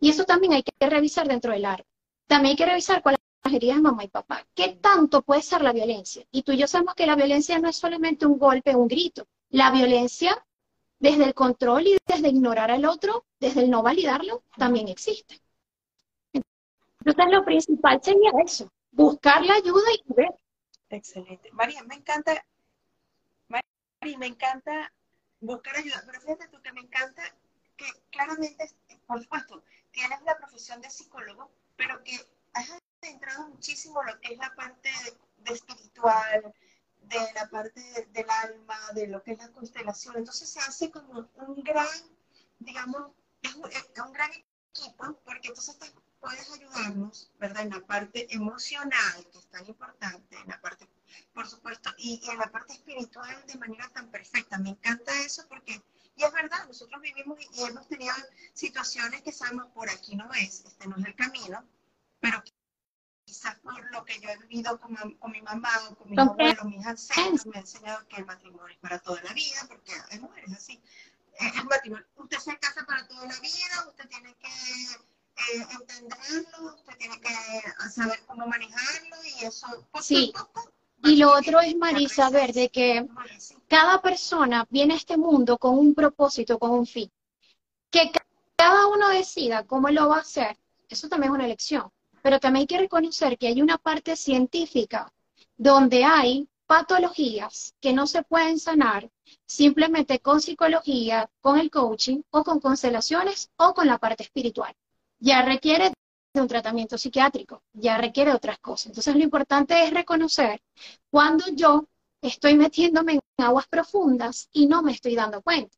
Y 0.00 0.10
eso 0.10 0.24
también 0.24 0.52
hay 0.52 0.62
que 0.62 0.88
revisar 0.88 1.26
dentro 1.26 1.52
del 1.52 1.64
árbol. 1.64 1.86
También 2.26 2.52
hay 2.52 2.56
que 2.56 2.66
revisar 2.66 3.02
cuál 3.02 3.16
heridas 3.52 3.80
mamá 3.80 4.04
y 4.04 4.08
papá. 4.08 4.46
¿Qué 4.54 4.78
tanto 4.80 5.22
puede 5.22 5.42
ser 5.42 5.62
la 5.62 5.72
violencia? 5.72 6.24
Y 6.30 6.42
tú 6.42 6.52
y 6.52 6.58
yo 6.58 6.66
sabemos 6.66 6.94
que 6.94 7.06
la 7.06 7.16
violencia 7.16 7.58
no 7.58 7.68
es 7.68 7.76
solamente 7.76 8.26
un 8.26 8.38
golpe 8.38 8.74
un 8.74 8.88
grito. 8.88 9.26
La 9.50 9.70
violencia, 9.70 10.44
desde 10.98 11.24
el 11.24 11.34
control 11.34 11.86
y 11.86 11.96
desde 12.06 12.28
ignorar 12.28 12.70
al 12.70 12.84
otro, 12.84 13.24
desde 13.40 13.62
el 13.62 13.70
no 13.70 13.82
validarlo, 13.82 14.42
también 14.56 14.88
existe. 14.88 15.40
Entonces, 16.32 17.32
lo 17.32 17.44
principal 17.44 18.00
sería 18.02 18.30
eso, 18.44 18.70
buscar 18.90 19.44
la 19.44 19.54
ayuda 19.54 19.86
y 19.94 20.14
ver. 20.14 20.34
Excelente. 20.90 21.50
María, 21.52 21.82
me 21.84 21.94
encanta, 21.94 22.44
María, 24.00 24.18
me 24.18 24.26
encanta 24.26 24.92
buscar 25.40 25.76
ayuda, 25.76 26.02
pero 26.06 26.20
fíjate 26.20 26.48
tú 26.48 26.60
que 26.62 26.72
me 26.72 26.80
encanta 26.80 27.22
que 27.76 27.86
claramente, 28.10 28.70
por 29.06 29.22
supuesto, 29.22 29.64
tienes 29.90 30.20
la 30.22 30.36
profesión 30.36 30.80
de 30.80 30.90
psicólogo, 30.90 31.50
pero 31.76 32.02
que 32.04 32.18
has 32.54 32.68
entrado 33.02 33.48
muchísimo 33.48 34.02
lo 34.02 34.20
que 34.20 34.34
es 34.34 34.38
la 34.38 34.54
parte 34.54 34.90
de, 35.38 35.52
espiritual, 35.54 36.54
de 37.02 37.32
la 37.34 37.48
parte 37.48 38.08
del 38.10 38.30
alma, 38.30 38.78
de 38.94 39.06
lo 39.06 39.22
que 39.22 39.32
es 39.32 39.38
la 39.38 39.50
constelación. 39.52 40.16
Entonces 40.16 40.48
se 40.48 40.60
hace 40.60 40.90
como 40.90 41.28
un 41.34 41.62
gran, 41.62 41.88
digamos, 42.58 43.12
es 43.42 43.54
un, 43.54 44.12
gran 44.12 44.30
equipo, 44.32 45.20
porque 45.24 45.48
entonces 45.48 45.78
te 45.78 45.92
puedes 46.20 46.52
ayudarnos, 46.52 47.30
¿verdad? 47.38 47.62
En 47.62 47.70
la 47.70 47.86
parte 47.86 48.26
emocional, 48.34 49.26
que 49.30 49.38
es 49.38 49.46
tan 49.48 49.66
importante, 49.66 50.36
en 50.36 50.48
la 50.48 50.60
parte, 50.60 50.88
por 51.32 51.46
supuesto, 51.46 51.90
y, 51.98 52.20
en 52.30 52.38
la 52.38 52.50
parte 52.50 52.72
espiritual 52.72 53.44
de 53.46 53.58
manera 53.58 53.88
tan 53.90 54.10
perfecta. 54.10 54.58
Me 54.58 54.70
encanta 54.70 55.12
eso 55.22 55.46
porque, 55.48 55.80
y 56.16 56.24
es 56.24 56.32
verdad, 56.32 56.66
nosotros 56.66 57.00
vivimos 57.00 57.38
y 57.52 57.62
hemos 57.62 57.86
tenido 57.88 58.14
situaciones 58.54 59.22
que 59.22 59.32
sabemos 59.32 59.66
por 59.72 59.88
aquí 59.90 60.16
no 60.16 60.32
es, 60.34 60.64
este 60.64 60.86
no 60.86 60.96
es 60.96 61.06
el 61.06 61.14
camino, 61.14 61.64
pero 62.20 62.42
quizás 63.24 63.56
por 63.56 63.92
lo 63.92 64.04
que 64.04 64.18
yo 64.20 64.30
he 64.30 64.38
vivido 64.38 64.80
con, 64.80 64.96
con 65.14 65.30
mi 65.30 65.42
mamá 65.42 65.70
o 65.90 65.94
con 65.96 66.10
mis 66.10 66.18
abuelos, 66.18 66.64
mis 66.64 66.86
ancestros, 66.86 67.46
me 67.46 67.58
han 67.58 67.60
enseñado 67.60 68.08
que 68.08 68.16
el 68.16 68.26
matrimonio 68.26 68.68
es 68.68 68.78
para 68.78 68.98
toda 68.98 69.22
la 69.22 69.32
vida, 69.32 69.60
porque 69.68 69.92
hay 70.10 70.18
mujeres 70.18 70.52
así. 70.52 70.82
El 71.38 71.64
matrimonio, 71.66 72.06
usted 72.16 72.38
se 72.38 72.58
casa 72.58 72.84
para 72.84 73.06
toda 73.06 73.26
la 73.26 73.38
vida, 73.40 73.86
usted 73.86 74.08
tiene 74.08 74.34
que 74.34 74.48
eh, 74.48 75.66
entenderlo, 75.70 76.74
usted 76.74 76.96
tiene 76.96 77.20
que 77.20 77.90
saber 77.90 78.18
cómo 78.26 78.46
manejarlo 78.46 79.16
y 79.24 79.44
eso 79.44 79.66
poco 79.92 80.02
sí. 80.02 80.32
Y 81.04 81.16
lo 81.16 81.32
otro 81.32 81.60
es, 81.60 81.76
Marisa, 81.76 82.24
saber 82.24 82.52
de 82.52 82.68
que 82.68 83.06
cada 83.68 84.00
persona 84.02 84.66
viene 84.70 84.94
a 84.94 84.96
este 84.96 85.16
mundo 85.16 85.58
con 85.58 85.78
un 85.78 85.94
propósito, 85.94 86.58
con 86.58 86.70
un 86.70 86.86
fin. 86.86 87.10
Que 87.90 88.10
cada 88.56 88.86
uno 88.88 89.08
decida 89.08 89.64
cómo 89.64 89.88
lo 89.88 90.08
va 90.08 90.16
a 90.16 90.20
hacer, 90.20 90.56
eso 90.88 91.08
también 91.08 91.32
es 91.32 91.36
una 91.36 91.46
elección 91.46 91.90
pero 92.22 92.40
también 92.40 92.62
hay 92.62 92.66
que 92.66 92.78
reconocer 92.78 93.38
que 93.38 93.46
hay 93.46 93.62
una 93.62 93.78
parte 93.78 94.16
científica 94.16 95.12
donde 95.56 96.04
hay 96.04 96.48
patologías 96.66 97.74
que 97.80 97.92
no 97.92 98.06
se 98.06 98.22
pueden 98.22 98.58
sanar 98.58 99.10
simplemente 99.46 100.20
con 100.20 100.40
psicología, 100.40 101.30
con 101.40 101.58
el 101.58 101.70
coaching 101.70 102.20
o 102.30 102.44
con 102.44 102.60
constelaciones 102.60 103.50
o 103.56 103.72
con 103.72 103.86
la 103.86 103.98
parte 103.98 104.24
espiritual. 104.24 104.74
Ya 105.18 105.42
requiere 105.42 105.92
de 106.38 106.42
un 106.42 106.48
tratamiento 106.48 106.96
psiquiátrico, 106.96 107.62
ya 107.72 107.98
requiere 107.98 108.32
otras 108.32 108.58
cosas. 108.58 108.86
Entonces 108.86 109.14
lo 109.14 109.22
importante 109.22 109.84
es 109.84 109.92
reconocer 109.92 110.60
cuando 111.10 111.44
yo 111.52 111.86
estoy 112.22 112.54
metiéndome 112.54 113.14
en 113.14 113.20
aguas 113.38 113.66
profundas 113.68 114.48
y 114.52 114.66
no 114.66 114.82
me 114.82 114.92
estoy 114.92 115.14
dando 115.14 115.42
cuenta. 115.42 115.76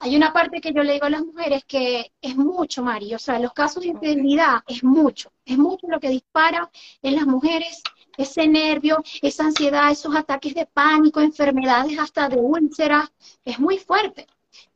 Hay 0.00 0.14
una 0.16 0.32
parte 0.32 0.60
que 0.60 0.72
yo 0.72 0.84
le 0.84 0.92
digo 0.92 1.06
a 1.06 1.10
las 1.10 1.24
mujeres 1.24 1.64
que 1.64 2.12
es 2.20 2.36
mucho, 2.36 2.84
Mari, 2.84 3.14
o 3.14 3.18
sea, 3.18 3.40
los 3.40 3.52
casos 3.52 3.82
de 3.82 3.88
infidelidad 3.88 4.60
es 4.68 4.84
mucho, 4.84 5.32
es 5.44 5.58
mucho 5.58 5.88
lo 5.88 5.98
que 5.98 6.08
dispara 6.08 6.70
en 7.02 7.16
las 7.16 7.26
mujeres 7.26 7.82
ese 8.16 8.46
nervio, 8.48 9.02
esa 9.22 9.44
ansiedad, 9.44 9.90
esos 9.90 10.14
ataques 10.14 10.54
de 10.54 10.66
pánico, 10.66 11.20
enfermedades 11.20 11.98
hasta 11.98 12.28
de 12.28 12.36
úlceras, 12.36 13.10
es 13.44 13.58
muy 13.58 13.78
fuerte. 13.78 14.26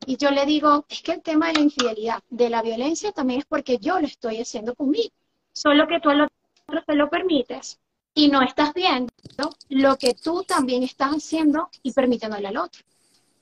Y 0.05 0.17
yo 0.17 0.31
le 0.31 0.45
digo, 0.45 0.85
es 0.89 1.01
que 1.01 1.13
el 1.13 1.21
tema 1.21 1.47
de 1.47 1.53
la 1.53 1.59
infidelidad, 1.61 2.23
de 2.29 2.49
la 2.49 2.61
violencia 2.61 3.11
también 3.11 3.39
es 3.39 3.45
porque 3.45 3.77
yo 3.77 3.99
lo 3.99 4.07
estoy 4.07 4.39
haciendo 4.41 4.75
conmigo, 4.75 5.09
solo 5.51 5.87
que 5.87 5.99
tú 5.99 6.09
al 6.09 6.21
otro 6.21 6.83
te 6.85 6.95
lo 6.95 7.09
permites 7.09 7.79
y 8.13 8.29
no 8.29 8.41
estás 8.41 8.73
viendo 8.73 9.11
lo 9.69 9.97
que 9.97 10.13
tú 10.13 10.43
también 10.43 10.83
estás 10.83 11.11
haciendo 11.11 11.69
y 11.81 11.91
permitiéndole 11.91 12.47
al 12.47 12.57
otro. 12.57 12.83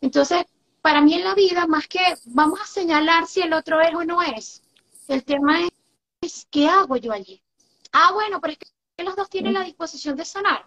Entonces, 0.02 0.46
para 0.82 1.02
mí 1.02 1.14
en 1.14 1.24
la 1.24 1.36
vida, 1.36 1.68
más 1.68 1.88
que 1.88 2.00
vamos 2.26 2.60
a 2.62 2.66
señalar 2.66 3.28
si 3.28 3.42
el 3.42 3.54
otro 3.54 3.80
es 3.82 3.94
o 3.94 4.04
no 4.04 4.22
es, 4.22 4.64
el 5.08 5.24
tema 5.24 5.68
es, 6.22 6.48
¿qué 6.50 6.68
hago 6.68 6.98
yo 6.98 7.12
allí? 7.12 7.42
Ah, 7.92 8.12
bueno, 8.14 8.40
pero 8.40 8.54
es 8.54 8.60
que 8.60 9.04
los 9.04 9.16
dos 9.16 9.30
tienen 9.30 9.54
la 9.54 9.64
disposición 9.64 10.16
de 10.16 10.26
sanar. 10.26 10.66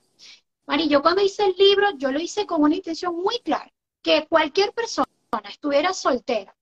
Mari, 0.67 0.89
yo 0.89 1.03
cuando 1.03 1.23
hice 1.23 1.45
el 1.45 1.55
libro, 1.57 1.89
yo 1.97 2.11
lo 2.13 2.21
hice 2.21 2.47
con 2.47 2.63
una 2.63 2.77
intención 2.77 3.17
muy 3.17 3.39
clara, 3.41 3.71
que 4.03 4.27
cualquier 4.29 4.73
persona 4.73 5.09
estuviera 5.45 5.93
soltera, 5.93 6.55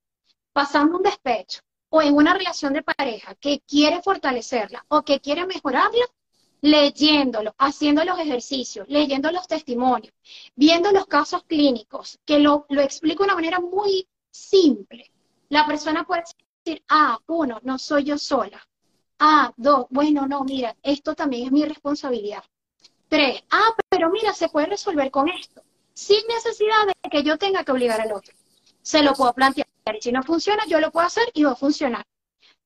pasando 0.51 0.97
un 0.97 1.03
despecho, 1.03 1.61
o 1.89 2.01
en 2.01 2.15
una 2.15 2.33
relación 2.33 2.73
de 2.73 2.81
pareja 2.81 3.35
que 3.35 3.61
quiere 3.67 4.01
fortalecerla 4.01 4.83
o 4.87 5.03
que 5.03 5.19
quiere 5.19 5.45
mejorarla, 5.45 6.05
leyéndolo, 6.61 7.53
haciendo 7.57 8.03
los 8.03 8.17
ejercicios, 8.17 8.87
leyendo 8.87 9.31
los 9.31 9.47
testimonios, 9.47 10.13
viendo 10.55 10.91
los 10.91 11.05
casos 11.05 11.43
clínicos, 11.43 12.19
que 12.25 12.39
lo, 12.39 12.65
lo 12.69 12.81
explico 12.81 13.23
de 13.23 13.25
una 13.25 13.35
manera 13.35 13.59
muy 13.59 14.07
simple. 14.31 15.11
La 15.49 15.67
persona 15.67 16.03
puede 16.03 16.23
decir, 16.65 16.83
ah, 16.89 17.19
uno, 17.27 17.59
no 17.63 17.77
soy 17.77 18.05
yo 18.05 18.17
sola. 18.17 18.65
Ah, 19.19 19.53
dos, 19.55 19.85
bueno, 19.89 20.25
no, 20.25 20.43
mira, 20.43 20.75
esto 20.81 21.13
también 21.13 21.45
es 21.45 21.51
mi 21.51 21.63
responsabilidad. 21.65 22.43
Tres, 23.07 23.43
ah, 23.51 23.75
pero 23.89 24.09
mira, 24.09 24.33
se 24.33 24.49
puede 24.49 24.65
resolver 24.67 25.11
con 25.11 25.29
esto, 25.29 25.61
sin 25.93 26.25
necesidad 26.27 26.87
de 26.87 27.09
que 27.09 27.21
yo 27.21 27.37
tenga 27.37 27.63
que 27.63 27.71
obligar 27.71 28.01
al 28.01 28.13
otro. 28.13 28.33
Se 28.83 29.01
lo 29.01 29.13
puedo 29.13 29.33
plantear. 29.33 29.67
Y 29.97 30.01
si 30.01 30.11
no 30.11 30.21
funciona, 30.21 30.63
yo 30.67 30.79
lo 30.79 30.91
puedo 30.91 31.07
hacer 31.07 31.25
y 31.33 31.43
va 31.43 31.51
a 31.51 31.55
funcionar. 31.55 32.03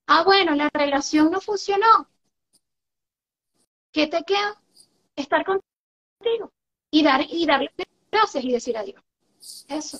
Ah, 0.07 0.23
bueno, 0.23 0.55
la 0.55 0.69
relación 0.73 1.31
no 1.31 1.39
funcionó. 1.39 2.09
¿Qué 3.91 4.07
te 4.07 4.23
queda? 4.23 4.61
Estar 5.15 5.45
contigo 5.45 6.51
y, 6.91 7.03
dar, 7.03 7.25
y 7.27 7.45
darle 7.45 7.71
gracias 8.11 8.43
y 8.43 8.51
decir 8.51 8.77
adiós. 8.77 9.01
Eso. 9.67 9.99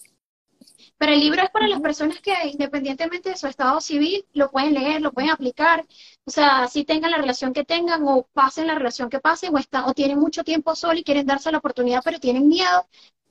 Pero 0.98 1.14
el 1.14 1.20
libro 1.20 1.44
es 1.44 1.50
para 1.52 1.68
las 1.68 1.80
personas 1.80 2.20
que, 2.22 2.34
independientemente 2.48 3.30
de 3.30 3.38
su 3.38 3.48
estado 3.48 3.80
civil, 3.82 4.26
lo 4.34 4.50
pueden 4.50 4.74
leer, 4.74 5.02
lo 5.02 5.12
pueden 5.12 5.30
aplicar. 5.30 5.86
O 6.26 6.32
sea, 6.32 6.68
si 6.68 6.86
tengan 6.86 7.12
la 7.12 7.18
relación 7.18 7.54
que 7.54 7.64
tengan 7.64 8.02
o 8.08 8.28
pasen 8.34 8.68
la 8.68 8.76
relación 8.76 9.10
que 9.10 9.20
pasen 9.20 9.54
o, 9.54 9.60
está, 9.60 9.86
o 9.86 9.94
tienen 9.94 10.20
mucho 10.20 10.44
tiempo 10.44 10.76
solo 10.76 11.00
y 11.00 11.04
quieren 11.04 11.28
darse 11.28 11.52
la 11.52 11.60
oportunidad, 11.60 12.02
pero 12.04 12.20
tienen 12.20 12.48
miedo, 12.48 12.88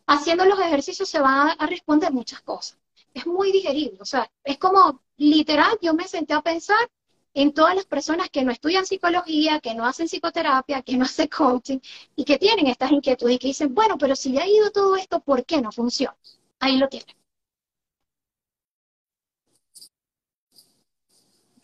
haciendo 0.06 0.44
los 0.44 0.58
ejercicios 0.60 1.08
se 1.08 1.20
van 1.20 1.56
a, 1.58 1.66
responder 1.66 2.12
muchas 2.12 2.40
cosas. 2.42 2.78
Es 3.12 3.26
muy 3.26 3.52
digerible. 3.52 3.98
O 4.00 4.04
sea, 4.04 4.30
es 4.44 4.58
como 4.58 5.02
literal, 5.16 5.78
yo 5.80 5.94
me 5.94 6.06
senté 6.06 6.34
a 6.34 6.42
pensar 6.42 6.90
en 7.34 7.52
todas 7.52 7.74
las 7.74 7.84
personas 7.84 8.30
que 8.30 8.42
no 8.44 8.50
estudian 8.50 8.86
psicología, 8.86 9.60
que 9.60 9.74
no 9.74 9.84
hacen 9.84 10.08
psicoterapia, 10.08 10.82
que 10.82 10.96
no 10.96 11.04
hacen 11.04 11.28
coaching 11.28 11.78
y 12.14 12.24
que 12.24 12.38
tienen 12.38 12.66
estas 12.66 12.92
inquietudes 12.92 13.36
y 13.36 13.38
que 13.38 13.48
dicen, 13.48 13.74
bueno, 13.74 13.98
pero 13.98 14.16
si 14.16 14.32
ya 14.32 14.42
ha 14.42 14.48
ido 14.48 14.70
todo 14.70 14.96
esto, 14.96 15.20
¿por 15.20 15.44
qué 15.44 15.60
no 15.60 15.70
funciona? 15.70 16.16
Ahí 16.60 16.78
lo 16.78 16.88
tienen. 16.88 17.14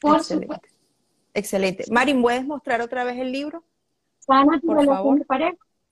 Excelente. 0.05 0.61
Excelente. 1.35 1.85
Marín, 1.91 2.21
¿puedes 2.21 2.45
mostrar 2.45 2.83
otra 2.83 3.05
vez 3.05 3.19
el 3.19 3.33
libro? 3.33 3.65
Por 4.27 4.85
favor. 4.85 5.25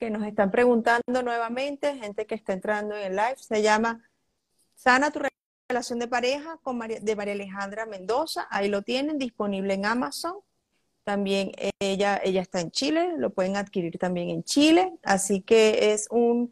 Que 0.01 0.09
nos 0.09 0.25
están 0.25 0.49
preguntando 0.49 1.21
nuevamente, 1.21 1.95
gente 1.95 2.25
que 2.25 2.33
está 2.33 2.53
entrando 2.53 2.95
en 2.95 3.03
el 3.03 3.15
live. 3.15 3.35
Se 3.37 3.61
llama 3.61 4.03
Sana 4.73 5.11
tu 5.11 5.19
relación 5.69 5.99
de 5.99 6.07
pareja 6.07 6.57
con 6.63 6.79
de 6.79 7.15
María 7.15 7.35
Alejandra 7.35 7.85
Mendoza. 7.85 8.47
Ahí 8.49 8.67
lo 8.67 8.81
tienen 8.81 9.19
disponible 9.19 9.75
en 9.75 9.85
Amazon. 9.85 10.37
También 11.03 11.51
ella, 11.79 12.19
ella 12.23 12.41
está 12.41 12.61
en 12.61 12.71
Chile, 12.71 13.13
lo 13.19 13.29
pueden 13.29 13.57
adquirir 13.57 13.99
también 13.99 14.31
en 14.31 14.43
Chile. 14.43 14.91
Así 15.03 15.41
que 15.41 15.93
es 15.93 16.07
un, 16.09 16.51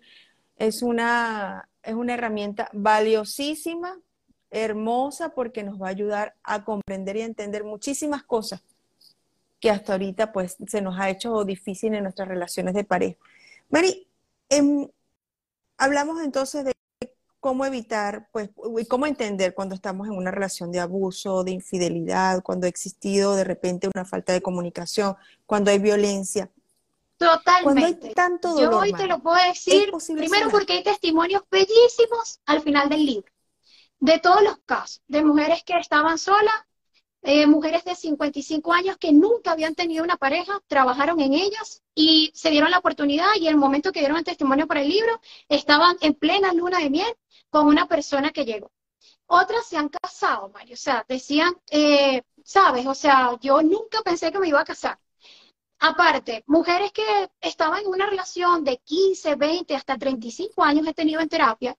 es 0.55 0.83
una, 0.83 1.67
es 1.81 1.95
una 1.95 2.13
herramienta 2.13 2.69
valiosísima 2.71 3.99
hermosa 4.51 5.29
porque 5.29 5.63
nos 5.63 5.81
va 5.81 5.87
a 5.87 5.89
ayudar 5.89 6.35
a 6.43 6.63
comprender 6.63 7.17
y 7.17 7.21
entender 7.21 7.63
muchísimas 7.63 8.21
cosas 8.21 8.61
que 9.59 9.71
hasta 9.71 9.93
ahorita 9.93 10.31
pues 10.31 10.55
se 10.67 10.81
nos 10.81 10.99
ha 10.99 11.09
hecho 11.09 11.43
difícil 11.45 11.95
en 11.95 12.03
nuestras 12.03 12.27
relaciones 12.27 12.75
de 12.75 12.83
pareja. 12.83 13.17
Mari, 13.69 14.07
em, 14.49 14.87
hablamos 15.77 16.21
entonces 16.21 16.65
de 16.65 16.73
cómo 17.39 17.65
evitar, 17.65 18.29
pues, 18.31 18.49
y 18.77 18.85
cómo 18.85 19.05
entender 19.05 19.53
cuando 19.53 19.75
estamos 19.75 20.07
en 20.07 20.13
una 20.13 20.31
relación 20.31 20.71
de 20.71 20.79
abuso, 20.79 21.43
de 21.43 21.51
infidelidad, 21.51 22.43
cuando 22.43 22.65
ha 22.65 22.69
existido 22.69 23.35
de 23.35 23.43
repente 23.43 23.89
una 23.93 24.05
falta 24.05 24.33
de 24.33 24.41
comunicación, 24.41 25.15
cuando 25.45 25.71
hay 25.71 25.79
violencia. 25.79 26.49
Totalmente. 27.17 28.13
tanto 28.13 28.57
Yo 28.59 28.77
hoy 28.77 28.93
te 28.93 29.05
lo 29.05 29.19
puedo 29.19 29.35
decir, 29.45 29.91
primero 30.15 30.49
porque 30.49 30.73
hay 30.73 30.83
testimonios 30.83 31.43
bellísimos 31.51 32.39
al 32.45 32.61
final 32.61 32.87
del 32.87 33.05
libro 33.05 33.31
de 33.99 34.19
todos 34.19 34.41
los 34.41 34.57
casos, 34.65 35.01
de 35.07 35.23
mujeres 35.23 35.63
que 35.63 35.77
estaban 35.77 36.17
solas, 36.17 36.53
eh, 37.21 37.47
mujeres 37.47 37.83
de 37.83 37.95
55 37.95 38.73
años 38.73 38.97
que 38.97 39.11
nunca 39.11 39.51
habían 39.51 39.75
tenido 39.75 40.03
una 40.03 40.17
pareja, 40.17 40.61
trabajaron 40.67 41.19
en 41.19 41.33
ellas 41.33 41.83
y 41.93 42.31
se 42.33 42.49
dieron 42.49 42.71
la 42.71 42.79
oportunidad 42.79 43.27
y 43.35 43.47
en 43.47 43.53
el 43.53 43.57
momento 43.57 43.91
que 43.91 43.99
dieron 43.99 44.17
el 44.17 44.23
testimonio 44.23 44.67
para 44.67 44.81
el 44.81 44.89
libro, 44.89 45.19
estaban 45.49 45.97
en 46.01 46.13
plena 46.13 46.53
luna 46.53 46.79
de 46.79 46.89
miel 46.89 47.13
con 47.49 47.67
una 47.67 47.87
persona 47.87 48.31
que 48.31 48.45
llegó. 48.45 48.71
Otras 49.27 49.67
se 49.67 49.77
han 49.77 49.89
casado, 49.89 50.49
Mario, 50.49 50.73
o 50.73 50.77
sea, 50.77 51.05
decían, 51.07 51.53
eh, 51.69 52.23
sabes, 52.43 52.85
o 52.87 52.95
sea, 52.95 53.37
yo 53.41 53.61
nunca 53.61 54.01
pensé 54.03 54.31
que 54.31 54.39
me 54.39 54.47
iba 54.47 54.61
a 54.61 54.65
casar. 54.65 54.97
Aparte, 55.81 56.43
mujeres 56.47 56.91
que 56.91 57.29
estaban 57.39 57.81
en 57.81 57.87
una 57.87 58.05
relación 58.05 58.63
de 58.63 58.77
15, 58.79 59.35
20, 59.35 59.75
hasta 59.75 59.97
35 59.97 60.63
años 60.63 60.87
he 60.87 60.93
tenido 60.93 61.21
en 61.21 61.29
terapia 61.29 61.77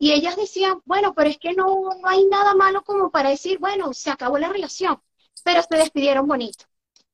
y 0.00 0.12
ellas 0.12 0.34
decían, 0.34 0.80
bueno, 0.86 1.14
pero 1.14 1.28
es 1.28 1.38
que 1.38 1.52
no, 1.52 1.66
no 2.00 2.08
hay 2.08 2.24
nada 2.24 2.54
malo 2.54 2.82
como 2.82 3.10
para 3.10 3.28
decir, 3.28 3.58
bueno, 3.58 3.92
se 3.92 4.10
acabó 4.10 4.38
la 4.38 4.48
relación, 4.48 5.00
pero 5.44 5.62
se 5.62 5.76
despidieron 5.76 6.26
bonito 6.26 6.64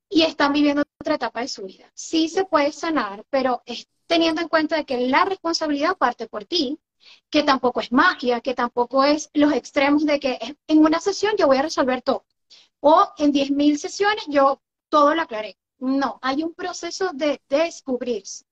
y 0.09 0.23
están 0.23 0.53
viviendo 0.53 0.85
otra 1.01 1.17
etapa 1.17 1.41
de 1.41 1.49
su 1.49 1.65
vida. 1.65 1.91
Sí 1.95 2.29
se 2.29 2.45
puede 2.45 2.71
sanar, 2.71 3.25
pero 3.29 3.65
teniendo 4.07 4.41
en 4.41 4.49
cuenta 4.49 4.77
de 4.77 4.85
que 4.85 4.99
la 5.09 5.25
responsabilidad 5.25 5.97
parte 5.99 6.29
por 6.29 6.45
ti, 6.45 6.79
que 7.29 7.43
tampoco 7.43 7.81
es 7.81 7.91
magia, 7.91 8.41
que 8.41 8.55
tampoco 8.55 9.03
es 9.05 9.31
los 9.35 9.53
extremos 9.53 10.07
de 10.07 10.21
que 10.21 10.39
en 10.69 10.79
una 10.79 11.01
sesión 11.01 11.35
yo 11.37 11.49
voy 11.49 11.57
a 11.57 11.63
resolver 11.63 12.03
todo, 12.03 12.25
o 12.79 13.09
en 13.19 13.33
10.000 13.33 13.79
sesiones 13.79 14.25
yo 14.29 14.63
todo 14.89 15.13
lo 15.17 15.23
aclaré. 15.23 15.57
No, 15.79 16.21
hay 16.23 16.45
un 16.45 16.55
proceso 16.55 17.11
de 17.13 17.43
descubrirse 17.49 18.45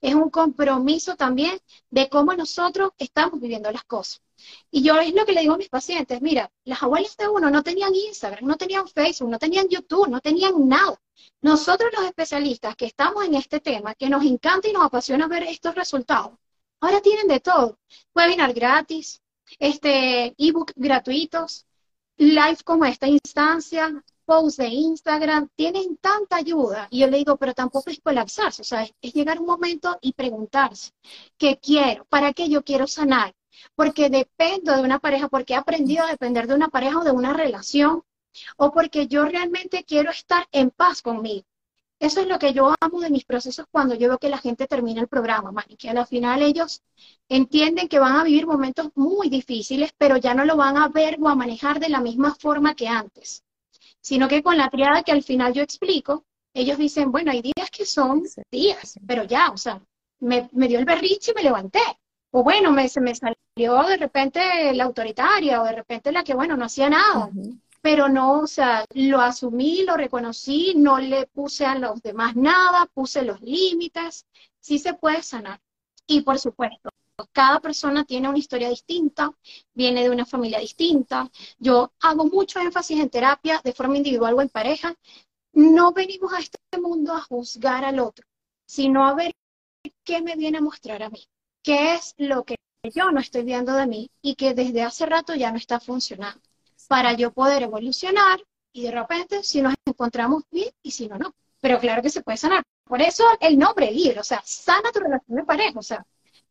es 0.00 0.14
un 0.14 0.30
compromiso 0.30 1.16
también 1.16 1.58
de 1.90 2.08
cómo 2.08 2.34
nosotros 2.34 2.92
estamos 2.98 3.40
viviendo 3.40 3.70
las 3.70 3.84
cosas. 3.84 4.22
Y 4.70 4.82
yo 4.82 4.98
es 5.00 5.12
lo 5.14 5.26
que 5.26 5.32
le 5.32 5.40
digo 5.40 5.54
a 5.54 5.58
mis 5.58 5.68
pacientes, 5.68 6.22
mira, 6.22 6.50
las 6.64 6.82
abuelas 6.82 7.16
de 7.16 7.28
uno 7.28 7.50
no 7.50 7.62
tenían 7.62 7.94
Instagram, 7.94 8.44
no 8.44 8.56
tenían 8.56 8.86
Facebook, 8.88 9.30
no 9.30 9.38
tenían 9.38 9.68
YouTube, 9.68 10.08
no 10.08 10.20
tenían 10.20 10.68
nada. 10.68 11.00
Nosotros 11.40 11.90
los 11.96 12.04
especialistas 12.06 12.76
que 12.76 12.86
estamos 12.86 13.24
en 13.24 13.34
este 13.34 13.60
tema, 13.60 13.94
que 13.94 14.08
nos 14.08 14.24
encanta 14.24 14.68
y 14.68 14.72
nos 14.72 14.84
apasiona 14.84 15.26
ver 15.26 15.42
estos 15.44 15.74
resultados, 15.74 16.32
ahora 16.80 17.00
tienen 17.00 17.26
de 17.26 17.40
todo. 17.40 17.78
Webinar 18.14 18.52
gratis, 18.52 19.20
este 19.58 20.34
ebook 20.38 20.72
gratuitos, 20.76 21.66
live 22.16 22.58
como 22.64 22.84
esta 22.84 23.08
instancia, 23.08 24.04
posts 24.28 24.58
de 24.58 24.68
Instagram, 24.68 25.48
tienen 25.56 25.96
tanta 25.96 26.36
ayuda. 26.36 26.86
Y 26.90 26.98
yo 27.00 27.06
le 27.06 27.16
digo, 27.16 27.38
pero 27.38 27.54
tampoco 27.54 27.88
es 27.88 27.98
colapsarse, 27.98 28.60
o 28.60 28.64
sea, 28.64 28.86
es, 29.00 29.14
llegar 29.14 29.40
un 29.40 29.46
momento 29.46 29.96
y 30.02 30.12
preguntarse, 30.12 30.92
¿qué 31.38 31.58
quiero? 31.58 32.04
¿Para 32.04 32.34
qué 32.34 32.50
yo 32.50 32.62
quiero 32.62 32.86
sanar? 32.86 33.34
Porque 33.74 34.10
dependo 34.10 34.76
de 34.76 34.82
una 34.82 34.98
pareja, 34.98 35.28
porque 35.28 35.54
he 35.54 35.56
aprendido 35.56 36.04
a 36.04 36.10
depender 36.10 36.46
de 36.46 36.54
una 36.54 36.68
pareja 36.68 36.98
o 36.98 37.04
de 37.04 37.10
una 37.10 37.32
relación, 37.32 38.02
o 38.58 38.70
porque 38.70 39.06
yo 39.06 39.24
realmente 39.24 39.84
quiero 39.84 40.10
estar 40.10 40.46
en 40.52 40.70
paz 40.70 41.00
conmigo. 41.00 41.46
Eso 41.98 42.20
es 42.20 42.28
lo 42.28 42.38
que 42.38 42.52
yo 42.52 42.74
amo 42.80 43.00
de 43.00 43.10
mis 43.10 43.24
procesos 43.24 43.66
cuando 43.70 43.94
yo 43.94 44.08
veo 44.08 44.18
que 44.18 44.28
la 44.28 44.38
gente 44.38 44.66
termina 44.66 45.00
el 45.00 45.08
programa, 45.08 45.52
man, 45.52 45.64
y 45.68 45.76
que 45.76 45.88
al 45.88 46.06
final 46.06 46.42
ellos 46.42 46.82
entienden 47.30 47.88
que 47.88 47.98
van 47.98 48.16
a 48.16 48.24
vivir 48.24 48.46
momentos 48.46 48.90
muy 48.94 49.30
difíciles, 49.30 49.90
pero 49.96 50.18
ya 50.18 50.34
no 50.34 50.44
lo 50.44 50.56
van 50.56 50.76
a 50.76 50.88
ver 50.88 51.16
o 51.18 51.28
a 51.28 51.34
manejar 51.34 51.80
de 51.80 51.88
la 51.88 52.00
misma 52.00 52.34
forma 52.34 52.74
que 52.74 52.88
antes 52.88 53.42
sino 54.08 54.26
que 54.26 54.42
con 54.42 54.56
la 54.56 54.70
triada 54.70 55.02
que 55.02 55.12
al 55.12 55.22
final 55.22 55.52
yo 55.52 55.62
explico, 55.62 56.24
ellos 56.54 56.78
dicen, 56.78 57.12
bueno, 57.12 57.30
hay 57.30 57.42
días 57.42 57.70
que 57.70 57.84
son 57.84 58.22
días, 58.50 58.98
pero 59.06 59.24
ya, 59.24 59.50
o 59.50 59.58
sea, 59.58 59.82
me, 60.20 60.48
dio 60.50 60.78
el 60.78 60.86
berriche 60.86 61.32
y 61.32 61.34
me 61.34 61.42
levanté. 61.42 61.82
O 62.30 62.42
bueno, 62.42 62.72
me, 62.72 62.88
se 62.88 63.02
me 63.02 63.14
salió 63.14 63.82
de 63.86 63.98
repente 63.98 64.72
la 64.72 64.84
autoritaria 64.84 65.60
o 65.60 65.66
de 65.66 65.72
repente 65.72 66.10
la 66.10 66.24
que, 66.24 66.32
bueno, 66.32 66.56
no 66.56 66.64
hacía 66.64 66.88
nada. 66.88 67.28
Pero 67.82 68.08
no, 68.08 68.40
o 68.40 68.46
sea, 68.46 68.86
lo 68.94 69.20
asumí, 69.20 69.82
lo 69.82 69.94
reconocí, 69.94 70.72
no 70.74 70.98
le 70.98 71.26
puse 71.26 71.66
a 71.66 71.74
los 71.74 72.00
demás 72.00 72.34
nada, 72.34 72.86
puse 72.86 73.20
los 73.22 73.42
límites, 73.42 74.24
sí 74.58 74.78
se 74.78 74.94
puede 74.94 75.22
sanar. 75.22 75.60
Y 76.06 76.22
por 76.22 76.38
supuesto, 76.38 76.88
cada 77.32 77.60
persona 77.60 78.04
tiene 78.04 78.28
una 78.28 78.38
historia 78.38 78.68
distinta, 78.68 79.32
viene 79.74 80.02
de 80.02 80.10
una 80.10 80.26
familia 80.26 80.58
distinta. 80.58 81.30
Yo 81.58 81.92
hago 82.00 82.26
mucho 82.26 82.60
énfasis 82.60 83.00
en 83.00 83.10
terapia 83.10 83.60
de 83.64 83.72
forma 83.72 83.96
individual 83.96 84.34
o 84.34 84.42
en 84.42 84.48
pareja. 84.48 84.94
No 85.52 85.92
venimos 85.92 86.32
a 86.32 86.38
este 86.38 86.58
mundo 86.80 87.14
a 87.14 87.22
juzgar 87.22 87.84
al 87.84 87.98
otro, 88.00 88.26
sino 88.66 89.06
a 89.06 89.14
ver 89.14 89.32
qué 90.04 90.22
me 90.22 90.36
viene 90.36 90.58
a 90.58 90.62
mostrar 90.62 91.02
a 91.02 91.10
mí, 91.10 91.26
qué 91.62 91.94
es 91.94 92.14
lo 92.18 92.44
que 92.44 92.56
yo 92.94 93.10
no 93.10 93.20
estoy 93.20 93.42
viendo 93.42 93.72
de 93.72 93.86
mí 93.86 94.10
y 94.22 94.34
que 94.34 94.54
desde 94.54 94.82
hace 94.82 95.06
rato 95.06 95.34
ya 95.34 95.50
no 95.50 95.56
está 95.56 95.80
funcionando, 95.80 96.40
para 96.86 97.12
yo 97.14 97.32
poder 97.32 97.62
evolucionar 97.62 98.40
y 98.72 98.82
de 98.82 98.90
repente 98.92 99.42
si 99.42 99.60
nos 99.60 99.74
encontramos 99.84 100.44
bien 100.50 100.70
y 100.82 100.90
si 100.92 101.08
no, 101.08 101.18
no. 101.18 101.34
Pero 101.60 101.80
claro 101.80 102.02
que 102.02 102.10
se 102.10 102.22
puede 102.22 102.38
sanar. 102.38 102.62
Por 102.84 103.02
eso 103.02 103.24
el 103.40 103.58
nombre 103.58 103.90
libro, 103.90 104.20
o 104.20 104.24
sea, 104.24 104.40
sana 104.44 104.92
tu 104.92 105.00
relación 105.00 105.36
de 105.36 105.44
pareja, 105.44 105.78
o 105.78 105.82
sea, 105.82 106.06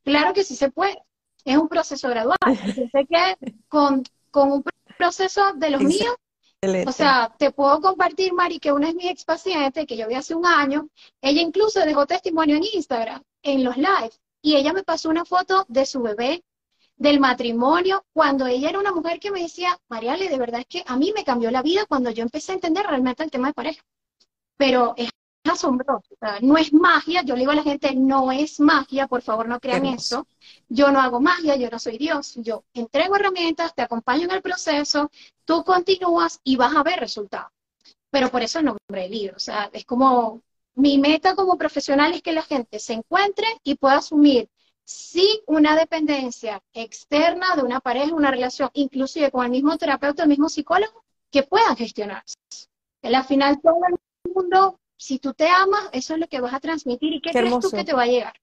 Claro 0.07 0.33
que 0.33 0.45
sí 0.45 0.55
se 0.55 0.71
puede. 0.71 0.97
Es 1.43 1.57
un 1.57 1.67
proceso 1.67 2.07
gradual. 2.07 2.37
Yo 2.77 2.85
sé 2.91 3.05
que 3.09 3.53
con, 3.67 4.03
un 4.33 4.63
proceso 4.97 5.53
de 5.53 5.69
los 5.69 5.81
míos, 5.81 6.15
O 6.87 6.91
sea, 6.93 7.35
te 7.37 7.51
puedo 7.51 7.81
compartir, 7.81 8.33
Mari, 8.33 8.59
que 8.59 8.71
una 8.71 8.87
de 8.87 8.93
mis 8.93 9.11
expacientes, 9.11 9.85
que 9.85 9.97
yo 9.97 10.07
vi 10.07 10.15
hace 10.15 10.33
un 10.35 10.45
año, 10.45 10.89
ella 11.21 11.41
incluso 11.41 11.79
dejó 11.81 12.05
testimonio 12.05 12.55
en 12.55 12.63
Instagram, 12.73 13.21
en 13.41 13.63
los 13.63 13.77
lives, 13.77 14.19
y 14.41 14.55
ella 14.55 14.73
me 14.73 14.83
pasó 14.83 15.09
una 15.09 15.25
foto 15.25 15.65
de 15.67 15.85
su 15.85 16.01
bebé, 16.01 16.43
del 16.95 17.19
matrimonio, 17.19 18.05
cuando 18.13 18.47
ella 18.47 18.69
era 18.69 18.79
una 18.79 18.91
mujer 18.91 19.19
que 19.19 19.31
me 19.31 19.41
decía, 19.41 19.77
Mariale, 19.87 20.29
de 20.29 20.37
verdad 20.37 20.61
es 20.61 20.67
que 20.67 20.83
a 20.85 20.95
mí 20.97 21.11
me 21.15 21.23
cambió 21.23 21.51
la 21.51 21.61
vida 21.61 21.85
cuando 21.85 22.09
yo 22.11 22.23
empecé 22.23 22.51
a 22.51 22.55
entender 22.55 22.85
realmente 22.85 23.23
el 23.23 23.31
tema 23.31 23.49
de 23.49 23.53
pareja. 23.53 23.83
Pero 24.57 24.93
es 24.97 25.09
asombroso, 25.49 26.15
no 26.41 26.57
es 26.57 26.73
magia, 26.73 27.21
yo 27.23 27.35
le 27.35 27.41
digo 27.41 27.51
a 27.51 27.55
la 27.55 27.63
gente, 27.63 27.95
no 27.95 28.31
es 28.31 28.59
magia, 28.59 29.07
por 29.07 29.21
favor 29.21 29.47
no 29.47 29.59
crean 29.59 29.85
eso, 29.85 30.27
yo 30.67 30.91
no 30.91 30.99
hago 30.99 31.19
magia, 31.19 31.55
yo 31.55 31.69
no 31.69 31.79
soy 31.79 31.97
Dios, 31.97 32.35
yo 32.35 32.63
entrego 32.73 33.15
herramientas, 33.15 33.73
te 33.75 33.81
acompaño 33.81 34.25
en 34.25 34.31
el 34.31 34.41
proceso, 34.41 35.11
tú 35.45 35.63
continúas 35.63 36.39
y 36.43 36.55
vas 36.55 36.75
a 36.75 36.83
ver 36.83 36.99
resultados. 36.99 37.51
Pero 38.09 38.29
por 38.29 38.41
eso 38.41 38.59
el 38.59 38.65
nombre 38.65 39.01
del 39.01 39.11
libro, 39.11 39.35
o 39.35 39.39
sea, 39.39 39.69
es 39.73 39.85
como 39.85 40.41
mi 40.75 40.97
meta 40.99 41.35
como 41.35 41.57
profesional 41.57 42.13
es 42.13 42.21
que 42.21 42.31
la 42.31 42.43
gente 42.43 42.79
se 42.79 42.93
encuentre 42.93 43.47
y 43.63 43.75
pueda 43.75 43.97
asumir 43.97 44.47
si 44.83 45.41
una 45.47 45.75
dependencia 45.75 46.61
externa 46.71 47.55
de 47.55 47.63
una 47.63 47.81
pareja, 47.81 48.13
una 48.13 48.31
relación, 48.31 48.69
inclusive 48.73 49.31
con 49.31 49.43
el 49.43 49.51
mismo 49.51 49.77
terapeuta, 49.77 50.23
el 50.23 50.29
mismo 50.29 50.47
psicólogo, 50.47 51.03
que 51.29 51.43
puedan 51.43 51.75
gestionarse. 51.75 52.35
al 53.01 53.25
final 53.25 53.59
todo 53.61 53.79
el 53.89 54.33
mundo 54.33 54.79
si 54.97 55.19
tú 55.19 55.33
te 55.33 55.47
amas, 55.47 55.89
eso 55.93 56.15
es 56.15 56.19
lo 56.19 56.27
que 56.27 56.41
vas 56.41 56.53
a 56.53 56.59
transmitir. 56.59 57.13
¿Y 57.13 57.21
qué, 57.21 57.31
crees 57.31 57.59
tú 57.59 57.69
que 57.69 57.83
te 57.83 57.93
va 57.93 58.03
a 58.03 58.07
llegar? 58.07 58.33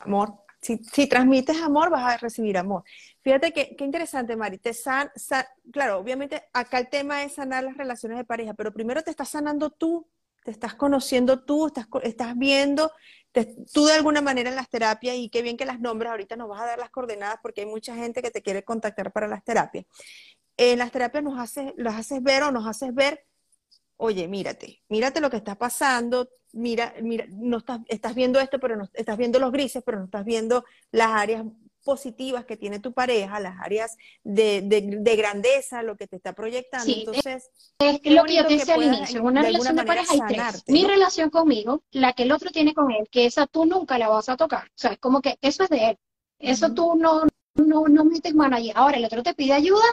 Amor. 0.00 0.34
Si, 0.60 1.06
transmites 1.06 1.56
amor, 1.62 1.88
vas 1.88 2.14
a 2.14 2.16
recibir 2.18 2.58
amor. 2.58 2.84
Fíjate 3.22 3.50
que, 3.52 3.74
qué 3.76 3.84
interesante, 3.84 4.36
Mari. 4.36 4.58
Te 4.58 4.74
san, 4.74 5.10
claro, 5.72 5.98
obviamente 5.98 6.42
acá 6.52 6.78
el 6.78 6.90
tema 6.90 7.24
es 7.24 7.34
sanar 7.34 7.64
las 7.64 7.78
relaciones 7.78 8.18
de 8.18 8.24
pareja, 8.24 8.52
pero 8.52 8.72
primero 8.72 9.02
te 9.02 9.10
estás 9.10 9.30
sanando 9.30 9.70
tú, 9.70 10.06
te 10.44 10.50
estás 10.50 10.74
conociendo 10.74 11.44
tú, 11.44 11.68
estás, 11.68 11.86
estás 12.02 12.36
viendo 12.36 12.92
tú 13.72 13.86
de 13.86 13.94
alguna 13.94 14.20
manera 14.20 14.50
en 14.50 14.56
las 14.56 14.68
terapias, 14.68 15.16
y 15.16 15.30
qué 15.30 15.40
bien 15.40 15.56
que 15.56 15.64
las 15.64 15.80
nombres, 15.80 16.10
ahorita 16.10 16.36
nos 16.36 16.48
vas 16.48 16.60
a 16.60 16.66
dar 16.66 16.78
las 16.78 16.90
coordenadas 16.90 17.38
porque 17.42 17.62
hay 17.62 17.66
mucha 17.66 17.94
gente 17.94 18.20
que 18.20 18.30
te 18.30 18.42
quiere 18.42 18.62
contactar 18.62 19.12
para 19.12 19.28
las 19.28 19.42
terapias 19.44 19.86
en 20.60 20.78
las 20.78 20.92
terapias 20.92 21.24
nos 21.24 21.38
haces, 21.38 21.72
las 21.76 21.96
haces 21.96 22.22
ver 22.22 22.42
o 22.42 22.52
nos 22.52 22.66
haces 22.66 22.94
ver, 22.94 23.24
oye, 23.96 24.28
mírate, 24.28 24.82
mírate 24.90 25.22
lo 25.22 25.30
que 25.30 25.38
está 25.38 25.54
pasando, 25.54 26.28
mira, 26.52 26.92
mira, 27.00 27.24
no 27.30 27.58
estás, 27.58 27.80
estás 27.88 28.14
viendo 28.14 28.38
esto, 28.38 28.60
pero 28.60 28.76
no 28.76 28.86
estás 28.92 29.16
viendo 29.16 29.38
los 29.38 29.52
grises, 29.52 29.82
pero 29.84 29.98
no 29.98 30.04
estás 30.04 30.24
viendo 30.24 30.64
las 30.90 31.08
áreas 31.08 31.46
positivas 31.82 32.44
que 32.44 32.58
tiene 32.58 32.78
tu 32.78 32.92
pareja, 32.92 33.40
las 33.40 33.58
áreas 33.58 33.96
de, 34.22 34.60
de, 34.62 35.16
grandeza, 35.16 35.82
lo 35.82 35.96
que 35.96 36.06
te 36.06 36.16
está 36.16 36.34
proyectando. 36.34 36.92
Entonces, 36.92 37.48
es, 37.78 38.00
lo 38.04 38.24
que 38.24 38.34
yo 38.34 38.46
te 38.46 38.58
decía 38.58 38.74
al 38.74 38.82
inicio, 38.82 39.22
una 39.22 39.40
relación 39.40 39.76
de 39.76 39.84
pareja 39.84 40.12
hay 40.12 40.20
tres. 40.28 40.64
Mi 40.68 40.84
relación 40.84 41.30
conmigo, 41.30 41.82
la 41.90 42.12
que 42.12 42.24
el 42.24 42.32
otro 42.32 42.50
tiene 42.50 42.74
con 42.74 42.90
él, 42.90 43.08
que 43.10 43.24
esa 43.24 43.46
tú 43.46 43.64
nunca 43.64 43.96
la 43.96 44.08
vas 44.08 44.28
a 44.28 44.36
tocar. 44.36 44.66
O 44.66 44.76
sea, 44.76 44.92
es 44.92 44.98
como 44.98 45.22
que 45.22 45.38
eso 45.40 45.64
es 45.64 45.70
de 45.70 45.90
él. 45.90 45.98
Eso 46.38 46.74
tú 46.74 46.96
no, 46.96 47.22
no, 47.54 47.88
no 47.88 48.04
metes 48.04 48.34
mano 48.34 48.56
allí. 48.56 48.72
Ahora 48.74 48.98
el 48.98 49.04
otro 49.06 49.22
te 49.22 49.32
pide 49.32 49.54
ayuda, 49.54 49.84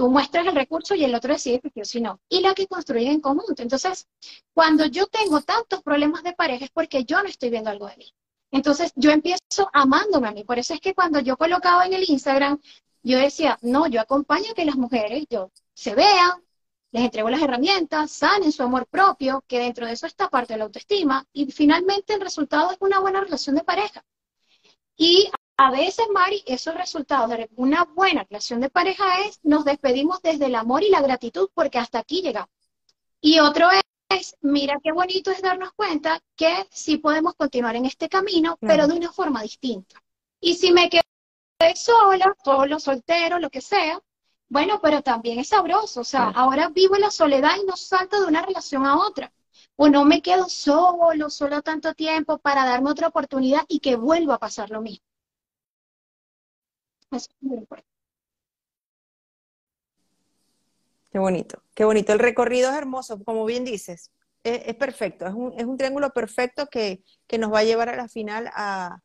tú 0.00 0.08
muestras 0.08 0.46
el 0.46 0.54
recurso 0.54 0.94
y 0.94 1.04
el 1.04 1.14
otro 1.14 1.34
decide 1.34 1.60
que 1.60 1.84
sí 1.84 1.98
o 1.98 2.00
no. 2.00 2.20
Y 2.30 2.40
la 2.40 2.54
que 2.54 2.66
construyen 2.66 3.12
en 3.12 3.20
común. 3.20 3.44
Entonces, 3.58 4.08
cuando 4.54 4.86
yo 4.86 5.06
tengo 5.08 5.42
tantos 5.42 5.82
problemas 5.82 6.22
de 6.22 6.32
pareja 6.32 6.64
es 6.64 6.70
porque 6.70 7.04
yo 7.04 7.22
no 7.22 7.28
estoy 7.28 7.50
viendo 7.50 7.68
algo 7.68 7.86
de 7.86 7.98
mí. 7.98 8.14
Entonces, 8.50 8.92
yo 8.96 9.10
empiezo 9.10 9.68
amándome 9.74 10.28
a 10.28 10.30
mí. 10.30 10.42
Por 10.42 10.58
eso 10.58 10.72
es 10.72 10.80
que 10.80 10.94
cuando 10.94 11.20
yo 11.20 11.36
colocaba 11.36 11.84
en 11.84 11.92
el 11.92 12.08
Instagram, 12.08 12.58
yo 13.02 13.18
decía, 13.18 13.58
no, 13.60 13.88
yo 13.88 14.00
acompaño 14.00 14.52
a 14.52 14.54
que 14.54 14.64
las 14.64 14.76
mujeres 14.76 15.26
yo, 15.28 15.50
se 15.74 15.94
vean, 15.94 16.42
les 16.92 17.04
entrego 17.04 17.28
las 17.28 17.42
herramientas, 17.42 18.10
sanen 18.10 18.52
su 18.52 18.62
amor 18.62 18.86
propio, 18.86 19.44
que 19.46 19.58
dentro 19.58 19.86
de 19.86 19.92
eso 19.92 20.06
está 20.06 20.30
parte 20.30 20.54
de 20.54 20.60
la 20.60 20.64
autoestima, 20.64 21.26
y 21.34 21.52
finalmente 21.52 22.14
el 22.14 22.22
resultado 22.22 22.70
es 22.70 22.78
una 22.80 23.00
buena 23.00 23.20
relación 23.20 23.54
de 23.54 23.64
pareja. 23.64 24.02
Y 24.96 25.30
a 25.62 25.70
veces, 25.70 26.06
Mari, 26.10 26.42
esos 26.46 26.74
resultados 26.74 27.28
de 27.28 27.50
una 27.56 27.84
buena 27.84 28.24
relación 28.24 28.62
de 28.62 28.70
pareja 28.70 29.20
es 29.26 29.40
nos 29.42 29.66
despedimos 29.66 30.22
desde 30.22 30.46
el 30.46 30.54
amor 30.54 30.82
y 30.82 30.88
la 30.88 31.02
gratitud 31.02 31.50
porque 31.52 31.76
hasta 31.76 31.98
aquí 31.98 32.22
llegamos. 32.22 32.48
Y 33.20 33.40
otro 33.40 33.68
es, 34.08 34.38
mira 34.40 34.78
qué 34.82 34.90
bonito 34.90 35.30
es 35.30 35.42
darnos 35.42 35.74
cuenta 35.74 36.18
que 36.34 36.66
sí 36.70 36.96
podemos 36.96 37.34
continuar 37.34 37.76
en 37.76 37.84
este 37.84 38.08
camino, 38.08 38.56
pero 38.58 38.86
de 38.86 38.94
una 38.94 39.12
forma 39.12 39.42
distinta. 39.42 40.02
Y 40.40 40.54
si 40.54 40.72
me 40.72 40.88
quedé 40.88 41.02
sola, 41.76 42.34
solo, 42.42 42.80
soltero, 42.80 43.38
lo 43.38 43.50
que 43.50 43.60
sea, 43.60 44.00
bueno, 44.48 44.80
pero 44.80 45.02
también 45.02 45.40
es 45.40 45.48
sabroso. 45.48 46.00
O 46.00 46.04
sea, 46.04 46.30
ahora 46.30 46.70
vivo 46.70 46.94
en 46.94 47.02
la 47.02 47.10
soledad 47.10 47.56
y 47.62 47.66
no 47.66 47.76
salto 47.76 48.18
de 48.18 48.28
una 48.28 48.40
relación 48.40 48.86
a 48.86 48.96
otra. 48.96 49.30
O 49.76 49.90
no 49.90 50.06
me 50.06 50.22
quedo 50.22 50.48
solo, 50.48 51.28
solo 51.28 51.60
tanto 51.60 51.92
tiempo 51.92 52.38
para 52.38 52.64
darme 52.64 52.90
otra 52.90 53.08
oportunidad 53.08 53.66
y 53.68 53.80
que 53.80 53.96
vuelva 53.96 54.36
a 54.36 54.38
pasar 54.38 54.70
lo 54.70 54.80
mismo. 54.80 55.09
Qué 61.10 61.18
bonito, 61.18 61.62
qué 61.74 61.84
bonito. 61.84 62.12
El 62.12 62.20
recorrido 62.20 62.70
es 62.70 62.76
hermoso, 62.76 63.22
como 63.24 63.44
bien 63.44 63.64
dices. 63.64 64.10
Es, 64.42 64.74
perfecto, 64.76 65.26
es 65.26 65.34
un, 65.34 65.52
es 65.58 65.66
un, 65.66 65.76
triángulo 65.76 66.10
perfecto 66.14 66.66
que, 66.68 67.02
nos 67.38 67.52
va 67.52 67.58
a 67.58 67.64
llevar 67.64 67.90
a 67.90 67.96
la 67.96 68.08
final 68.08 68.50
a, 68.54 69.00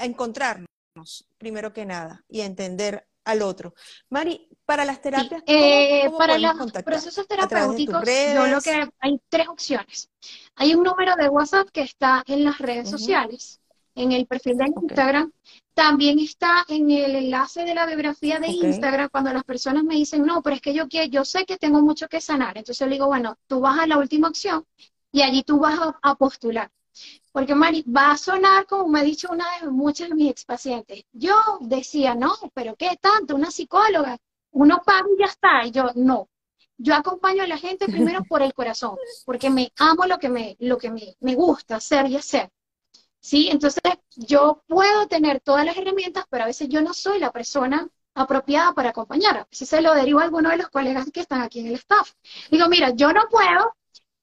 encontrarnos, 0.00 1.28
primero 1.38 1.72
que 1.72 1.86
nada, 1.86 2.24
y 2.28 2.42
a 2.42 2.46
entender 2.46 3.06
al 3.24 3.42
otro. 3.42 3.74
Mari, 4.10 4.48
para 4.66 4.84
las 4.84 5.00
terapias, 5.00 5.42
eh, 5.46 6.10
para 6.18 6.36
los 6.38 6.72
procesos 6.84 7.26
terapéuticos, 7.26 8.04
yo 8.34 8.46
lo 8.48 8.60
que 8.60 8.88
hay 9.00 9.20
tres 9.28 9.48
opciones. 9.48 10.10
Hay 10.56 10.74
un 10.74 10.82
número 10.82 11.16
de 11.16 11.28
WhatsApp 11.28 11.68
que 11.70 11.82
está 11.82 12.22
en 12.26 12.44
las 12.44 12.58
redes 12.58 12.90
sociales, 12.90 13.60
en 13.96 14.12
el 14.12 14.26
perfil 14.26 14.58
de 14.58 14.66
Instagram, 14.66 15.32
también 15.74 16.18
está 16.18 16.64
en 16.68 16.90
el 16.90 17.16
enlace 17.16 17.64
de 17.64 17.74
la 17.74 17.86
biografía 17.86 18.38
de 18.38 18.48
Instagram 18.48 19.08
cuando 19.10 19.32
las 19.32 19.42
personas 19.42 19.84
me 19.84 19.94
dicen, 19.94 20.24
no, 20.24 20.42
pero 20.42 20.56
es 20.56 20.62
que 20.62 20.74
yo, 20.74 20.86
quiero, 20.86 21.10
yo 21.10 21.24
sé 21.24 21.44
que 21.44 21.56
tengo 21.56 21.80
mucho 21.82 22.06
que 22.06 22.20
sanar. 22.20 22.56
Entonces 22.56 22.78
yo 22.78 22.86
le 22.86 22.92
digo, 22.92 23.06
bueno, 23.06 23.36
tú 23.46 23.60
vas 23.60 23.78
a 23.78 23.86
la 23.86 23.98
última 23.98 24.28
opción 24.28 24.64
y 25.10 25.22
allí 25.22 25.42
tú 25.42 25.58
vas 25.58 25.78
a, 26.02 26.14
postular. 26.14 26.70
Porque 27.32 27.54
Mari, 27.54 27.84
va 27.84 28.12
a 28.12 28.16
sonar 28.16 28.66
como 28.66 28.88
me 28.88 29.00
ha 29.00 29.02
dicho 29.02 29.28
una 29.30 29.44
de 29.60 29.70
muchas 29.70 30.10
de 30.10 30.14
mis 30.14 30.30
expacientes. 30.30 31.04
Yo 31.12 31.34
decía, 31.60 32.14
no, 32.14 32.34
pero 32.54 32.76
¿qué 32.76 32.96
tanto? 33.00 33.34
Una 33.34 33.50
psicóloga, 33.50 34.18
uno 34.52 34.82
paga 34.84 35.06
y 35.14 35.20
ya 35.20 35.26
está. 35.26 35.66
Y 35.66 35.70
yo, 35.70 35.90
no. 35.94 36.28
Yo 36.78 36.94
acompaño 36.94 37.42
a 37.42 37.46
la 37.46 37.56
gente 37.56 37.86
primero 37.86 38.22
por 38.28 38.42
el 38.42 38.52
corazón, 38.52 38.96
porque 39.24 39.48
me 39.48 39.72
amo 39.78 40.04
lo 40.04 40.18
que 40.18 40.28
me, 40.28 40.56
lo 40.60 40.76
que 40.76 40.90
me, 40.90 41.16
me 41.20 41.34
gusta 41.34 41.76
hacer 41.76 42.06
y 42.08 42.16
hacer. 42.16 42.50
¿Sí? 43.26 43.48
Entonces, 43.50 43.82
yo 44.14 44.62
puedo 44.68 45.08
tener 45.08 45.40
todas 45.40 45.64
las 45.66 45.76
herramientas, 45.76 46.24
pero 46.30 46.44
a 46.44 46.46
veces 46.46 46.68
yo 46.68 46.80
no 46.80 46.94
soy 46.94 47.18
la 47.18 47.32
persona 47.32 47.88
apropiada 48.14 48.72
para 48.72 48.90
acompañar. 48.90 49.36
A 49.36 49.48
veces 49.50 49.68
se 49.68 49.80
lo 49.80 49.94
derivo 49.94 50.20
a 50.20 50.24
alguno 50.24 50.50
de 50.50 50.58
los 50.58 50.68
colegas 50.68 51.10
que 51.12 51.20
están 51.20 51.40
aquí 51.42 51.58
en 51.58 51.66
el 51.66 51.74
staff. 51.74 52.12
Digo, 52.52 52.68
mira, 52.68 52.90
yo 52.90 53.12
no 53.12 53.28
puedo, 53.28 53.74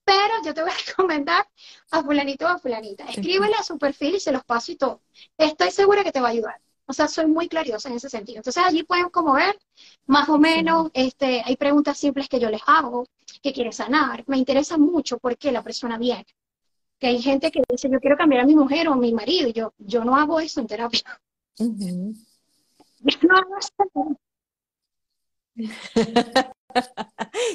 pero 0.06 0.34
yo 0.46 0.54
te 0.54 0.62
voy 0.62 0.72
a 0.72 0.76
recomendar 0.88 1.46
a 1.92 2.02
fulanito 2.02 2.46
o 2.46 2.48
a 2.48 2.60
fulanita. 2.60 3.04
Escríbele 3.06 3.56
a 3.56 3.64
su 3.64 3.78
perfil 3.78 4.16
y 4.16 4.20
se 4.22 4.32
los 4.32 4.46
paso 4.46 4.72
y 4.72 4.78
todo. 4.78 5.02
Estoy 5.38 5.72
segura 5.72 6.04
que 6.06 6.14
te 6.14 6.22
va 6.22 6.30
a 6.30 6.32
ayudar. 6.32 6.62
O 6.86 6.94
sea, 6.94 7.10
soy 7.10 7.28
muy 7.28 7.50
clariosa 7.50 7.90
en 7.90 7.96
ese 7.96 8.10
sentido. 8.10 8.38
Entonces 8.38 8.64
allí 8.64 8.84
pueden 8.84 9.10
como 9.10 9.34
ver, 9.34 9.60
más 10.06 10.30
o 10.30 10.38
menos, 10.38 10.92
este, 10.94 11.42
hay 11.46 11.58
preguntas 11.58 11.98
simples 11.98 12.30
que 12.30 12.40
yo 12.40 12.50
les 12.50 12.62
hago, 12.68 13.06
que 13.42 13.52
quiere 13.52 13.74
sanar. 13.74 14.24
Me 14.28 14.38
interesa 14.38 14.78
mucho 14.78 15.18
por 15.18 15.38
qué 15.38 15.52
la 15.52 15.62
persona 15.62 15.98
viene 15.98 16.26
que 17.04 17.10
hay 17.10 17.22
gente 17.22 17.52
que 17.52 17.62
dice, 17.70 17.90
yo 17.92 18.00
quiero 18.00 18.16
cambiar 18.16 18.44
a 18.44 18.46
mi 18.46 18.56
mujer 18.56 18.88
o 18.88 18.94
a 18.94 18.96
mi 18.96 19.12
marido, 19.12 19.50
y 19.50 19.52
yo, 19.52 19.74
yo 19.78 20.06
no 20.06 20.16
hago 20.16 20.40
eso 20.40 20.62
en 20.62 20.68
terapia. 20.68 21.02
Yo 21.58 21.68
no 23.24 23.36
hago 23.36 23.58
eso. 23.58 23.74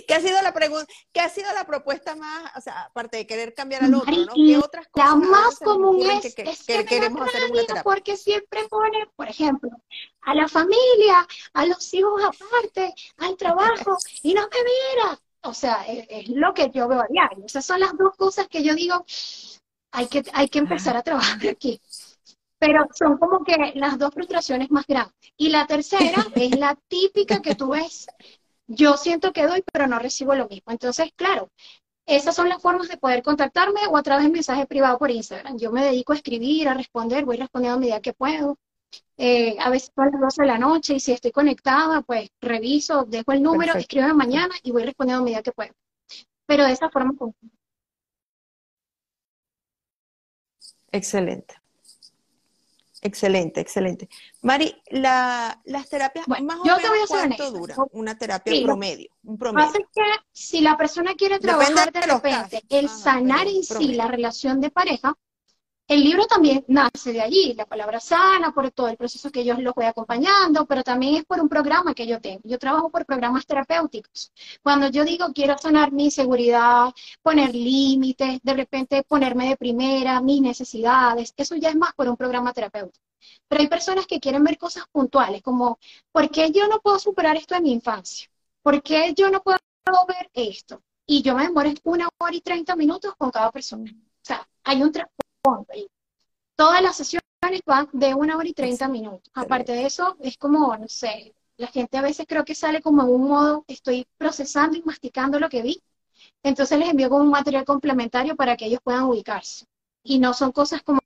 ¿Qué 0.07 0.15
ha 0.15 0.21
sido 0.21 0.43
la 0.43 0.53
pregunta? 0.53 0.93
¿Qué 1.11 1.21
ha 1.21 1.31
sido 1.31 1.51
la 1.55 1.65
propuesta 1.65 2.15
más, 2.15 2.53
o 2.59 2.61
sea, 2.61 2.83
aparte 2.83 3.17
de 3.17 3.27
querer 3.27 3.55
cambiar 3.55 3.85
al 3.85 3.95
otro, 3.95 4.13
¿no? 4.15 4.35
¿Qué 4.35 4.59
otras 4.59 4.87
cosas? 4.89 5.09
La 5.09 5.17
más 5.17 5.59
común 5.61 6.03
es 6.03 6.35
que, 6.35 6.45
que, 6.45 6.85
queremos 6.85 7.27
hacer 7.27 7.51
una 7.51 7.63
terapia? 7.63 7.83
Porque 7.83 8.19
siempre 8.19 8.69
pone, 8.69 9.09
por 9.17 9.31
ejemplo, 9.31 9.71
a 10.21 10.35
la 10.35 10.47
familia, 10.47 11.27
a 11.55 11.65
los 11.65 11.95
hijos 11.95 12.23
aparte, 12.23 12.93
al 13.17 13.35
trabajo, 13.39 13.97
y 14.23 14.35
no 14.35 14.43
me 14.43 14.59
mira, 14.63 15.19
o 15.43 15.55
sea, 15.55 15.85
es, 15.87 16.29
lo 16.29 16.55
que 16.55 16.71
yo 16.71 16.89
veo 16.89 17.01
a 17.01 17.07
diario. 17.09 17.45
Esas 17.47 17.65
son 17.65 17.81
las 17.81 17.97
dos 17.97 18.15
cosas 18.17 18.49
que 18.49 18.63
yo 18.63 18.75
digo, 18.75 19.05
hay 19.93 20.07
que, 20.09 20.25
hay 20.33 20.49
que 20.49 20.59
empezar 20.59 20.97
a 20.97 21.03
trabajar 21.03 21.39
aquí. 21.49 21.81
Pero 22.59 22.89
son 22.95 23.19
como 23.19 23.45
que 23.45 23.73
las 23.75 23.99
dos 23.99 24.13
frustraciones 24.13 24.71
más 24.71 24.87
grandes. 24.87 25.15
Y 25.37 25.51
la 25.51 25.67
tercera 25.67 26.27
es 26.35 26.59
la 26.59 26.77
típica 26.89 27.41
que 27.41 27.55
tú 27.55 27.71
ves. 27.71 28.07
Yo 28.67 28.97
siento 28.97 29.33
que 29.33 29.47
doy, 29.47 29.65
pero 29.73 29.87
no 29.87 29.99
recibo 29.99 30.35
lo 30.35 30.49
mismo. 30.49 30.73
Entonces, 30.73 31.11
claro, 31.17 31.49
esas 32.05 32.35
son 32.35 32.49
las 32.49 32.61
formas 32.61 32.89
de 32.89 32.97
poder 32.97 33.23
contactarme 33.23 33.81
o 33.89 33.97
a 33.97 34.03
través 34.03 34.25
de 34.25 34.31
mensaje 34.31 34.67
privado 34.67 34.99
por 34.99 35.11
Instagram. 35.11 35.59
Yo 35.59 35.71
me 35.71 35.85
dedico 35.85 36.13
a 36.13 36.17
escribir, 36.17 36.69
a 36.69 36.75
responder, 36.75 37.25
voy 37.25 37.37
respondiendo 37.37 37.77
a 37.77 37.81
medida 37.81 38.01
que 38.01 38.13
puedo. 38.13 38.59
Eh, 39.17 39.57
a 39.59 39.69
veces 39.71 39.91
a 39.97 40.05
las 40.05 40.21
12 40.21 40.43
de 40.43 40.47
la 40.49 40.59
noche 40.59 40.95
y 40.95 41.01
si 41.01 41.13
estoy 41.13 41.33
conectada, 41.33 42.03
pues 42.03 42.31
reviso, 42.41 43.05
dejo 43.05 43.33
el 43.33 43.43
número, 43.43 43.75
escribo 43.75 44.15
mañana 44.15 44.55
y 44.63 44.71
voy 44.71 44.85
respondiendo 44.85 45.23
a 45.23 45.25
medida 45.25 45.43
que 45.43 45.53
puedo. 45.53 45.73
Pero 46.47 46.65
de 46.65 46.73
esa 46.73 46.89
forma. 46.89 47.13
Excelente. 50.93 51.55
Excelente, 53.01 53.61
excelente. 53.61 54.09
Mari, 54.43 54.75
la, 54.91 55.61
las 55.65 55.89
terapias 55.89 56.27
más 56.27 56.41
o 56.41 56.65
yo 56.65 56.77
menos 56.77 57.09
cuánto 57.09 57.51
dura 57.53 57.77
una 57.93 58.19
terapia 58.19 58.53
promedio, 58.65 59.11
un 59.23 59.39
promedio. 59.39 59.67
Pasa 59.67 59.79
que 59.79 60.03
si 60.33 60.61
la 60.61 60.77
persona 60.77 61.15
quiere 61.15 61.39
trabajar 61.39 61.93
de, 61.93 62.01
repente 62.01 62.63
el 62.69 62.89
sanar 62.89 63.47
en 63.47 63.63
sí 63.63 63.95
la 63.95 64.09
relación 64.09 64.61
de 64.61 64.71
pareja, 64.71 65.15
el 65.89 66.05
libro 66.05 66.27
también 66.27 66.65
nace 66.69 67.13
de 67.15 67.23
allí, 67.23 67.55
la 67.55 67.65
palabra 67.65 67.99
sana, 67.99 68.53
por 68.53 68.71
todo 68.71 68.89
el 68.89 68.99
proceso 68.99 69.31
que 69.31 69.43
yo 69.45 69.55
los 69.55 69.75
voy 69.75 69.87
acompañando, 69.87 70.67
pero 70.67 70.85
también 70.85 71.17
es 71.17 71.25
por 71.25 71.41
un 71.41 71.49
programa 71.49 71.95
que 71.95 72.07
yo 72.07 72.21
tengo. 72.21 72.41
Yo 72.45 72.59
trabajo 72.59 72.91
por 72.91 73.07
programas 73.07 73.47
terapéuticos. 73.47 74.31
Cuando 74.63 74.89
yo 74.89 75.05
digo 75.05 75.33
quiero 75.35 75.57
sanar 75.57 75.91
mi 75.91 76.05
inseguridad, 76.07 76.93
poner 77.23 77.55
límites, 77.55 78.41
de 78.43 78.55
repente 78.55 79.03
ponerme 79.03 79.49
de 79.49 79.57
primera, 79.57 80.21
mis 80.21 80.43
necesidades, 80.43 81.33
eso 81.37 81.57
ya 81.57 81.71
es 81.71 81.77
más 81.77 81.95
por 81.95 82.07
un 82.09 82.17
programa 82.19 82.53
terapéutico. 82.53 83.05
Pero 83.49 83.63
hay 83.63 83.69
personas 83.69 84.07
que 84.07 84.21
quieren 84.21 84.45
ver 84.45 84.59
cosas 84.59 84.85
puntuales, 84.93 85.43
como 85.43 85.79
¿por 86.13 86.31
qué 86.31 86.51
yo 86.53 86.69
no 86.69 86.81
puedo 86.81 86.99
superar 86.99 87.37
esto 87.37 87.55
en 87.55 87.63
mi 87.63 87.73
infancia? 87.73 88.29
¿Por 88.63 88.83
qué 88.83 89.15
yo 89.17 89.31
no 89.31 89.43
puedo 89.43 89.59
ver 90.07 90.31
esto? 90.35 90.83
Y 91.07 91.23
yo 91.23 91.35
me 91.35 91.45
demoro 91.45 91.73
una 91.85 92.09
hora 92.19 92.37
y 92.37 92.43
treinta 92.43 92.77
minutos 92.77 93.15
con 93.17 93.31
cada 93.31 93.51
persona. 93.51 93.91
O 93.91 94.21
sea, 94.23 94.47
hay 94.65 94.83
un 94.83 94.93
Todas 96.57 96.83
las 96.83 96.97
sesiones 96.97 97.23
van 97.65 97.89
de 97.93 98.15
una 98.15 98.37
hora 98.37 98.49
y 98.49 98.53
treinta 98.53 98.89
minutos. 98.89 99.31
Aparte 99.35 99.73
de 99.73 99.87
eso, 99.87 100.17
es 100.21 100.37
como, 100.37 100.77
no 100.77 100.89
sé, 100.89 101.35
la 101.57 101.69
gente 101.69 101.99
a 101.99 102.03
veces 102.03 102.27
creo 102.29 102.45
que 102.45 102.55
sale 102.55 102.83
como 102.83 103.03
en 103.03 103.09
un 103.09 103.29
modo, 103.29 103.65
estoy 103.69 104.07
procesando 104.17 104.77
y 104.77 104.83
masticando 104.83 105.39
lo 105.39 105.49
que 105.49 105.63
vi. 105.63 105.83
Entonces 106.43 106.79
les 106.79 106.89
envío 106.89 107.09
como 107.09 107.23
un 107.23 107.31
material 107.31 107.65
complementario 107.65 108.37
para 108.37 108.57
que 108.57 108.67
ellos 108.67 108.81
puedan 108.83 109.05
ubicarse. 109.05 109.67
Y 110.03 110.19
no 110.19 110.35
son 110.35 110.53
cosas 110.53 110.83
como, 110.83 111.01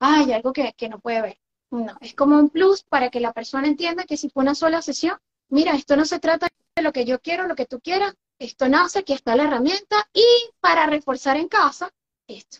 ay, 0.00 0.32
algo 0.32 0.52
que, 0.52 0.72
que 0.74 0.88
no 0.88 0.98
puede 0.98 1.22
ver. 1.22 1.38
No, 1.70 1.96
es 2.00 2.14
como 2.14 2.38
un 2.38 2.50
plus 2.50 2.82
para 2.84 3.10
que 3.10 3.20
la 3.20 3.32
persona 3.32 3.66
entienda 3.66 4.04
que 4.04 4.16
si 4.16 4.28
fue 4.28 4.42
una 4.42 4.54
sola 4.54 4.82
sesión, 4.82 5.18
mira, 5.48 5.74
esto 5.74 5.96
no 5.96 6.04
se 6.04 6.18
trata 6.18 6.48
de 6.76 6.82
lo 6.82 6.92
que 6.92 7.04
yo 7.04 7.20
quiero, 7.20 7.46
lo 7.46 7.54
que 7.54 7.66
tú 7.66 7.80
quieras, 7.80 8.14
esto 8.38 8.68
nace, 8.68 9.00
aquí 9.00 9.12
está 9.12 9.36
la 9.36 9.44
herramienta 9.44 10.08
y 10.12 10.24
para 10.60 10.86
reforzar 10.86 11.36
en 11.36 11.48
casa, 11.48 11.90
esto. 12.26 12.58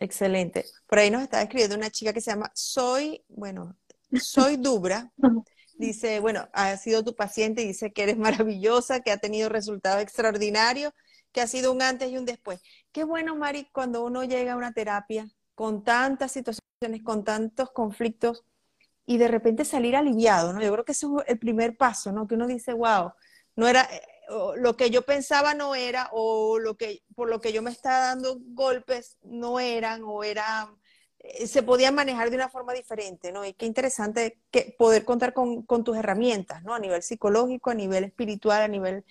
Excelente. 0.00 0.64
Por 0.86 0.98
ahí 0.98 1.10
nos 1.10 1.22
está 1.22 1.42
escribiendo 1.42 1.76
una 1.76 1.90
chica 1.90 2.14
que 2.14 2.22
se 2.22 2.30
llama 2.30 2.50
Soy, 2.54 3.22
bueno, 3.28 3.76
Soy 4.18 4.56
Dubra. 4.56 5.12
Dice, 5.76 6.20
bueno, 6.20 6.48
ha 6.52 6.76
sido 6.76 7.02
tu 7.02 7.14
paciente 7.14 7.62
y 7.62 7.66
dice 7.68 7.90
que 7.90 8.02
eres 8.02 8.18
maravillosa, 8.18 9.00
que 9.00 9.12
ha 9.12 9.16
tenido 9.16 9.48
resultados 9.48 10.02
extraordinarios, 10.02 10.92
que 11.32 11.40
ha 11.40 11.46
sido 11.46 11.72
un 11.72 11.80
antes 11.80 12.10
y 12.10 12.18
un 12.18 12.26
después. 12.26 12.60
Qué 12.92 13.02
bueno, 13.02 13.34
Mari, 13.34 13.66
cuando 13.72 14.04
uno 14.04 14.22
llega 14.24 14.52
a 14.52 14.56
una 14.56 14.72
terapia 14.72 15.30
con 15.54 15.82
tantas 15.82 16.32
situaciones, 16.32 17.02
con 17.02 17.24
tantos 17.24 17.70
conflictos 17.70 18.44
y 19.06 19.16
de 19.16 19.28
repente 19.28 19.64
salir 19.64 19.96
aliviado, 19.96 20.52
¿no? 20.52 20.60
Yo 20.60 20.70
creo 20.70 20.84
que 20.84 20.92
eso 20.92 21.22
es 21.22 21.30
el 21.30 21.38
primer 21.38 21.78
paso, 21.78 22.12
¿no? 22.12 22.26
Que 22.26 22.34
uno 22.34 22.46
dice, 22.46 22.74
wow, 22.74 23.12
no 23.56 23.66
era, 23.66 23.88
lo 24.56 24.76
que 24.76 24.90
yo 24.90 25.02
pensaba 25.02 25.54
no 25.54 25.74
era, 25.74 26.08
o 26.12 26.58
lo 26.58 26.76
que, 26.76 27.02
por 27.14 27.28
lo 27.28 27.40
que 27.40 27.52
yo 27.52 27.62
me 27.62 27.70
estaba 27.70 27.98
dando 27.98 28.38
golpes 28.40 29.16
no 29.22 29.60
eran, 29.60 30.02
o 30.04 30.22
eran, 30.24 30.68
eh, 31.18 31.46
se 31.46 31.62
podían 31.62 31.94
manejar 31.94 32.30
de 32.30 32.36
una 32.36 32.48
forma 32.48 32.72
diferente, 32.72 33.32
¿no? 33.32 33.44
Y 33.44 33.52
qué 33.54 33.66
interesante 33.66 34.38
que 34.50 34.74
poder 34.78 35.04
contar 35.04 35.32
con, 35.32 35.64
tus 35.84 35.96
herramientas, 35.96 36.62
¿no? 36.62 36.74
A 36.74 36.78
nivel 36.78 37.02
psicológico, 37.02 37.70
a 37.70 37.74
nivel 37.74 38.04
espiritual, 38.04 38.62
a 38.62 38.68
nivel 38.68 39.04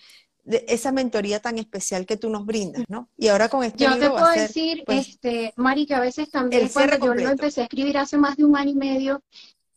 de 0.44 0.66
esa 0.68 0.92
mentoría 0.92 1.40
tan 1.40 1.58
especial 1.58 2.06
que 2.06 2.18
tú 2.18 2.30
nos 2.30 2.46
brindas, 2.46 2.84
¿no? 2.88 3.10
Y 3.18 3.28
ahora 3.28 3.50
con 3.50 3.64
este 3.64 3.84
Yo 3.84 4.00
te 4.00 4.10
puedo 4.10 4.32
decir, 4.32 4.84
pues, 4.86 5.10
este, 5.10 5.54
Mari, 5.58 5.86
que 5.86 5.96
a 5.96 6.00
veces 6.00 6.32
también 6.32 6.70
cuando 6.70 6.98
yo 6.98 7.14
lo 7.14 7.30
empecé 7.30 7.62
a 7.62 7.64
escribir 7.66 7.98
hace 7.98 8.18
más 8.18 8.38
de 8.38 8.46
un 8.46 8.58
año 8.58 8.72
y 8.72 8.76
medio, 8.76 9.24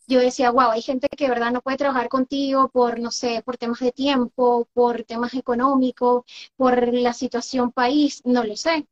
yo 0.07 0.19
decía, 0.19 0.51
wow, 0.51 0.71
hay 0.71 0.81
gente 0.81 1.07
que 1.09 1.25
de 1.25 1.29
verdad 1.31 1.51
no 1.51 1.61
puede 1.61 1.77
trabajar 1.77 2.09
contigo 2.09 2.69
por, 2.69 2.99
no 2.99 3.11
sé, 3.11 3.41
por 3.45 3.57
temas 3.57 3.79
de 3.79 3.91
tiempo, 3.91 4.67
por 4.73 5.03
temas 5.03 5.33
económicos, 5.33 6.23
por 6.55 6.93
la 6.93 7.13
situación 7.13 7.71
país, 7.71 8.21
no 8.25 8.43
lo 8.43 8.55
sé. 8.55 8.87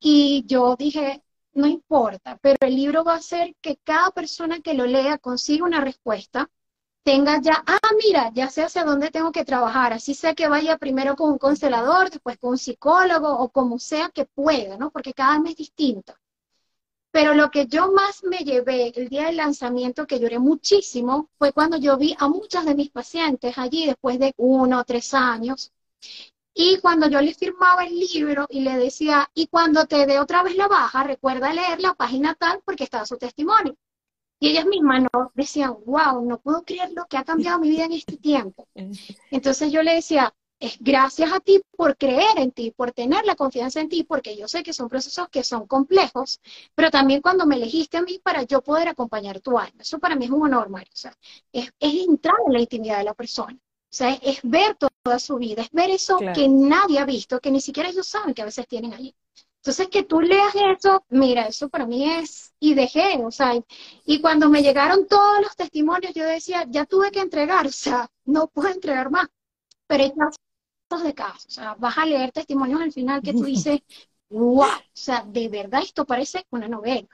Y 0.00 0.44
yo 0.46 0.76
dije, 0.76 1.22
no 1.54 1.66
importa, 1.66 2.38
pero 2.42 2.56
el 2.60 2.76
libro 2.76 3.04
va 3.04 3.14
a 3.14 3.16
hacer 3.16 3.54
que 3.60 3.78
cada 3.84 4.10
persona 4.10 4.60
que 4.60 4.74
lo 4.74 4.86
lea 4.86 5.18
consiga 5.18 5.64
una 5.64 5.80
respuesta, 5.80 6.50
tenga 7.02 7.40
ya, 7.40 7.64
ah, 7.66 7.78
mira, 8.04 8.30
ya 8.34 8.50
sé 8.50 8.62
hacia 8.64 8.84
dónde 8.84 9.10
tengo 9.10 9.32
que 9.32 9.44
trabajar, 9.44 9.92
así 9.94 10.14
sea 10.14 10.34
que 10.34 10.48
vaya 10.48 10.78
primero 10.78 11.16
con 11.16 11.30
un 11.32 11.38
constelador, 11.38 12.10
después 12.10 12.38
con 12.38 12.50
un 12.50 12.58
psicólogo 12.58 13.28
o 13.38 13.48
como 13.50 13.78
sea 13.78 14.10
que 14.10 14.24
pueda, 14.26 14.76
¿no? 14.76 14.90
Porque 14.90 15.14
cada 15.14 15.38
mes 15.40 15.52
es 15.52 15.56
distinto. 15.58 16.14
Pero 17.18 17.34
lo 17.34 17.50
que 17.50 17.66
yo 17.66 17.90
más 17.90 18.22
me 18.22 18.44
llevé 18.44 18.92
el 18.94 19.08
día 19.08 19.26
del 19.26 19.38
lanzamiento, 19.38 20.06
que 20.06 20.20
lloré 20.20 20.38
muchísimo, 20.38 21.28
fue 21.36 21.52
cuando 21.52 21.76
yo 21.76 21.96
vi 21.96 22.14
a 22.16 22.28
muchas 22.28 22.64
de 22.64 22.76
mis 22.76 22.90
pacientes 22.90 23.58
allí 23.58 23.86
después 23.86 24.20
de 24.20 24.32
uno 24.36 24.78
o 24.78 24.84
tres 24.84 25.12
años. 25.14 25.72
Y 26.54 26.78
cuando 26.78 27.08
yo 27.08 27.20
les 27.20 27.36
firmaba 27.36 27.84
el 27.84 27.98
libro 27.98 28.46
y 28.48 28.60
le 28.60 28.78
decía, 28.78 29.28
y 29.34 29.48
cuando 29.48 29.86
te 29.86 30.06
dé 30.06 30.20
otra 30.20 30.44
vez 30.44 30.54
la 30.54 30.68
baja, 30.68 31.02
recuerda 31.02 31.52
leer 31.52 31.80
la 31.80 31.94
página 31.94 32.36
tal 32.36 32.62
porque 32.64 32.84
estaba 32.84 33.04
su 33.04 33.18
testimonio. 33.18 33.74
Y 34.38 34.50
ellas 34.50 34.66
mismas 34.66 35.02
no 35.12 35.32
decían, 35.34 35.74
wow, 35.86 36.24
no 36.24 36.38
puedo 36.38 36.62
creer 36.62 36.92
lo 36.92 37.06
que 37.06 37.16
ha 37.16 37.24
cambiado 37.24 37.58
mi 37.58 37.68
vida 37.68 37.86
en 37.86 37.94
este 37.94 38.16
tiempo. 38.16 38.68
Entonces 39.32 39.72
yo 39.72 39.82
le 39.82 39.94
decía, 39.94 40.32
es 40.60 40.76
gracias 40.80 41.32
a 41.32 41.40
ti 41.40 41.60
por 41.76 41.96
creer 41.96 42.38
en 42.38 42.50
ti, 42.50 42.72
por 42.72 42.92
tener 42.92 43.24
la 43.24 43.36
confianza 43.36 43.80
en 43.80 43.88
ti, 43.88 44.04
porque 44.04 44.36
yo 44.36 44.48
sé 44.48 44.62
que 44.62 44.72
son 44.72 44.88
procesos 44.88 45.28
que 45.28 45.44
son 45.44 45.66
complejos, 45.66 46.40
pero 46.74 46.90
también 46.90 47.20
cuando 47.20 47.46
me 47.46 47.56
elegiste 47.56 47.96
a 47.96 48.02
mí 48.02 48.18
para 48.22 48.42
yo 48.42 48.60
poder 48.62 48.88
acompañar 48.88 49.40
tu 49.40 49.58
alma. 49.58 49.82
Eso 49.82 49.98
para 49.98 50.16
mí 50.16 50.24
es 50.24 50.30
un 50.30 50.42
honor, 50.42 50.68
Mario. 50.68 50.90
O 50.92 50.96
sea, 50.96 51.16
es, 51.52 51.70
entrar 51.80 52.36
en 52.46 52.52
la 52.52 52.60
intimidad 52.60 52.98
de 52.98 53.04
la 53.04 53.14
persona. 53.14 53.54
O 53.54 53.94
sea, 53.94 54.10
es, 54.14 54.40
ver 54.42 54.76
toda 54.76 55.18
su 55.18 55.36
vida, 55.36 55.62
es 55.62 55.70
ver 55.70 55.90
eso 55.90 56.18
que 56.34 56.48
nadie 56.48 56.98
ha 56.98 57.04
visto, 57.06 57.40
que 57.40 57.50
ni 57.50 57.60
siquiera 57.60 57.88
ellos 57.88 58.06
saben 58.06 58.34
que 58.34 58.42
a 58.42 58.46
veces 58.46 58.66
tienen 58.66 58.92
allí. 58.92 59.14
Entonces, 59.62 59.88
que 59.88 60.04
tú 60.04 60.20
leas 60.20 60.54
eso, 60.54 61.04
mira, 61.08 61.46
eso 61.46 61.68
para 61.68 61.86
mí 61.86 62.10
es, 62.10 62.54
y 62.60 62.74
dejé, 62.74 63.18
o 63.24 63.30
sea, 63.30 63.54
y 64.04 64.20
cuando 64.20 64.48
me 64.48 64.62
llegaron 64.62 65.06
todos 65.06 65.40
los 65.42 65.56
testimonios, 65.56 66.14
yo 66.14 66.24
decía, 66.24 66.64
ya 66.68 66.84
tuve 66.86 67.10
que 67.10 67.20
entregar, 67.20 67.66
o 67.66 67.72
sea, 67.72 68.08
no 68.24 68.48
puedo 68.48 68.68
entregar 68.68 69.10
más. 69.10 69.28
Pero 69.86 70.04
de 70.96 71.14
casos. 71.14 71.46
O 71.46 71.50
sea, 71.50 71.74
vas 71.74 71.98
a 71.98 72.06
leer 72.06 72.32
testimonios 72.32 72.80
al 72.80 72.92
final 72.92 73.22
que 73.22 73.32
tú 73.32 73.44
dices, 73.44 73.80
wow, 74.30 74.62
o 74.62 74.82
sea, 74.92 75.24
de 75.26 75.48
verdad 75.48 75.82
esto 75.82 76.04
parece 76.04 76.44
una 76.50 76.68
novela. 76.68 77.08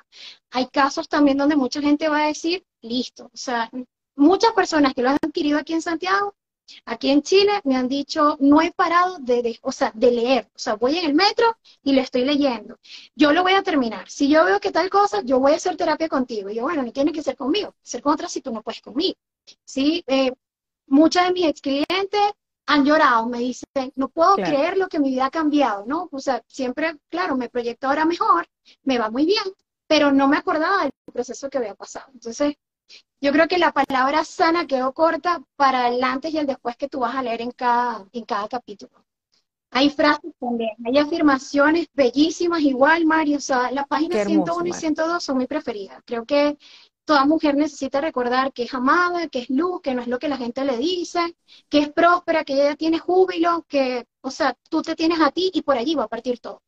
Hay 0.51 0.67
casos 0.69 1.09
también 1.09 1.37
donde 1.39 1.57
mucha 1.57 1.81
gente 1.81 2.09
va 2.09 2.25
a 2.25 2.27
decir, 2.29 2.65
listo. 2.83 3.27
O 3.27 3.37
sea, 3.37 3.71
muchas 4.17 4.53
personas 4.53 4.95
que 4.95 5.03
lo 5.03 5.11
han 5.11 5.19
adquirido 5.23 5.59
aquí 5.59 5.73
en 5.75 5.83
Santiago, 5.83 6.35
aquí 6.87 7.11
en 7.11 7.23
Chile, 7.23 7.61
me 7.65 7.77
han 7.77 7.89
dicho, 7.89 8.37
no 8.41 8.63
he 8.63 8.73
parado 8.73 9.19
de, 9.19 9.59
o 9.63 9.73
sea, 9.73 9.93
de 9.95 10.11
leer. 10.11 10.51
O 10.55 10.59
sea, 10.59 10.75
voy 10.75 10.99
en 10.99 11.07
el 11.07 11.15
metro 11.15 11.57
y 11.83 11.93
lo 11.93 12.01
estoy 12.01 12.25
leyendo. 12.25 12.79
Yo 13.15 13.33
lo 13.33 13.43
voy 13.43 13.53
a 13.55 13.63
terminar. 13.63 14.09
Si 14.09 14.29
yo 14.29 14.45
veo 14.45 14.61
que 14.61 14.71
tal 14.71 14.89
cosa, 14.89 15.23
yo 15.23 15.41
voy 15.41 15.53
a 15.53 15.57
hacer 15.57 15.77
terapia 15.77 16.09
contigo. 16.09 16.49
Y 16.51 16.57
yo, 16.57 16.63
bueno, 16.63 16.83
no 16.83 16.93
tiene 16.93 17.13
que 17.13 17.23
ser 17.23 17.37
conmigo, 17.37 17.75
ser 17.83 18.03
con 18.03 18.15
otras 18.15 18.33
si 18.33 18.41
tú 18.41 18.53
no 18.53 18.63
puedes 18.63 18.81
conmigo. 18.81 19.17
¿Sí? 19.65 20.03
Eh, 20.07 20.33
muchas 20.87 21.27
de 21.27 21.33
mis 21.33 21.47
ex 21.47 21.61
clientes 21.61 22.33
han 22.67 22.85
llorado, 22.85 23.27
me 23.27 23.39
dicen, 23.39 23.93
no 23.97 24.09
puedo 24.09 24.37
creer 24.37 24.79
lo 24.79 24.89
que 24.89 24.99
mi 24.99 25.11
vida 25.11 25.27
ha 25.27 25.31
cambiado, 25.31 25.85
¿no? 25.87 26.09
O 26.11 26.19
sea, 26.19 26.43
siempre, 26.47 26.97
claro, 27.11 27.37
me 27.37 27.49
proyecto 27.49 27.89
ahora 27.89 28.05
mejor, 28.05 28.47
me 28.83 28.99
va 28.99 29.11
muy 29.11 29.27
bien, 29.27 29.45
pero 29.87 30.13
no 30.13 30.29
me 30.29 30.39
acordaba 30.39 30.83
del 30.83 30.93
proceso 31.13 31.51
que 31.51 31.59
había 31.59 31.75
pasado. 31.75 32.07
Entonces, 32.15 32.55
yo 33.21 33.33
creo 33.33 33.49
que 33.49 33.59
la 33.59 33.73
palabra 33.73 34.25
sana 34.25 34.67
quedó 34.67 34.93
corta 34.93 35.43
para 35.57 35.89
el 35.89 36.03
antes 36.03 36.33
y 36.33 36.39
el 36.39 36.47
después 36.47 36.77
que 36.77 36.89
tú 36.89 37.01
vas 37.01 37.15
a 37.15 37.23
leer 37.23 37.43
en 37.43 37.51
cada, 37.51 38.07
en 38.13 38.25
cada 38.25 38.49
capítulo. 38.49 39.05
Hay 39.71 39.91
frases 39.91 40.33
también, 40.39 40.71
hay 40.85 40.99
afirmaciones 40.99 41.89
bellísimas 41.93 42.61
igual, 42.61 43.07
Mario. 43.07 43.39
O 43.39 43.41
sea, 43.41 43.73
las 43.73 43.89
páginas 43.89 44.25
101 44.25 44.67
y 44.69 44.73
102 44.73 45.23
son 45.23 45.37
mi 45.37 45.47
preferidas. 45.47 46.01
Creo 46.05 46.25
que 46.25 46.57
toda 47.05 47.25
mujer 47.27 47.55
necesita 47.57 48.01
recordar 48.01 48.53
que 48.53 48.65
es 48.65 48.75
amada, 48.75 49.29
que 49.29 49.41
es 49.41 49.51
luz, 49.51 49.81
que 49.83 49.95
no 49.95 50.03
es 50.03 50.09
lo 50.09 50.19
que 50.19 50.29
la 50.29 50.37
gente 50.37 50.65
le 50.65 50.77
dice, 50.79 51.37
que 51.69 51.79
es 51.81 51.93
próspera, 51.93 52.45
que 52.45 52.55
ella 52.55 52.77
tiene 52.77 52.99
júbilo, 52.99 53.65
que, 53.69 54.07
o 54.23 54.31
sea, 54.31 54.57
tú 54.71 54.83
te 54.83 54.97
tienes 54.97 55.21
a 55.21 55.31
ti 55.31 55.51
y 55.55 55.63
por 55.63 55.77
allí 55.77 55.95
va 55.95 56.05
a 56.05 56.09
partir 56.09 56.41
todo. 56.41 56.63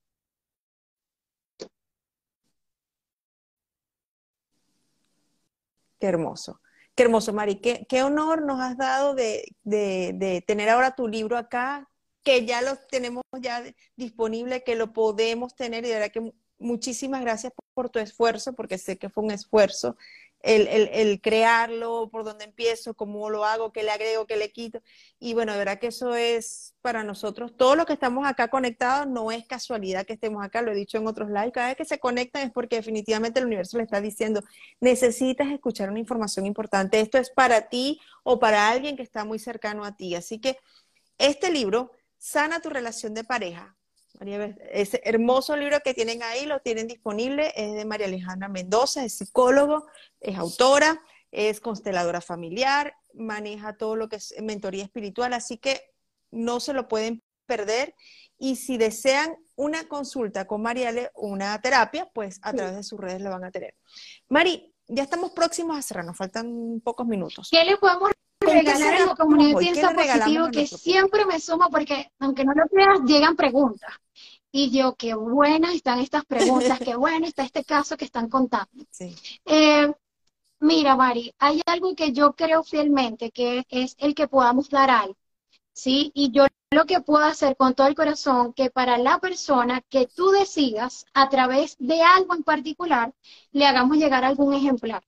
Qué 5.98 6.06
hermoso. 6.06 6.60
Qué 6.94 7.02
hermoso, 7.04 7.32
Mari. 7.32 7.60
Qué, 7.60 7.86
qué 7.88 8.02
honor 8.02 8.42
nos 8.42 8.60
has 8.60 8.76
dado 8.76 9.14
de, 9.14 9.44
de, 9.64 10.44
tener 10.46 10.68
ahora 10.68 10.94
tu 10.94 11.08
libro 11.08 11.36
acá, 11.36 11.88
que 12.22 12.46
ya 12.46 12.62
lo 12.62 12.76
tenemos 12.90 13.22
ya 13.40 13.62
disponible, 13.96 14.62
que 14.64 14.76
lo 14.76 14.92
podemos 14.92 15.54
tener 15.54 15.84
y 15.84 15.88
de 15.88 15.94
verdad 15.94 16.12
que 16.12 16.32
muchísimas 16.58 17.20
gracias 17.20 17.52
por 17.74 17.90
tu 17.90 17.98
esfuerzo, 17.98 18.54
porque 18.54 18.78
sé 18.78 18.98
que 18.98 19.10
fue 19.10 19.24
un 19.24 19.30
esfuerzo 19.30 19.96
el, 20.42 21.20
crearlo, 21.20 22.08
por 22.10 22.24
dónde 22.24 22.44
empiezo, 22.44 22.94
cómo 22.94 23.30
lo 23.30 23.44
hago, 23.44 23.72
qué 23.72 23.82
le 23.82 23.90
agrego, 23.90 24.26
qué 24.26 24.36
le 24.36 24.52
quito. 24.52 24.80
Y 25.18 25.34
bueno, 25.34 25.52
de 25.52 25.58
verdad 25.58 25.78
que 25.78 25.88
eso 25.88 26.14
es 26.14 26.74
para 26.82 27.02
nosotros, 27.02 27.56
todos 27.56 27.76
los 27.76 27.86
que 27.86 27.94
estamos 27.94 28.26
acá 28.26 28.48
conectados, 28.48 29.08
no 29.08 29.32
es 29.32 29.46
casualidad 29.46 30.06
que 30.06 30.12
estemos 30.12 30.44
acá, 30.44 30.62
lo 30.62 30.72
he 30.72 30.74
dicho 30.74 30.98
en 30.98 31.06
otros 31.06 31.28
lives, 31.28 31.52
cada 31.52 31.68
vez 31.68 31.76
que 31.76 31.84
se 31.84 31.98
conectan 31.98 32.42
es 32.46 32.52
porque 32.52 32.76
definitivamente 32.76 33.40
el 33.40 33.46
universo 33.46 33.76
le 33.76 33.84
está 33.84 34.00
diciendo, 34.00 34.42
necesitas 34.80 35.48
escuchar 35.48 35.90
una 35.90 35.98
información 35.98 36.46
importante, 36.46 37.00
esto 37.00 37.18
es 37.18 37.30
para 37.30 37.68
ti 37.68 38.00
o 38.22 38.38
para 38.38 38.68
alguien 38.68 38.96
que 38.96 39.02
está 39.02 39.24
muy 39.24 39.38
cercano 39.38 39.84
a 39.84 39.96
ti. 39.96 40.14
Así 40.14 40.38
que 40.40 40.58
este 41.18 41.50
libro, 41.50 41.90
Sana 42.18 42.60
tu 42.60 42.70
relación 42.70 43.14
de 43.14 43.24
pareja, 43.24 43.75
ese 44.70 45.00
hermoso 45.04 45.56
libro 45.56 45.78
que 45.84 45.94
tienen 45.94 46.22
ahí, 46.22 46.46
lo 46.46 46.60
tienen 46.60 46.86
disponible, 46.86 47.52
es 47.56 47.74
de 47.74 47.84
María 47.84 48.06
Alejandra 48.06 48.48
Mendoza, 48.48 49.04
es 49.04 49.18
psicólogo, 49.18 49.86
es 50.20 50.36
autora, 50.36 51.00
es 51.30 51.60
consteladora 51.60 52.20
familiar, 52.20 52.94
maneja 53.14 53.76
todo 53.76 53.96
lo 53.96 54.08
que 54.08 54.16
es 54.16 54.34
mentoría 54.42 54.84
espiritual, 54.84 55.32
así 55.32 55.58
que 55.58 55.80
no 56.30 56.60
se 56.60 56.72
lo 56.72 56.88
pueden 56.88 57.22
perder. 57.46 57.94
Y 58.38 58.56
si 58.56 58.76
desean 58.76 59.36
una 59.54 59.88
consulta 59.88 60.46
con 60.46 60.62
Mariale, 60.62 61.10
una 61.14 61.58
terapia, 61.60 62.08
pues 62.12 62.38
a 62.42 62.52
través 62.52 62.76
de 62.76 62.82
sus 62.82 63.00
redes 63.00 63.20
lo 63.22 63.30
van 63.30 63.44
a 63.44 63.50
tener. 63.50 63.74
Mari, 64.28 64.74
ya 64.88 65.02
estamos 65.02 65.32
próximos 65.32 65.78
a 65.78 65.82
cerrar, 65.82 66.04
nos 66.04 66.16
faltan 66.16 66.80
pocos 66.84 67.06
minutos. 67.06 67.48
¿Qué 67.50 67.64
le 67.64 67.76
podemos 67.76 68.10
regalar 68.46 68.94
a 68.94 69.06
la 69.06 69.14
comunidad 69.14 69.58
Piensa 69.58 69.92
Positivo? 69.92 70.48
Que 70.50 70.66
siempre 70.66 71.24
me 71.26 71.40
sumo 71.40 71.68
porque, 71.70 72.10
aunque 72.18 72.44
no 72.44 72.52
lo 72.54 72.66
creas, 72.68 73.00
llegan 73.04 73.36
preguntas. 73.36 73.92
Y 74.50 74.70
yo, 74.70 74.94
qué 74.94 75.14
buenas 75.14 75.74
están 75.74 76.00
estas 76.00 76.24
preguntas, 76.24 76.78
qué 76.78 76.96
bueno 76.96 77.26
está 77.26 77.42
este 77.42 77.64
caso 77.64 77.96
que 77.96 78.06
están 78.06 78.28
contando. 78.28 78.84
Eh, 79.44 79.92
mira, 80.60 80.96
Mari, 80.96 81.34
hay 81.38 81.60
algo 81.66 81.94
que 81.94 82.12
yo 82.12 82.32
creo 82.34 82.62
fielmente, 82.62 83.30
que 83.30 83.64
es 83.68 83.94
el 83.98 84.14
que 84.14 84.28
podamos 84.28 84.70
dar 84.70 84.90
algo, 84.90 85.16
¿sí? 85.72 86.10
Y 86.14 86.30
yo 86.30 86.46
lo 86.70 86.86
que 86.86 87.00
puedo 87.00 87.24
hacer 87.24 87.56
con 87.56 87.74
todo 87.74 87.86
el 87.86 87.94
corazón, 87.94 88.52
que 88.54 88.70
para 88.70 88.98
la 88.98 89.18
persona 89.18 89.82
que 89.88 90.06
tú 90.06 90.30
decidas, 90.30 91.04
a 91.12 91.28
través 91.28 91.76
de 91.78 92.02
algo 92.02 92.34
en 92.34 92.42
particular, 92.42 93.12
le 93.52 93.66
hagamos 93.66 93.98
llegar 93.98 94.24
algún 94.24 94.54
ejemplar 94.54 95.02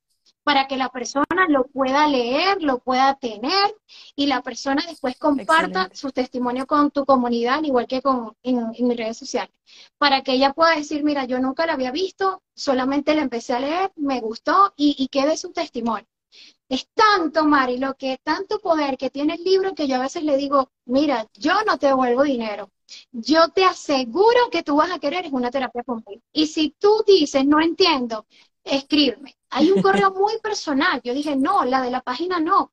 para 0.44 0.66
que 0.66 0.76
la 0.76 0.88
persona 0.88 1.46
lo 1.48 1.66
pueda 1.66 2.06
leer, 2.06 2.62
lo 2.62 2.78
pueda 2.78 3.14
tener 3.16 3.74
y 4.16 4.26
la 4.26 4.42
persona 4.42 4.82
después 4.88 5.16
comparta 5.18 5.90
su 5.92 6.10
testimonio 6.10 6.66
con 6.66 6.90
tu 6.90 7.04
comunidad, 7.04 7.62
igual 7.62 7.86
que 7.86 8.00
con, 8.00 8.34
en, 8.42 8.70
mis 8.70 8.96
redes 8.96 9.18
sociales, 9.18 9.54
para 9.98 10.22
que 10.22 10.32
ella 10.32 10.52
pueda 10.54 10.74
decir, 10.74 11.04
mira, 11.04 11.24
yo 11.24 11.38
nunca 11.38 11.66
la 11.66 11.74
había 11.74 11.90
visto, 11.90 12.42
solamente 12.54 13.14
la 13.14 13.22
empecé 13.22 13.52
a 13.54 13.60
leer, 13.60 13.92
me 13.96 14.20
gustó 14.20 14.72
y, 14.76 14.96
y 14.98 15.08
quede 15.08 15.36
su 15.36 15.52
testimonio. 15.52 16.06
Es 16.68 16.86
tanto, 16.94 17.44
Mari, 17.46 17.78
lo 17.78 17.94
que 17.94 18.18
tanto 18.22 18.58
poder 18.58 18.98
que 18.98 19.08
tiene 19.08 19.34
el 19.34 19.44
libro 19.44 19.74
que 19.74 19.88
yo 19.88 19.96
a 19.96 20.00
veces 20.00 20.22
le 20.22 20.36
digo, 20.36 20.70
mira, 20.84 21.26
yo 21.34 21.54
no 21.66 21.78
te 21.78 21.86
devuelvo 21.86 22.22
dinero. 22.24 22.70
Yo 23.12 23.48
te 23.48 23.64
aseguro 23.64 24.50
que 24.50 24.62
tú 24.62 24.76
vas 24.76 24.90
a 24.90 24.98
querer 24.98 25.28
una 25.32 25.50
terapia 25.50 25.82
conmigo. 25.82 26.22
Y 26.32 26.46
si 26.46 26.74
tú 26.78 27.02
dices, 27.06 27.46
no 27.46 27.60
entiendo, 27.60 28.26
escríbeme. 28.68 29.36
Hay 29.50 29.70
un 29.70 29.82
correo 29.82 30.10
muy 30.14 30.38
personal. 30.40 31.00
Yo 31.02 31.14
dije, 31.14 31.36
no, 31.36 31.64
la 31.64 31.82
de 31.82 31.90
la 31.90 32.02
página 32.02 32.40
no. 32.40 32.72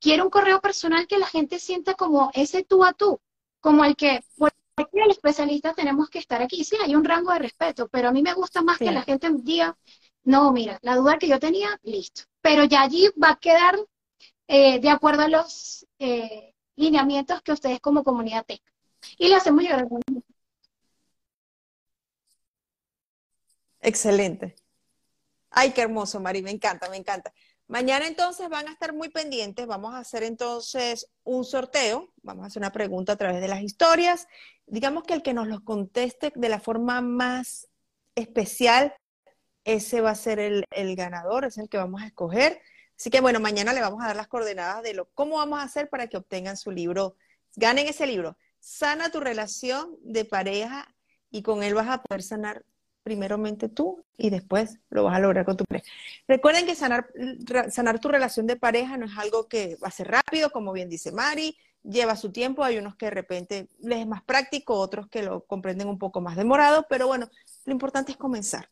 Quiero 0.00 0.24
un 0.24 0.30
correo 0.30 0.60
personal 0.60 1.06
que 1.06 1.18
la 1.18 1.26
gente 1.26 1.58
sienta 1.58 1.94
como 1.94 2.30
ese 2.34 2.64
tú 2.64 2.84
a 2.84 2.92
tú, 2.92 3.20
como 3.60 3.84
el 3.84 3.96
que, 3.96 4.22
porque 4.36 4.56
el 4.92 5.10
especialista 5.10 5.74
tenemos 5.74 6.08
que 6.08 6.18
estar 6.18 6.42
aquí. 6.42 6.64
Sí, 6.64 6.76
hay 6.82 6.94
un 6.94 7.04
rango 7.04 7.32
de 7.32 7.40
respeto, 7.40 7.88
pero 7.88 8.08
a 8.08 8.12
mí 8.12 8.22
me 8.22 8.34
gusta 8.34 8.62
más 8.62 8.78
que 8.78 8.92
la 8.92 9.02
gente 9.02 9.28
diga, 9.32 9.76
no, 10.22 10.52
mira, 10.52 10.78
la 10.82 10.96
duda 10.96 11.18
que 11.18 11.28
yo 11.28 11.38
tenía, 11.38 11.78
listo. 11.82 12.22
Pero 12.40 12.64
ya 12.64 12.82
allí 12.82 13.10
va 13.22 13.30
a 13.30 13.36
quedar 13.38 13.78
eh, 14.48 14.78
de 14.80 14.90
acuerdo 14.90 15.22
a 15.22 15.28
los 15.28 15.86
eh, 15.98 16.54
lineamientos 16.76 17.42
que 17.42 17.52
ustedes 17.52 17.80
como 17.80 18.04
comunidad 18.04 18.44
tengan. 18.46 18.72
Y 19.18 19.28
le 19.28 19.36
hacemos 19.36 19.62
llegar 19.62 19.80
a 19.80 19.86
Excelente. 23.80 24.56
Ay, 25.56 25.70
qué 25.70 25.82
hermoso, 25.82 26.18
Mari, 26.18 26.42
me 26.42 26.50
encanta, 26.50 26.88
me 26.90 26.96
encanta. 26.96 27.32
Mañana 27.68 28.08
entonces 28.08 28.48
van 28.48 28.66
a 28.66 28.72
estar 28.72 28.92
muy 28.92 29.08
pendientes, 29.08 29.66
vamos 29.68 29.94
a 29.94 29.98
hacer 29.98 30.24
entonces 30.24 31.08
un 31.22 31.44
sorteo, 31.44 32.12
vamos 32.22 32.42
a 32.42 32.46
hacer 32.48 32.60
una 32.60 32.72
pregunta 32.72 33.12
a 33.12 33.16
través 33.16 33.40
de 33.40 33.46
las 33.46 33.62
historias. 33.62 34.26
Digamos 34.66 35.04
que 35.04 35.14
el 35.14 35.22
que 35.22 35.32
nos 35.32 35.46
los 35.46 35.60
conteste 35.60 36.32
de 36.34 36.48
la 36.48 36.58
forma 36.58 37.00
más 37.02 37.68
especial, 38.16 38.96
ese 39.64 40.00
va 40.00 40.10
a 40.10 40.16
ser 40.16 40.40
el, 40.40 40.64
ganador, 40.96 41.44
es 41.44 41.56
el 41.56 41.68
que 41.68 41.78
vamos 41.78 42.02
a 42.02 42.06
escoger. 42.06 42.60
Así 42.98 43.10
que 43.10 43.20
bueno, 43.20 43.38
mañana 43.38 43.72
le 43.72 43.80
vamos 43.80 44.02
a 44.02 44.08
dar 44.08 44.16
las 44.16 44.28
coordenadas 44.28 44.82
de 44.82 44.94
lo, 44.94 45.08
cómo 45.14 45.36
vamos 45.36 45.60
a 45.60 45.62
hacer 45.62 45.88
para 45.88 46.08
que 46.08 46.16
obtengan 46.16 46.56
su 46.56 46.72
libro, 46.72 47.16
ganen 47.54 47.86
ese 47.86 48.08
libro. 48.08 48.36
Sana 48.58 49.12
tu 49.12 49.20
relación 49.20 49.96
de 50.02 50.24
pareja 50.24 50.92
y 51.30 51.42
con 51.42 51.62
él 51.62 51.74
vas 51.74 51.88
a 51.88 52.02
poder 52.02 52.24
sanar 52.24 52.64
primeramente 53.04 53.68
tú 53.68 54.02
y 54.16 54.30
después 54.30 54.78
lo 54.90 55.04
vas 55.04 55.14
a 55.14 55.20
lograr 55.20 55.44
con 55.44 55.56
tu 55.56 55.64
pareja. 55.64 55.86
Recuerden 56.26 56.66
que 56.66 56.74
sanar, 56.74 57.06
sanar 57.70 58.00
tu 58.00 58.08
relación 58.08 58.46
de 58.46 58.56
pareja 58.56 58.96
no 58.96 59.06
es 59.06 59.16
algo 59.16 59.46
que 59.46 59.76
va 59.76 59.88
a 59.88 59.92
ser 59.92 60.08
rápido, 60.08 60.50
como 60.50 60.72
bien 60.72 60.88
dice 60.88 61.12
Mari, 61.12 61.56
lleva 61.84 62.16
su 62.16 62.32
tiempo, 62.32 62.64
hay 62.64 62.78
unos 62.78 62.96
que 62.96 63.06
de 63.06 63.10
repente 63.10 63.68
les 63.80 64.00
es 64.00 64.06
más 64.06 64.22
práctico, 64.22 64.74
otros 64.74 65.06
que 65.08 65.22
lo 65.22 65.44
comprenden 65.44 65.88
un 65.88 65.98
poco 65.98 66.20
más 66.20 66.34
demorado, 66.34 66.86
pero 66.88 67.06
bueno, 67.06 67.28
lo 67.66 67.72
importante 67.72 68.10
es 68.10 68.18
comenzar, 68.18 68.70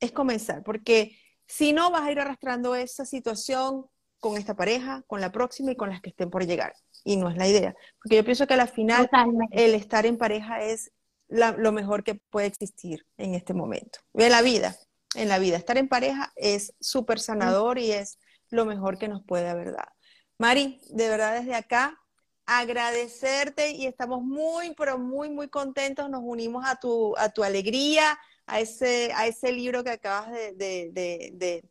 es 0.00 0.10
comenzar, 0.10 0.64
porque 0.64 1.16
si 1.46 1.72
no 1.72 1.90
vas 1.90 2.02
a 2.02 2.12
ir 2.12 2.18
arrastrando 2.18 2.74
esa 2.74 3.06
situación 3.06 3.86
con 4.18 4.36
esta 4.36 4.54
pareja, 4.54 5.04
con 5.06 5.20
la 5.20 5.30
próxima 5.30 5.70
y 5.70 5.76
con 5.76 5.90
las 5.90 6.00
que 6.00 6.10
estén 6.10 6.28
por 6.28 6.44
llegar. 6.44 6.74
Y 7.04 7.16
no 7.16 7.30
es 7.30 7.36
la 7.36 7.46
idea, 7.46 7.76
porque 8.02 8.16
yo 8.16 8.24
pienso 8.24 8.48
que 8.48 8.54
al 8.54 8.68
final 8.68 9.08
el 9.52 9.74
estar 9.76 10.04
en 10.04 10.18
pareja 10.18 10.60
es 10.62 10.90
lo 11.28 11.72
mejor 11.72 12.04
que 12.04 12.14
puede 12.14 12.46
existir 12.46 13.06
en 13.16 13.34
este 13.34 13.54
momento. 13.54 14.00
En 14.14 14.32
la 14.32 14.42
vida, 14.42 14.76
en 15.14 15.28
la 15.28 15.38
vida. 15.38 15.56
Estar 15.56 15.78
en 15.78 15.88
pareja 15.88 16.32
es 16.36 16.74
súper 16.80 17.20
sanador 17.20 17.78
y 17.78 17.92
es 17.92 18.18
lo 18.50 18.64
mejor 18.64 18.98
que 18.98 19.08
nos 19.08 19.22
puede 19.24 19.48
haber 19.48 19.72
dado. 19.72 19.92
Mari, 20.38 20.80
de 20.90 21.08
verdad 21.08 21.38
desde 21.38 21.54
acá, 21.54 21.98
agradecerte 22.46 23.72
y 23.72 23.86
estamos 23.86 24.22
muy, 24.22 24.74
pero 24.74 24.98
muy, 24.98 25.28
muy 25.28 25.48
contentos. 25.48 26.08
Nos 26.08 26.22
unimos 26.24 26.64
a 26.66 26.76
tu, 26.76 27.14
a 27.18 27.28
tu 27.28 27.44
alegría, 27.44 28.18
a 28.46 28.60
ese, 28.60 29.12
a 29.14 29.26
ese 29.26 29.52
libro 29.52 29.84
que 29.84 29.90
acabas 29.90 30.32
de, 30.32 31.62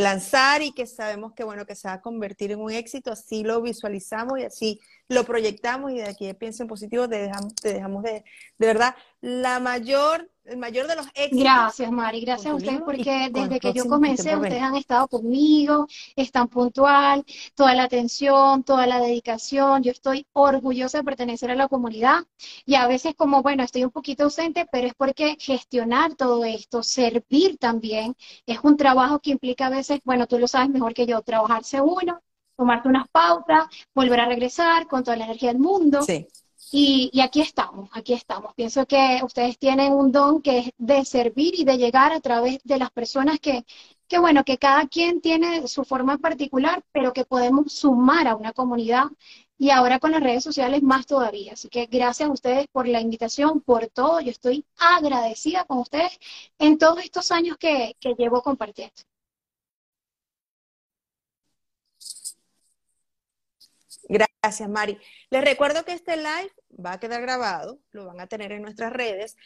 lanzar 0.00 0.62
y 0.62 0.72
que 0.72 0.86
sabemos 0.86 1.32
que, 1.32 1.44
bueno, 1.44 1.64
que 1.64 1.74
se 1.74 1.88
va 1.88 1.94
a 1.94 2.00
convertir 2.02 2.52
en 2.52 2.60
un 2.60 2.70
éxito. 2.70 3.10
Así 3.12 3.42
lo 3.44 3.62
visualizamos 3.62 4.38
y 4.38 4.44
así 4.44 4.80
lo 5.08 5.24
proyectamos 5.24 5.92
y 5.92 5.96
de 5.96 6.08
aquí 6.08 6.32
pienso 6.34 6.62
en 6.62 6.68
positivo, 6.68 7.08
te 7.08 7.16
dejamos, 7.16 7.54
te 7.54 7.72
dejamos 7.72 8.02
de, 8.02 8.24
de 8.58 8.66
verdad, 8.66 8.94
la 9.20 9.58
mayor, 9.58 10.30
el 10.50 10.58
mayor 10.58 10.88
de 10.88 10.96
los 10.96 11.06
éxitos. 11.14 11.38
Gracias, 11.38 11.92
Mari, 11.92 12.20
gracias 12.22 12.52
a 12.52 12.56
ustedes 12.56 12.82
porque 12.82 13.30
desde 13.32 13.60
que 13.60 13.72
yo 13.72 13.86
comencé, 13.86 14.36
ustedes 14.36 14.62
han 14.62 14.74
estado 14.74 15.06
conmigo, 15.06 15.86
están 16.16 16.48
puntual, 16.48 17.24
toda 17.54 17.74
la 17.74 17.84
atención, 17.84 18.64
toda 18.64 18.86
la 18.86 19.00
dedicación, 19.00 19.82
yo 19.84 19.92
estoy 19.92 20.26
orgullosa 20.32 20.98
de 20.98 21.04
pertenecer 21.04 21.52
a 21.52 21.54
la 21.54 21.68
comunidad 21.68 22.24
y 22.66 22.74
a 22.74 22.88
veces 22.88 23.14
como, 23.16 23.42
bueno, 23.42 23.62
estoy 23.62 23.84
un 23.84 23.90
poquito 23.90 24.24
ausente, 24.24 24.66
pero 24.72 24.88
es 24.88 24.94
porque 24.94 25.36
gestionar 25.38 26.16
todo 26.16 26.44
esto, 26.44 26.82
servir 26.82 27.56
también, 27.58 28.16
es 28.44 28.58
un 28.62 28.76
trabajo 28.76 29.20
que 29.20 29.30
implica 29.30 29.66
a 29.66 29.70
veces, 29.70 30.00
bueno, 30.04 30.26
tú 30.26 30.38
lo 30.38 30.48
sabes 30.48 30.68
mejor 30.68 30.94
que 30.94 31.06
yo, 31.06 31.22
trabajarse 31.22 31.80
uno, 31.80 32.20
tomarte 32.56 32.88
unas 32.88 33.08
pautas, 33.08 33.66
volver 33.94 34.18
a 34.18 34.26
regresar 34.26 34.88
con 34.88 35.04
toda 35.04 35.16
la 35.16 35.26
energía 35.26 35.52
del 35.52 35.60
mundo. 35.60 36.02
Sí. 36.02 36.26
Y, 36.72 37.20
aquí 37.20 37.40
estamos, 37.40 37.90
aquí 37.92 38.12
estamos. 38.12 38.54
Pienso 38.54 38.86
que 38.86 39.20
ustedes 39.24 39.58
tienen 39.58 39.92
un 39.92 40.12
don 40.12 40.40
que 40.42 40.58
es 40.58 40.70
de 40.78 41.04
servir 41.04 41.54
y 41.58 41.64
de 41.64 41.78
llegar 41.78 42.12
a 42.12 42.20
través 42.20 42.60
de 42.64 42.78
las 42.78 42.90
personas 42.90 43.40
que, 43.40 43.64
que 44.08 44.18
bueno, 44.18 44.44
que 44.44 44.58
cada 44.58 44.86
quien 44.88 45.20
tiene 45.20 45.66
su 45.68 45.84
forma 45.84 46.18
particular, 46.18 46.82
pero 46.92 47.12
que 47.12 47.24
podemos 47.24 47.72
sumar 47.72 48.28
a 48.28 48.36
una 48.36 48.52
comunidad 48.52 49.06
y 49.58 49.70
ahora 49.70 49.98
con 49.98 50.12
las 50.12 50.22
redes 50.22 50.44
sociales 50.44 50.82
más 50.82 51.06
todavía. 51.06 51.52
Así 51.54 51.68
que 51.68 51.86
gracias 51.86 52.28
a 52.28 52.32
ustedes 52.32 52.66
por 52.68 52.86
la 52.88 53.00
invitación, 53.00 53.60
por 53.60 53.88
todo. 53.88 54.20
Yo 54.20 54.30
estoy 54.30 54.64
agradecida 54.78 55.64
con 55.64 55.78
ustedes 55.78 56.18
en 56.58 56.78
todos 56.78 57.02
estos 57.04 57.30
años 57.32 57.56
que, 57.58 57.96
que 58.00 58.14
llevo 58.14 58.42
compartiendo. 58.42 58.94
Gracias, 64.08 64.68
Mari. 64.68 64.98
Les 65.30 65.44
recuerdo 65.44 65.84
que 65.84 65.92
este 65.92 66.16
live 66.16 66.52
va 66.72 66.92
a 66.92 67.00
quedar 67.00 67.22
grabado, 67.22 67.80
lo 67.92 68.06
van 68.06 68.20
a 68.20 68.26
tener 68.26 68.52
en 68.52 68.62
nuestras 68.62 68.92
redes, 68.92 69.36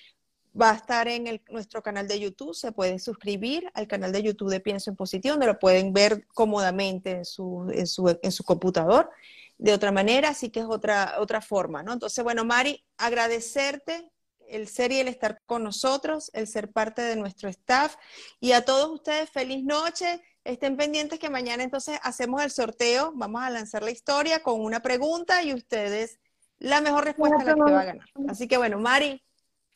va 0.60 0.70
a 0.70 0.74
estar 0.74 1.08
en 1.08 1.40
nuestro 1.48 1.82
canal 1.82 2.06
de 2.06 2.20
YouTube, 2.20 2.54
se 2.54 2.72
puede 2.72 2.98
suscribir 2.98 3.70
al 3.74 3.88
canal 3.88 4.12
de 4.12 4.22
YouTube 4.22 4.50
de 4.50 4.60
Pienso 4.60 4.90
en 4.90 4.96
Positivo, 4.96 5.32
donde 5.32 5.46
lo 5.46 5.58
pueden 5.58 5.92
ver 5.92 6.26
cómodamente 6.28 7.10
en 7.10 7.24
su, 7.24 7.68
en 7.72 7.86
su, 7.86 8.18
en 8.22 8.32
su 8.32 8.44
computador 8.44 9.10
de 9.58 9.72
otra 9.72 9.92
manera, 9.92 10.30
así 10.30 10.50
que 10.50 10.60
es 10.60 10.66
otra, 10.66 11.16
otra 11.18 11.40
forma, 11.40 11.82
¿no? 11.82 11.92
Entonces, 11.92 12.22
bueno, 12.22 12.44
Mari, 12.44 12.84
agradecerte 12.98 14.10
el 14.48 14.68
ser 14.68 14.92
y 14.92 14.98
el 14.98 15.08
estar 15.08 15.40
con 15.46 15.62
nosotros, 15.62 16.30
el 16.34 16.46
ser 16.46 16.70
parte 16.70 17.02
de 17.02 17.16
nuestro 17.16 17.48
staff. 17.48 17.96
Y 18.40 18.52
a 18.52 18.64
todos 18.64 18.90
ustedes, 18.90 19.30
feliz 19.30 19.64
noche. 19.64 20.22
Estén 20.44 20.76
pendientes 20.76 21.18
que 21.18 21.30
mañana 21.30 21.62
entonces 21.62 21.98
hacemos 22.02 22.42
el 22.42 22.50
sorteo. 22.50 23.12
Vamos 23.14 23.42
a 23.42 23.50
lanzar 23.50 23.82
la 23.82 23.90
historia 23.90 24.42
con 24.42 24.60
una 24.60 24.80
pregunta 24.80 25.42
y 25.42 25.54
ustedes 25.54 26.18
la 26.64 26.80
mejor 26.80 27.04
respuesta 27.04 27.36
a 27.36 27.44
la 27.44 27.54
que 27.54 27.60
va 27.60 27.80
a 27.80 27.84
ganar. 27.84 28.06
Así 28.28 28.48
que 28.48 28.56
bueno, 28.56 28.78
Mari, 28.78 29.22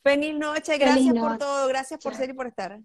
feliz 0.03 0.35
noche. 0.35 0.77
Gracias 0.77 1.13
por 1.13 1.37
todo. 1.37 1.67
Gracias 1.67 2.01
por 2.03 2.15
ser 2.15 2.31
y 2.31 2.33
por 2.33 2.47
estar. 2.47 2.79